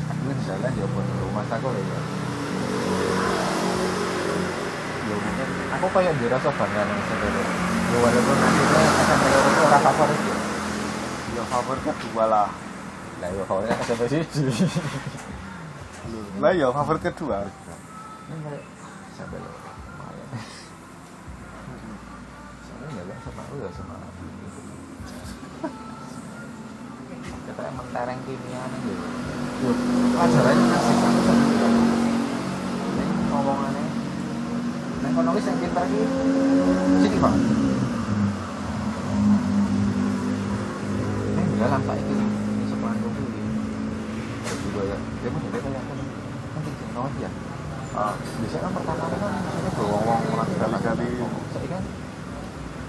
[0.10, 2.00] Aku di jalan ya pun rumah aku ya.
[5.06, 5.48] Ya mungkin
[5.78, 7.24] aku kayak dirasa bangga nang SMP.
[7.88, 8.64] Ya walaupun nanti
[9.06, 10.38] SMP itu ora favorit ya.
[11.38, 12.50] ya favorit kedua lah
[13.22, 14.44] Lah ya favorit SMP siji.
[16.42, 17.46] lah ya favorit kedua
[18.28, 18.54] Ini
[19.16, 20.28] sampai lo lumayan.
[22.66, 23.96] Soalnya nggak lihat sama lu ya sama
[27.48, 29.08] kita emang tereng kimia nih gitu.
[30.16, 31.14] Pelajarannya asik kan
[32.88, 33.84] Ini ngomongannya.
[35.04, 36.04] Nek kono wis yang pinter iki
[37.04, 37.42] sini banget.
[41.34, 43.12] Ini bila lampak iki ini sekolah gue.
[44.48, 47.30] Terus juga ya, dia mau jadi kayak sih kawan ya.
[47.98, 51.10] ah Biasanya kan pertama kan maksudnya berwong-wong orang Kali-kali.
[51.56, 51.84] Saya kan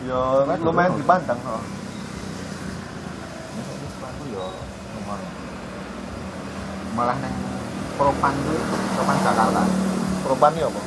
[0.06, 1.58] ya lumayan dipandang oh.
[3.50, 4.46] ini saya sepatu ya
[4.94, 5.32] lumayan.
[6.94, 7.34] Malah neng
[7.98, 8.58] Propan tuh,
[8.94, 9.62] Propan Jakarta.
[10.22, 10.82] perubahan ya apa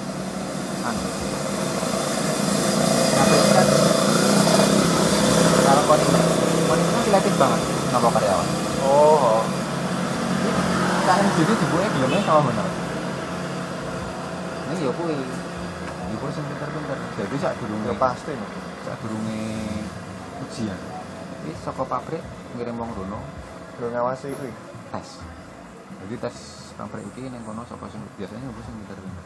[0.88, 1.02] Anu.
[3.52, 3.68] Kan
[5.62, 6.22] kalau kon ini,
[6.72, 7.60] kan selektif banget
[7.92, 8.48] nama karyawan.
[8.88, 9.44] oh
[11.04, 12.68] Kan jadi dibuat gelemnya sama bener.
[14.72, 15.16] Ini ya kuwi.
[15.20, 16.98] Ini pun pinter-pinter.
[17.20, 18.34] Jadi sak durunge ya pasti
[18.82, 18.86] no.
[18.90, 19.42] sak durunge
[20.50, 20.80] ujian.
[21.46, 22.22] Ini saka pabrik
[22.58, 23.22] ngirim wong rono
[23.78, 24.54] Yo ngawasi kuwi
[24.90, 25.22] tes.
[26.02, 26.38] Jadi tes
[26.74, 29.26] pabrik iki ning kono saka sing biasanya apa sing pinter-pinter.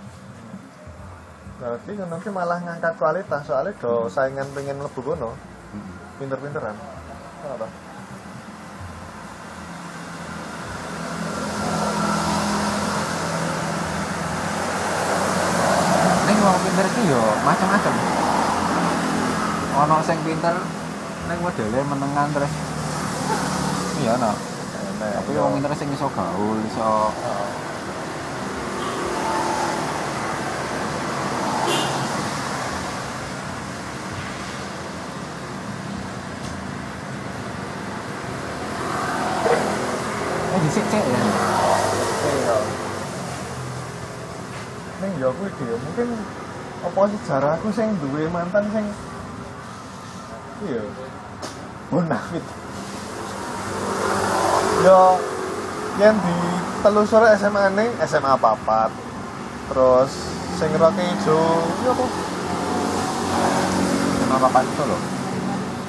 [1.55, 5.31] berarti ngono ki malah ngangkat kualitas soalnya do saingan pengen mlebu kono
[5.71, 5.95] Heeh.
[6.19, 6.75] pinter-pinteran
[7.47, 7.67] apa
[16.25, 17.93] Ning wong pinter iki yo macam-macam.
[19.85, 20.57] Ono sing pinter
[21.29, 22.49] ning modele menengan terus
[24.01, 24.33] iya no.
[24.97, 25.45] Enak, Tapi yo.
[25.45, 27.13] wong pinter sing iso gaul, iso Oh.
[40.65, 41.21] eh cek ya.
[42.25, 42.57] Iya.
[45.61, 46.07] Dia mungkin
[46.81, 48.89] apa sejarahku sing duwe mantan sing
[50.63, 50.83] iya.
[51.91, 52.45] Bonafit
[54.85, 55.17] yo
[55.97, 56.35] yang di
[56.85, 58.93] telusur SMA ning SMA papat.
[59.71, 60.11] Terus
[60.61, 61.39] sing roke ijo
[61.81, 62.05] iya apa
[64.21, 65.01] Kenapa papan itu loh?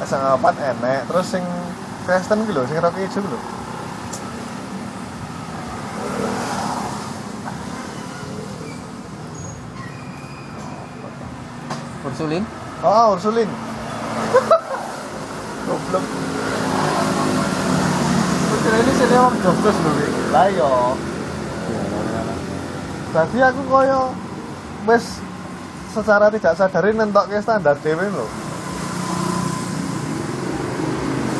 [0.06, 1.00] SMA papat enek.
[1.12, 1.44] Terus sing
[2.08, 3.38] Kristen gitu sing roke ijo gitu
[12.06, 12.46] Ursulin?
[12.86, 13.50] oh Ursulin
[15.66, 16.04] goblok
[18.96, 19.94] Sini orang jokes loh
[20.32, 20.72] lah yo
[23.16, 24.12] Tadi aku koyo
[24.84, 25.24] wis
[25.88, 28.26] secara tidak sadari nentokke standar dhewe lho.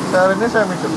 [0.08, 0.92] Secara ini saya mikir.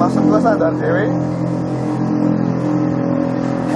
[0.00, 1.04] Maksud gue standar dhewe.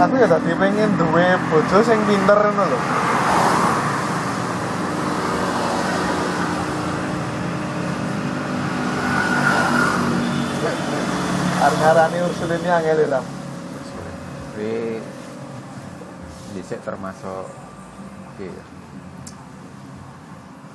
[0.01, 3.00] Aku ya tadi pengen duwe bojo sing pinter ngono lho.
[11.81, 13.25] Arep-arane Ursulin ini angel Ram.
[13.25, 15.01] Tapi
[16.53, 17.49] dhisik termasuk
[18.29, 18.65] oke ya.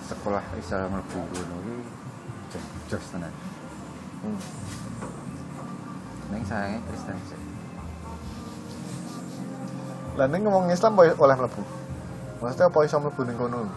[0.05, 2.57] Sekolah Islam mlebu ngono iki
[2.89, 3.29] jos- tenan.
[4.25, 4.39] Hmm.
[6.33, 7.39] Ning sayangnya Kristen sih.
[10.17, 11.61] Lah ning ngomong Islam boleh oleh mlebu.
[12.41, 13.69] Maksudnya apa iso mlebu ning kono?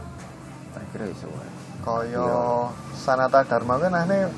[0.72, 1.50] Tak kira iso wae.
[1.84, 2.72] Kaya Iya.
[2.96, 4.32] Sanata Dharma kan ahne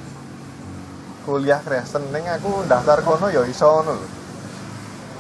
[1.25, 4.07] kuliah Kristen ning aku daftar kono ya iso ngono lho.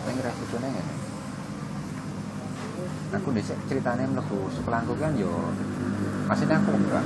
[0.08, 0.94] Ning bojone ngene.
[3.20, 5.28] Aku dhisik ceritane mlebu sekolahku kan yo
[6.24, 7.04] maksudnya aku enggak.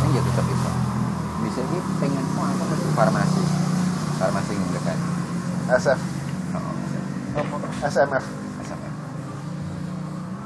[0.00, 0.70] Ini ya tetap iso.
[1.44, 3.42] Bisa iki pengen oh, aku mlebu farmasi.
[4.16, 4.98] Farmasi ngene kan.
[5.70, 6.00] SF,
[7.30, 8.24] Oh, SMF.
[8.66, 8.94] SMF.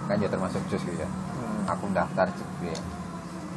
[0.05, 1.09] Kan ya termasuk jus gitu ya.
[1.09, 1.65] Hmm.
[1.73, 2.77] Aku daftar juga.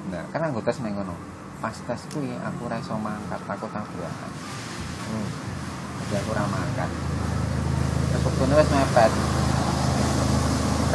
[0.07, 1.11] Nah, kan aku tes neng ngono.
[1.59, 4.31] Pas tes kuwi aku ora iso mangkat, aku tabrakan.
[5.11, 5.29] Hmm.
[6.07, 6.89] Jadi aku ora mangkat.
[8.07, 9.11] Terus waktu wis mepet.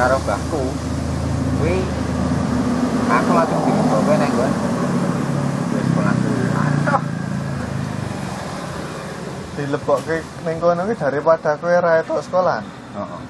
[0.00, 0.62] Karo mbahku,
[1.60, 1.76] kuwi
[3.12, 4.52] aku langsung dibawa neng nggon.
[5.76, 5.88] Wis.
[5.92, 7.02] Aduh,
[9.52, 10.16] Dilebokke
[10.48, 12.64] ning kono ki daripada kowe ra etok sekolah.
[12.96, 13.20] Heeh.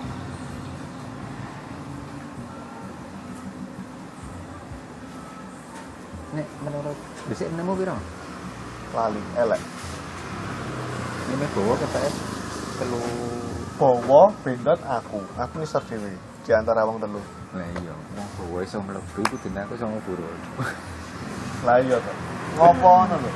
[7.31, 7.95] Dhisik nemu piro?
[8.97, 9.63] Lali, elek.
[11.33, 12.15] Ini bawa ke PS
[12.77, 13.01] telu
[13.81, 15.21] Bawa bendot aku.
[15.39, 16.13] Aku nisar dhewe
[16.45, 17.19] di antara wong telu.
[17.57, 20.21] Lah iya, wong bawa iso mlebu iku dene aku iso ngubur.
[21.67, 22.13] Lah iya to.
[22.59, 23.31] Ngopo ngono lho.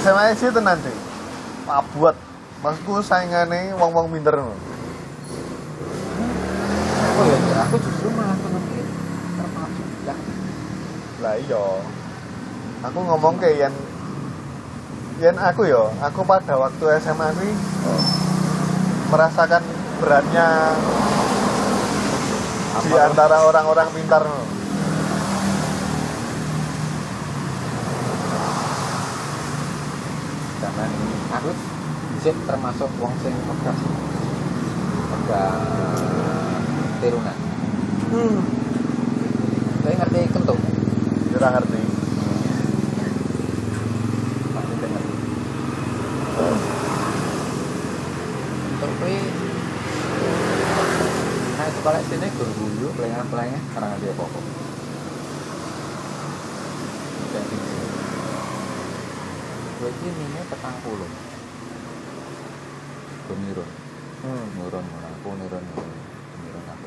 [0.00, 0.96] SMA sih tenan sih.
[1.64, 2.16] Pabuat.
[2.62, 4.58] Maksudku saingane wong-wong pinter ngono.
[7.12, 8.86] Oh ya, aku justru malah menemukan
[9.38, 10.14] termasuk ya.
[11.22, 11.64] Lah iya.
[12.82, 13.70] Aku ngomong ke yen
[15.22, 17.54] yen aku yo, aku pada waktu SMA kuwi
[19.06, 19.62] merasakan
[20.02, 20.74] beratnya
[22.82, 23.06] di Apa?
[23.06, 24.26] antara orang-orang pintar.
[30.58, 30.90] Zaman
[31.38, 31.50] aku
[32.18, 33.78] dhisik termasuk wong sing pegas.
[35.06, 35.54] Pegas
[36.98, 37.38] tirunan.
[38.10, 38.38] Hmm.
[39.86, 40.61] Saya ngerti kentuk.
[41.42, 41.74] Ora ngerti.
[51.82, 52.88] Sekolah sini guru guyu,
[53.74, 54.40] karena apa apa.
[57.34, 57.58] Jadi,
[59.82, 61.10] gue ini petang puluh.
[63.26, 63.70] Gue nirun,
[64.22, 64.46] Hmm.
[64.62, 65.26] nurun, aku
[66.70, 66.86] aku.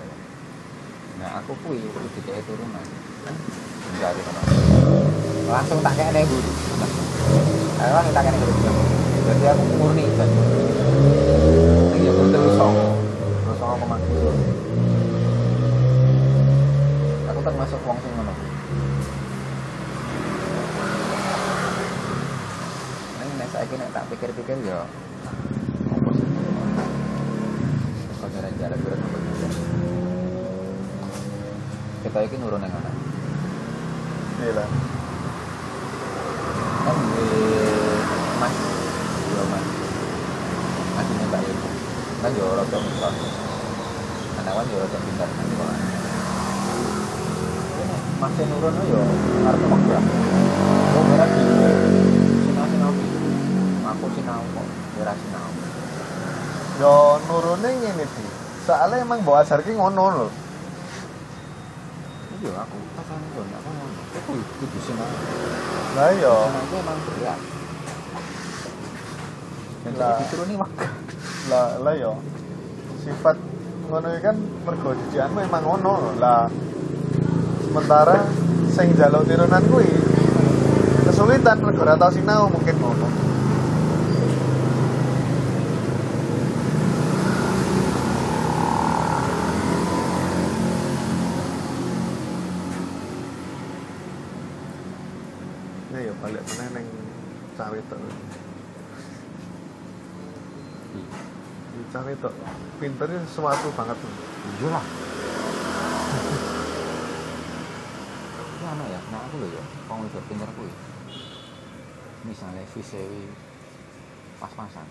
[1.19, 2.87] Nah, aku kuwi itu dikei turunan.
[3.95, 4.41] Ada apa.
[5.45, 6.51] Langsung tak kayak nih guru.
[7.79, 8.53] Nah, langsung tak kayak guru.
[9.25, 10.29] Jadi aku murni dan
[11.95, 12.87] Iya, aku terus songo.
[13.23, 14.05] Terus songo ke mana?
[17.31, 18.33] Aku termasuk wong sing ngono.
[23.15, 24.83] Nek nek saiki nek tak pikir-pikir ya
[25.89, 26.27] apa sih?
[28.19, 28.99] Kok jalan jalan berat.
[32.05, 32.84] Kita iki nurun yang
[48.65, 50.03] kono yo ya arep Mekah.
[50.97, 51.41] Oh, ora di
[52.49, 53.07] sinau-sinau iki.
[53.85, 54.67] Aku sinau kok,
[55.05, 55.49] ora sinau.
[56.81, 56.93] Yo
[57.29, 58.25] nurune ini iki.
[58.65, 60.27] Soale emang bawa asar ki ngono lho.
[62.41, 64.01] Iya aku tekan nggak ndak ngono.
[64.33, 65.09] itu kudu sinau.
[65.93, 66.33] Lah iya.
[66.49, 67.39] Sinau emang berat.
[69.93, 70.91] Lah dituruni Mekah.
[71.53, 72.17] Lah lah yo.
[73.05, 73.37] Sifat
[73.93, 76.49] ngono kan mergo dijianmu emang ngono lah
[77.75, 78.15] sementara
[78.75, 79.87] sing jaluk tirunan kuwi
[81.07, 83.07] kesulitan mergo ora tau sinau mungkin ngono
[95.95, 96.87] Nah, ya balik meneh ning
[97.55, 97.99] cawe tok.
[101.71, 102.35] Di cawe tok.
[102.83, 103.95] Pinternya sesuatu banget.
[104.59, 104.83] Iya
[109.15, 110.67] nah aku lho ya, wong wedok pinter kuwi.
[112.27, 113.31] Misalnya visi kuwi
[114.43, 114.83] pas-pasan.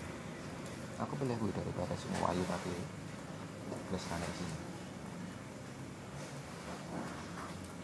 [0.97, 2.73] Aku pilih kuwi daripada semua ayu tapi
[3.85, 4.57] plus sana sini.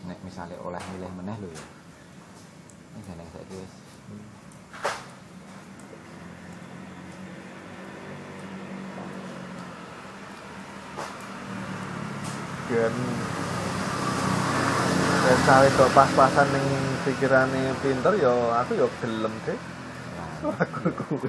[0.09, 1.65] Nek misalnya oleh milih meneh lho ya.
[2.97, 3.73] Ini jeneng saiki wis
[12.71, 13.20] Dan
[15.51, 16.63] dan cawe tok pas-pasan ning
[17.03, 18.31] pikirane pinter ya
[18.63, 19.59] aku ya gelem sih.
[20.47, 21.27] Aku kuwi.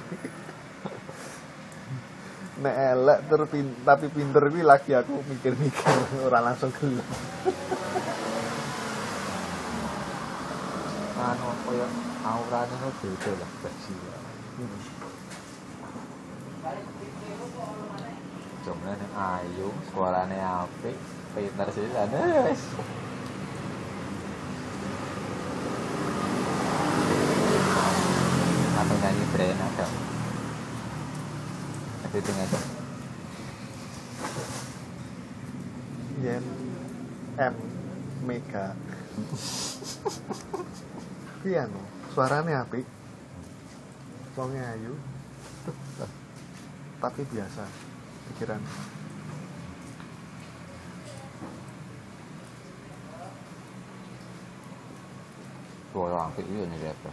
[2.63, 3.19] Nek elek
[3.83, 7.03] tapi pinter kuwi lagi aku mikir-mikir ora langsung gelem.
[11.23, 11.87] anu koyo
[12.23, 13.91] aurane no beda lah basi.
[18.63, 20.95] Jumlahnya ayu, suarane apik,
[21.35, 22.19] pinter sih sana.
[28.83, 29.87] Atau nyanyi brand ada.
[32.13, 32.59] Itu aja.
[36.21, 36.45] Yen
[37.41, 37.55] M
[38.21, 38.77] Mega.
[41.41, 41.81] Kuwi anu,
[42.13, 42.85] suarane apik.
[44.37, 44.93] Wonge ayu.
[47.01, 47.65] Tapi biasa
[48.29, 48.61] pikiran.
[55.91, 57.11] Suara apik itu nih apa?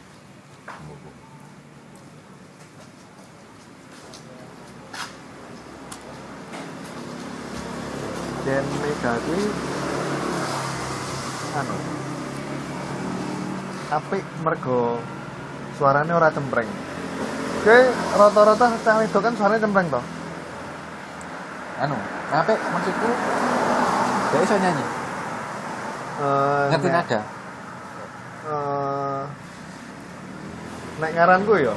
[8.51, 9.47] Mega kuwi
[11.55, 11.77] anu
[13.91, 14.99] apik mergo
[15.79, 16.67] suarane ora cempreng.
[17.61, 17.79] Oke,
[18.15, 20.05] rata-rata cah wedok kan suaranya cempreng toh.
[21.79, 21.95] Anu,
[22.31, 23.11] apik maksudku
[24.31, 24.85] dia iso nyanyi,
[26.21, 27.21] Eh, ngerti nek- nada.
[28.47, 29.23] eh,
[31.01, 31.75] nek ngaranku ya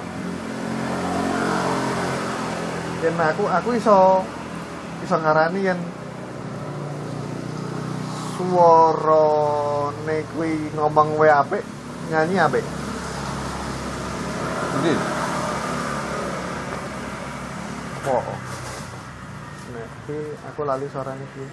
[3.01, 4.21] yen aku aku iso
[5.01, 5.79] iso ngarani yen
[8.35, 11.63] suarane kuwi ngomong wae apik
[12.09, 12.65] nyanyi apik
[14.73, 14.93] Endi?
[18.09, 18.25] oh
[19.73, 21.47] nek kuwi aku lali suarane kuwi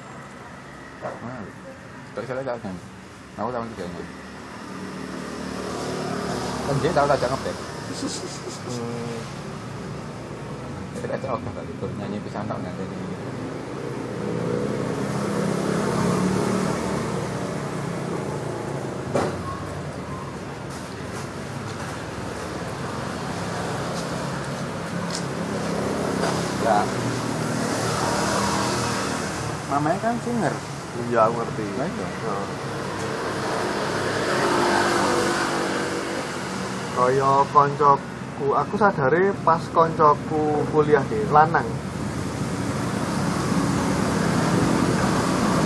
[1.01, 1.49] Mana?
[2.13, 2.83] Tak salah tak nyanyi.
[3.41, 4.15] Aku tahu juga nyanyi.
[6.69, 7.57] Kan dia tahu tak ngebek.
[8.69, 9.21] hmm,
[11.01, 12.85] Kita tahu kan tadi nyanyi bisa tak nanti.
[26.61, 26.85] Ya.
[29.81, 30.53] Mamanya kan singer.
[31.09, 32.05] iya aku ngerti Lah iya.
[32.05, 32.47] Heeh.
[37.01, 41.65] kaya koncoku aku sadare pas koncoku kuliah di lanang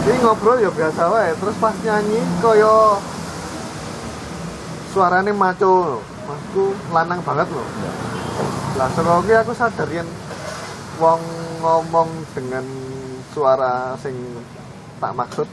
[0.06, 3.02] Jadi ngobrol ya biasa wae, terus pas nyanyi kaya
[4.94, 7.66] suarane maco, maksudku lanang banget loh.
[8.78, 10.06] Lah sekoki aku sadar yen
[11.02, 11.18] wong
[11.66, 12.83] ngomong dengan
[13.34, 14.14] suara sing
[15.02, 15.50] tak maksud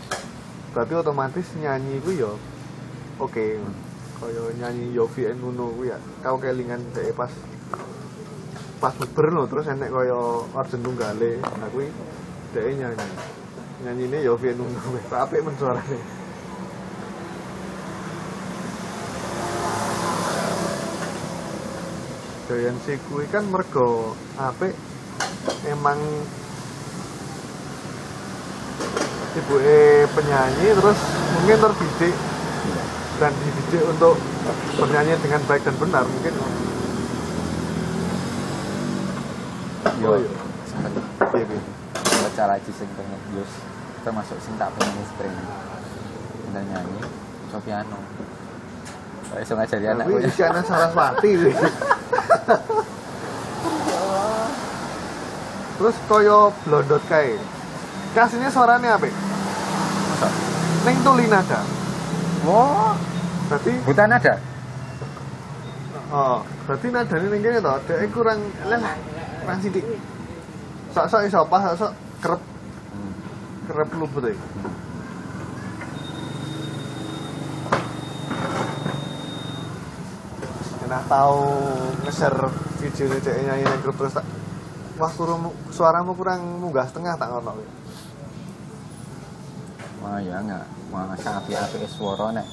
[0.70, 2.30] berarti otomatis nyanyi ku ya
[3.18, 3.58] oke
[4.22, 7.34] kaya nyanyi Yofi and Nuno ku ya kau kelingan dhek pas
[8.78, 10.22] pas beber lho terus enek kaya
[10.54, 11.90] Arjen Tunggale nah kuwi
[12.54, 13.08] dhek nyanyi
[13.82, 16.22] nyanyine Yofi and Nuno wis apik men suarane.
[22.46, 22.94] Doyan si
[23.32, 24.78] kan mergo apik
[25.66, 25.98] emang
[29.32, 31.00] ibuke penyanyi terus
[31.40, 32.16] mungkin terdidik
[33.22, 34.20] dan dididik untuk
[34.76, 36.34] bernyanyi dengan baik dan benar mungkin
[40.02, 40.14] Yo.
[40.14, 40.30] Oh, iya.
[41.38, 41.62] Iya, iya.
[42.26, 43.52] bocah lagi sing pengen blues
[44.02, 45.38] termasuk sing tak pengen spring
[46.58, 47.02] dan nyanyi
[47.50, 48.00] iso piano
[49.32, 51.32] Kok iso ngajari anakku Tapi ya Isyana Saraswati.
[55.80, 57.40] Terus koyo blondot kae.
[58.12, 59.08] Kasihnya suaranya apa?
[59.08, 60.30] Masa?
[60.84, 61.60] Neng tuli nada.
[62.44, 62.96] Wah,
[63.52, 64.52] Berarti buta nada
[66.12, 68.96] oh, berarti nadane ning kene to, dhek kurang lah
[69.42, 69.86] kurang sithik.
[70.92, 72.42] Sok-sok iso pas, sok-sok kerep
[72.92, 73.14] Hmm.
[73.72, 74.36] kerep luput e.
[80.92, 81.40] Nah, tahu
[82.04, 82.52] nge-share
[82.84, 84.28] video ini cek nyanyi nang grup terus tak
[85.00, 85.08] wah
[85.72, 87.56] suaramu kurang munggah setengah tak ngono.
[90.02, 92.48] Wah ya enggak, wah api-api swara nek.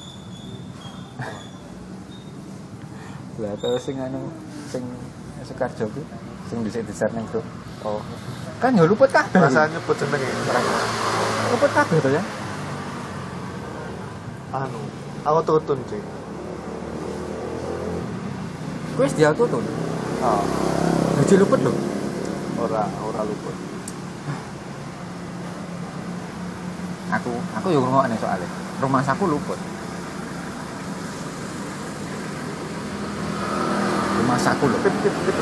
[3.39, 4.29] Lah terus sing anu
[4.69, 4.83] sing
[5.47, 6.03] Sukarjo ku
[6.45, 7.47] sing dhisik di-share ning grup.
[7.81, 8.03] Oh.
[8.61, 9.39] Kan yo luput kabeh.
[9.39, 10.29] Rasa nyebut jenenge
[11.49, 12.23] luput kabeh to ya.
[14.53, 14.81] anu,
[15.25, 16.01] aku tutun sih.
[18.99, 19.71] Wis diautotune.
[20.19, 20.43] Oh,
[21.17, 21.73] Dadi luput lho.
[22.59, 23.55] ora ora luput.
[27.09, 28.45] Aku aku yo ngrungokne soalnya.
[28.77, 29.57] Rumah saku luput.
[34.21, 34.77] Rumah saku lho.
[34.85, 35.37] Pip pip pip.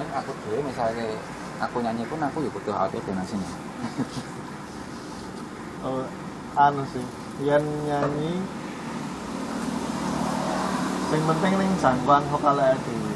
[0.00, 1.04] Nek aku dhewe misalnya
[1.70, 3.50] aku nyanyi pun aku ya butuh auto donasinya.
[5.80, 6.04] Oh,
[6.60, 7.00] anu sih,
[7.40, 8.36] yen nyanyi
[11.08, 13.14] sing penting ning jangkauan vokal dhewe.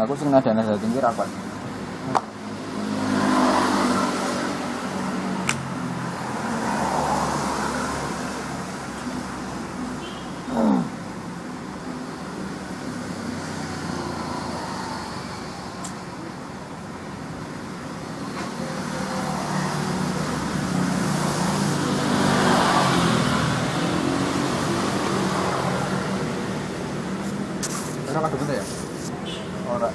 [0.00, 1.28] Aku sing nada nada tinggi rapat.
[28.12, 28.64] Ora kado bener ya?
[29.72, 29.88] Ora.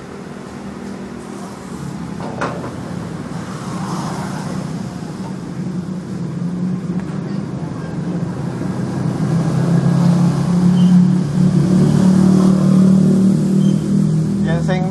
[14.42, 14.82] Yang sing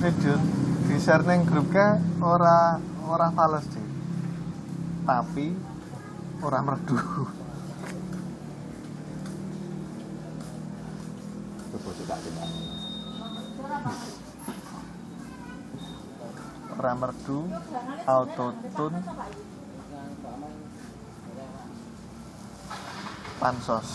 [0.00, 0.40] video
[0.88, 1.28] di share
[1.76, 3.84] ka ora ora fales sih.
[5.04, 5.52] Tapi
[6.40, 6.96] ora merdu.
[16.76, 17.38] Ora merdu
[18.08, 19.00] auto tune
[23.36, 23.88] pansos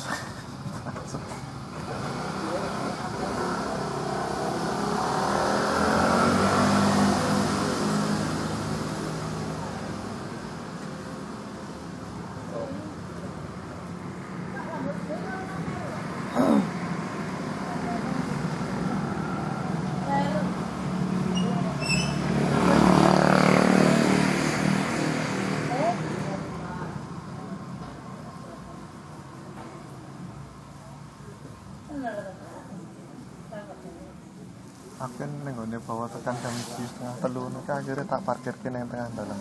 [35.91, 39.35] bawa tekan jam 2 setengah telu nek akhirnya tak parkir ke nang tengah dalan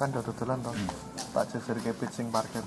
[0.00, 0.72] kan do dodolan to
[1.36, 2.64] tak jejer ke pit sing parkir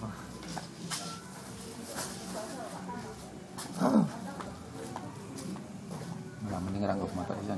[6.45, 7.57] Lah mending ra nggo motor pisan.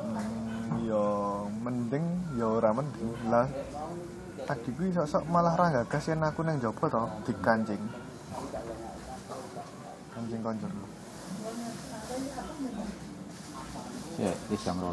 [0.00, 1.04] Hmm, yo
[1.60, 2.04] mending
[2.40, 3.12] yo ora mending.
[3.28, 3.44] Lah
[4.48, 7.84] tadi kuwi sok-sok malah ra gagas yen aku nang jopo to dikancing
[10.16, 10.72] kancing konjur
[14.18, 14.90] Ya, wis jam 12.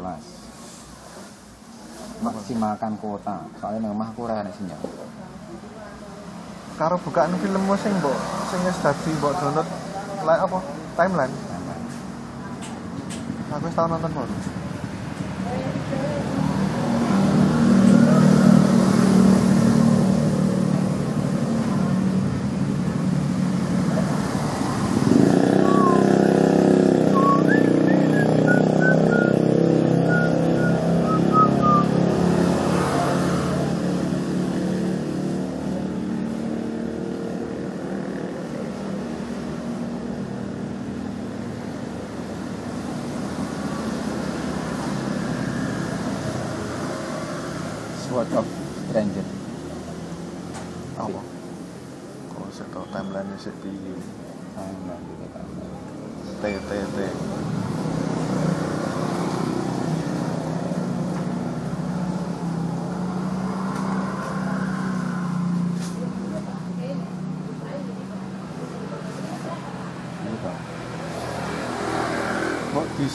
[2.22, 3.42] Maksimalkan kuota.
[3.58, 4.78] Soalnya nang omah aku ora ana sinyal.
[6.78, 8.14] karo bukaan film sing mbok
[8.54, 9.66] sing wis dadi mbok download
[10.22, 10.58] like apa
[10.94, 11.34] timeline
[13.50, 14.34] aku wis tau nonton baru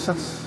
[0.04, 0.44] search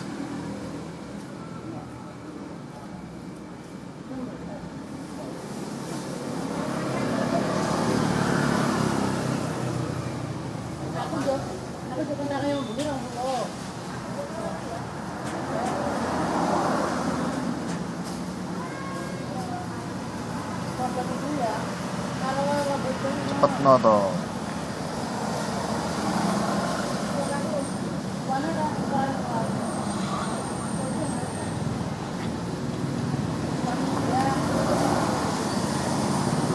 [23.27, 24.06] cepet no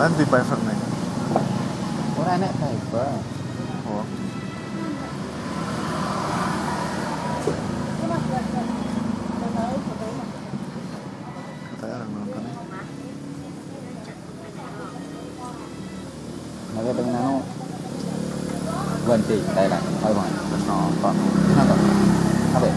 [0.01, 0.77] to nanti private nih
[2.17, 2.33] Ora
[3.85, 4.05] oh
[11.69, 12.55] katanya orang nonton nih
[16.71, 17.35] Nek pengen anu
[19.01, 19.85] Guanti, Thailand.
[20.05, 20.33] Ayo banget.
[20.49, 21.15] terus nonton
[21.45, 21.73] Kenapa?
[22.57, 22.69] Apa?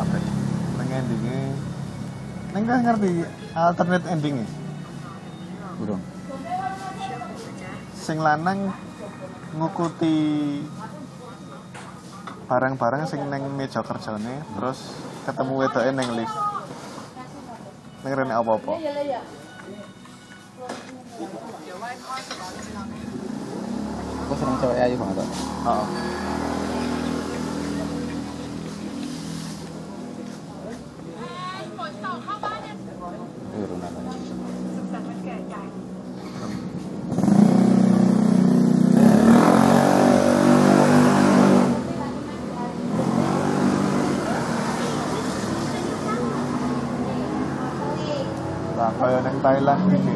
[0.00, 0.16] apa
[0.82, 1.40] neng endingnya
[2.50, 3.10] neng kan ngerti
[3.54, 4.46] alternate endingnya
[5.78, 6.02] Burung.
[8.10, 8.70] sing lanang
[9.58, 10.14] ngukuti
[12.46, 14.94] barang-barang sing neng meja kerjane terus
[15.26, 16.36] ketemu wedoke neng lift
[18.06, 18.78] neng rene apa-apa
[24.30, 25.26] Aku seneng cewek ayu banget.
[25.26, 25.28] kok.
[25.66, 25.86] Heeh.
[33.50, 34.14] Burung namanya.
[48.80, 50.14] Lah kaya neng Thailand iki.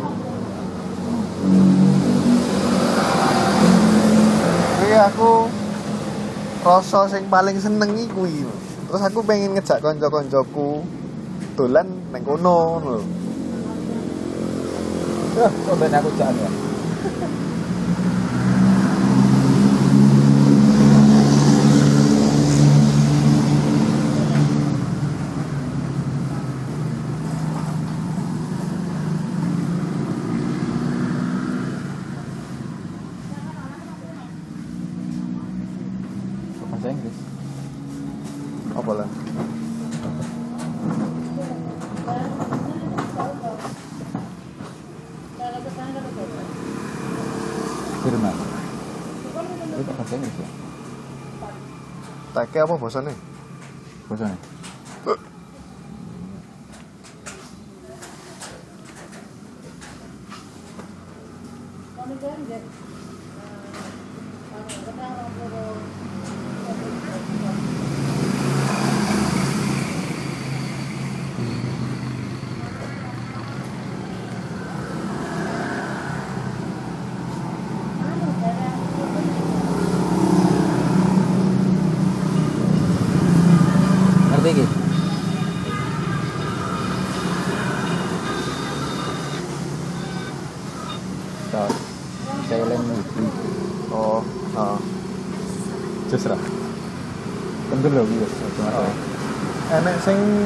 [4.85, 5.31] Iki aku
[6.65, 8.45] rasa sing paling seneng kuwi.
[8.89, 10.85] Terus aku pengen ngejak kanca-kancaku
[11.57, 12.99] dolan neng kono lho.
[15.75, 16.51] Ben aku jangan ya.
[52.55, 53.15] kayak apa bosannya?
[54.07, 54.39] Bosannya?
[100.07, 100.44] Enek sing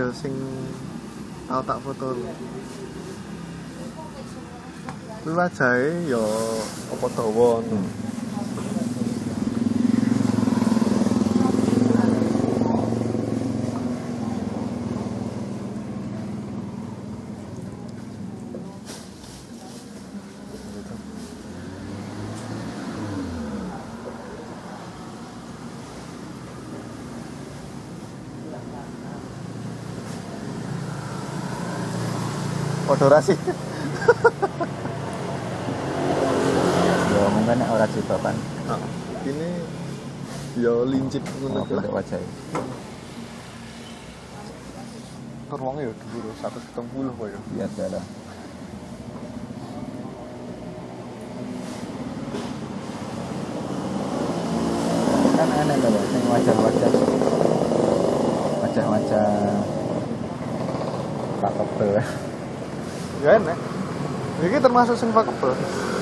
[0.00, 0.32] ya model sing
[1.44, 2.16] tau tak foto
[5.20, 6.24] kuwi wajahe ya
[6.88, 7.99] apa dawa ngono
[33.00, 33.32] Padha ra sih
[37.16, 38.36] Ya mungkin nek ora cita kan.
[38.68, 38.76] Nah,
[39.24, 39.48] ini
[40.60, 41.88] ya lincip ngono Oh, kuwi lah.
[41.88, 42.20] bentuk wajah.
[45.48, 47.38] Ruangnya ya dhuwur 170 kok ya.
[47.56, 48.04] Biasa lah.
[55.36, 56.04] Kan aneh loh, Pak.
[56.12, 56.90] Sing wajah-wajah
[58.60, 59.26] wajah-wajah
[61.40, 61.90] Pak Kebel.
[63.20, 63.58] Ya enek.
[64.80, 65.99] Iki termasuk sing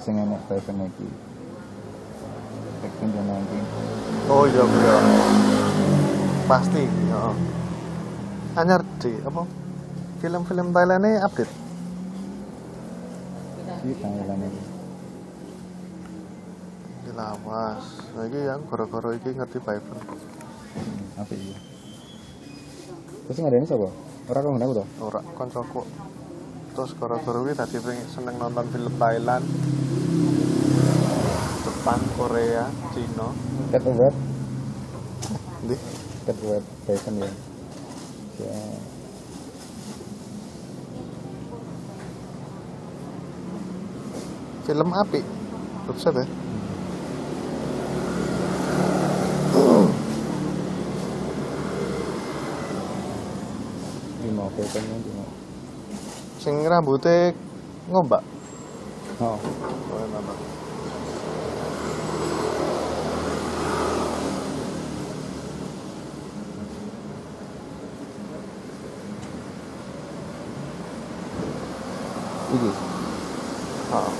[0.00, 1.08] sing enek Fiverr iki.
[2.82, 3.58] Tekken jono iki.
[4.30, 4.96] Oh iya iya.
[6.44, 7.22] Pasti, ya.
[8.54, 9.42] Anyar di apa?
[10.20, 11.52] Film-film Thailandnya update.
[13.84, 14.62] Iki tanggalan iki.
[17.04, 17.84] Dilawas.
[18.16, 19.98] Lagi yang gara-gara iki ngerti Fiverr.
[20.00, 21.54] Hmm, Apa iki?
[23.24, 23.88] Terus ngadani sapa?
[24.24, 24.84] Ora kok ngono to?
[25.00, 25.84] Ora kancaku.
[26.74, 27.78] Terus gara-gara iki tadi
[28.10, 29.46] seneng nonton film Thailand.
[31.62, 33.30] Jepang, Korea, Cina.
[33.70, 34.14] Cat web,
[35.62, 35.76] Ndi?
[36.26, 37.30] web Fiverr ya.
[38.42, 38.58] Ya.
[44.66, 45.20] Film api.
[45.86, 46.26] Website ya?
[54.26, 55.43] Lima Fiverr nya lima.
[56.44, 57.32] Sing rambutnya
[57.88, 58.20] ngombak.
[59.16, 60.04] Oh, Oh,
[72.52, 72.70] iki.
[73.88, 74.12] Oh.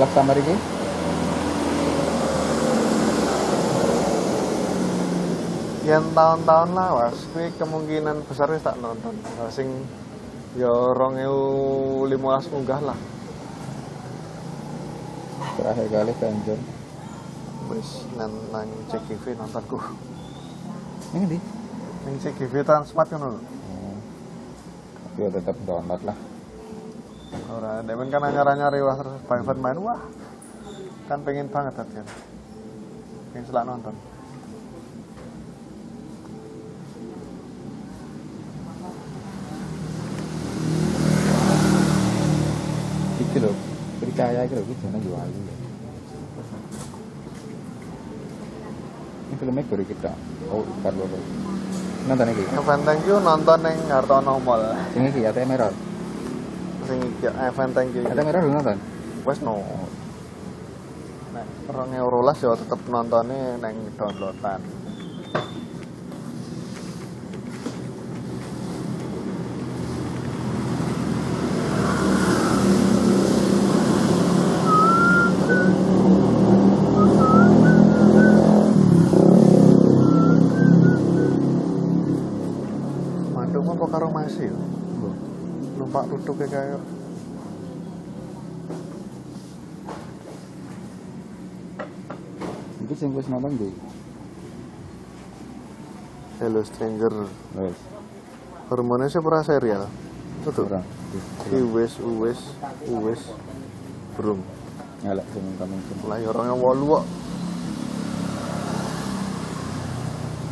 [0.00, 0.75] Lak kamar iki?
[5.86, 9.14] Yang tahun-tahun lawas, kuwi kemungkinan besar wis tak nonton.
[9.54, 9.70] Sing
[10.58, 12.10] ya 2015
[12.50, 12.98] munggah lah.
[15.54, 16.62] Terakhir kali Venture.
[17.70, 19.78] Wis nang nang CGV nontonku.
[21.14, 21.38] Ini di.
[22.02, 23.40] Ning CGV Transmart ngono lho.
[23.42, 23.98] Oh.
[25.06, 26.18] Tapi ya tetap download lah.
[27.46, 30.02] Ora, demen kan anyar-anyar wah terus Fiverr main wah.
[31.06, 32.02] Kan pengen banget tadi.
[33.30, 33.94] Pengen selak nonton.
[43.16, 43.52] Iki lho,
[44.46, 45.40] percaya iki lho, iki jenenge yo ayu.
[45.42, 45.54] ya.
[49.26, 50.12] Ini filmnya baru kita.
[50.54, 51.22] Oh, Bapak.
[52.06, 52.44] Nonton iki.
[52.54, 54.62] Event thank you nonton ning Hartono Mall.
[54.94, 55.74] Sing iki ate merah.
[56.86, 58.06] Sing iki event thank you.
[58.06, 58.78] Udah nonton.
[59.26, 59.58] Wes no.
[61.34, 64.62] Nek 2012 ya tetep nontone neng downloadan.
[83.36, 84.50] Mandung apa karo masih?
[86.26, 86.82] Tutuke kayak
[92.82, 93.70] Iki sing wis nonton ndi?
[96.42, 97.30] Hello Stranger.
[97.54, 97.78] Wes.
[98.66, 99.86] hormonnya sih pernah serial.
[100.42, 100.82] Betul Ora.
[101.46, 102.40] Ki wis wis
[102.90, 103.22] wis
[104.18, 104.42] brum.
[105.06, 105.78] Ngelak sing kamu
[106.10, 107.04] lah ya orangnya walu kok.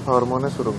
[0.07, 0.79] Hormonnya surung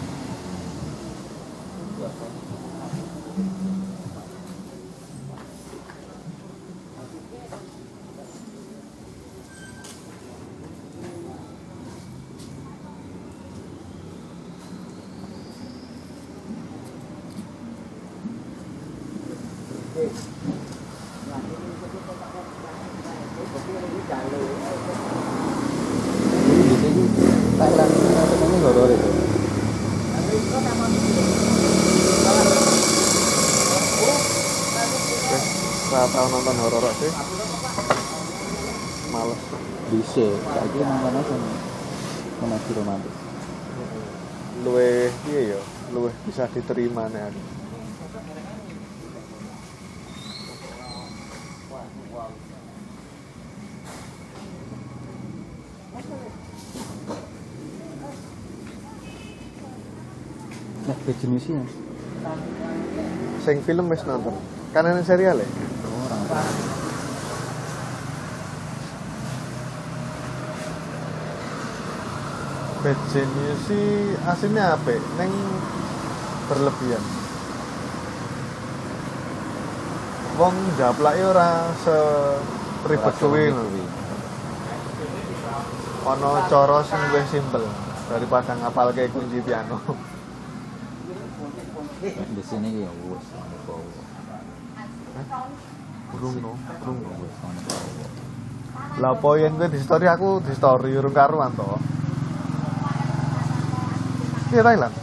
[26.56, 27.04] Iki iki
[27.56, 29.10] Thailand ini horor itu.
[35.26, 35.40] Oke,
[35.90, 37.12] saya tahu nonton horor sih
[39.16, 39.42] males
[39.96, 41.42] Bisa, saiki nontonnya sing
[42.44, 43.16] komedi romantis.
[44.68, 45.60] luwe iya ya
[45.94, 47.42] luwe bisa diterima nih aku
[61.46, 61.86] Jenisnya
[63.46, 64.34] sing film wis nonton
[64.74, 66.26] kan ini serial ya orang
[72.86, 74.94] Bad Genius sih aslinya apa?
[75.18, 75.34] Neng
[76.46, 77.02] berlebihan.
[80.38, 81.98] Wong japlake ora se
[82.86, 83.50] ribet kuwi.
[83.50, 83.66] lho.
[86.14, 87.66] Ono cara sing luwih simpel
[88.06, 89.82] daripada ngapal kayak kunci piano.
[92.04, 93.80] Di sini ya wes ono kau
[96.12, 96.52] Burung no,
[96.84, 97.10] burung no.
[97.24, 97.60] wes ono
[99.00, 101.64] Lah apa yen kowe di story aku di story urung karuan to.
[104.52, 104.96] Iya Thailand.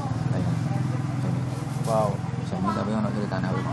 [1.88, 2.12] Wow.
[2.48, 3.72] semi tapi ono ceritanya apa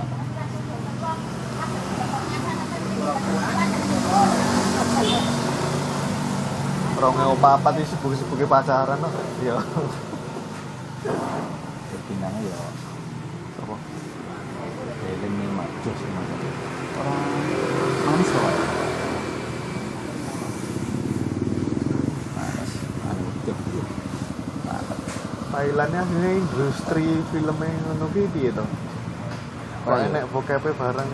[6.99, 9.09] Ronge opa apa sih sibuk-sibuke pacaran no.
[9.43, 9.56] Iya.
[12.09, 12.88] berpindahnya ya
[13.69, 13.77] Apa?
[15.06, 16.41] Helen nih mak jos nih orang
[18.01, 18.41] manis kok
[22.33, 22.72] manis
[23.06, 23.57] anu deh
[24.65, 24.98] Mantap.
[25.53, 28.65] Thailandnya aslinya industri filmnya ngono ki piye to?
[29.85, 30.09] Kok iya.
[30.09, 31.11] enek bokep bareng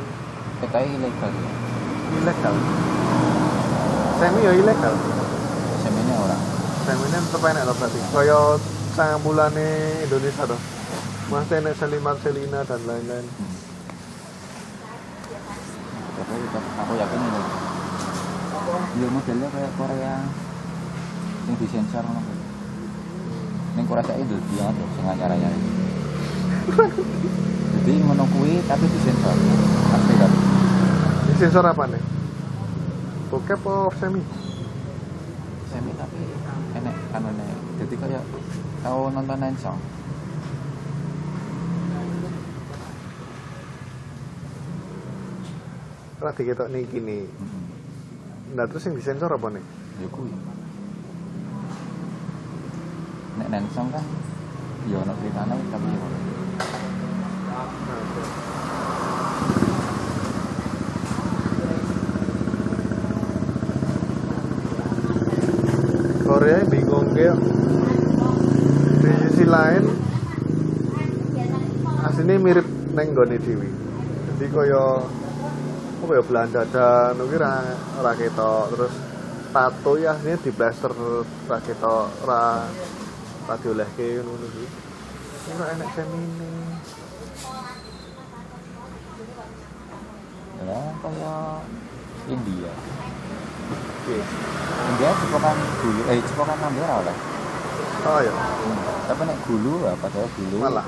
[0.63, 1.51] kita ilegal ya
[2.15, 2.55] ilegal.
[4.15, 4.95] Semi ya ilegal.
[5.83, 6.41] seminya orang
[6.87, 7.99] Semi ini tetep enek to berarti.
[8.15, 8.39] Kaya
[8.95, 9.67] sangat bulane
[10.07, 10.74] Indonesia to.
[11.25, 13.25] Mas enek Selimat Selina dan lain-lain.
[16.77, 17.41] aku yakin ini.
[19.01, 20.15] Ya modelnya kayak Korea
[21.45, 22.33] yang disensor ngono
[23.77, 25.49] Ning Korea saya itu dia tuh sing acaranya
[27.85, 29.35] jadi kuwi tapi disensor.
[29.93, 30.31] Asli kan
[31.25, 32.03] Ini sensor apa nih?
[33.33, 34.21] Bokep apa semi?
[35.73, 36.21] semi tapi
[36.79, 37.47] enek kanune
[37.81, 38.23] jadi kayak
[38.85, 39.79] tau nonton Nensong
[46.25, 47.21] Ora diketok nih gini.
[48.57, 49.61] Nah terus yang disensor apa nih?
[50.01, 50.33] ya kuwi
[53.37, 54.01] nek Nensong kan
[54.89, 55.99] ya ono ceritanya tapi ya.
[66.25, 67.37] Korea bingung dia
[68.97, 69.83] di sisi lain
[72.01, 72.65] aslinya mirip
[72.97, 73.69] neng gone dewi
[74.33, 74.83] jadi kaya
[76.05, 77.65] apa ya Belanda dan mungkin ra
[77.99, 78.63] ra ketok.
[78.77, 78.93] Terus
[79.49, 80.93] tato ya aslinya di blaster
[81.49, 82.69] ra ketok ra
[83.49, 84.67] ra diolehke ngono kuwi.
[85.57, 86.49] Ora enek semine.
[90.65, 91.59] Ya kayak
[92.29, 92.73] India.
[93.73, 94.17] Oke.
[94.85, 97.17] India cepokan gulu eh cepokan ambil oleh
[98.05, 98.77] oh ya Hmm.
[99.09, 100.57] tapi nek gulu ya padahal gulu?
[100.61, 100.85] Malah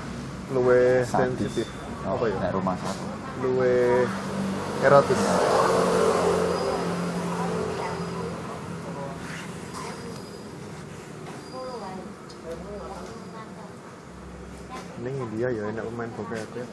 [0.54, 1.66] luwe sensitif.
[2.06, 2.38] Oh, apa ya?
[2.38, 3.06] nek rumah satu
[3.42, 4.06] luwe
[4.86, 5.22] erotis.
[14.98, 16.66] Ini India ya enak pemain bokep ya.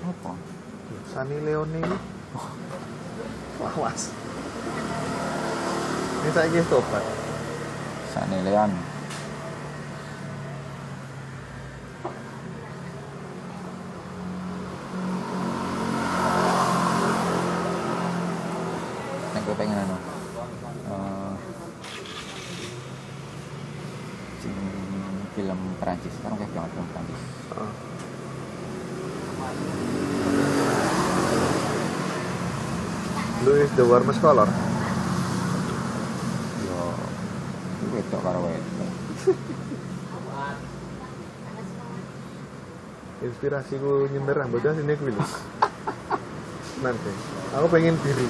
[0.00, 0.32] Apa
[1.12, 1.98] Sunny Leone ini.
[3.60, 4.12] Awas
[6.20, 7.04] ini saya ini tobat.
[8.12, 8.70] Sanelean
[25.80, 26.12] Perancis.
[26.20, 27.20] Sekarang kayak banget film Perancis.
[27.56, 27.72] Ah.
[33.40, 34.44] Louis is the warmest color?
[36.68, 36.80] Yo.
[37.96, 38.90] Wedok karo wedok.
[43.20, 45.12] Inspirasiku nyender rambutnya sini gue
[46.84, 47.12] nanti.
[47.56, 48.28] Aku pengen diri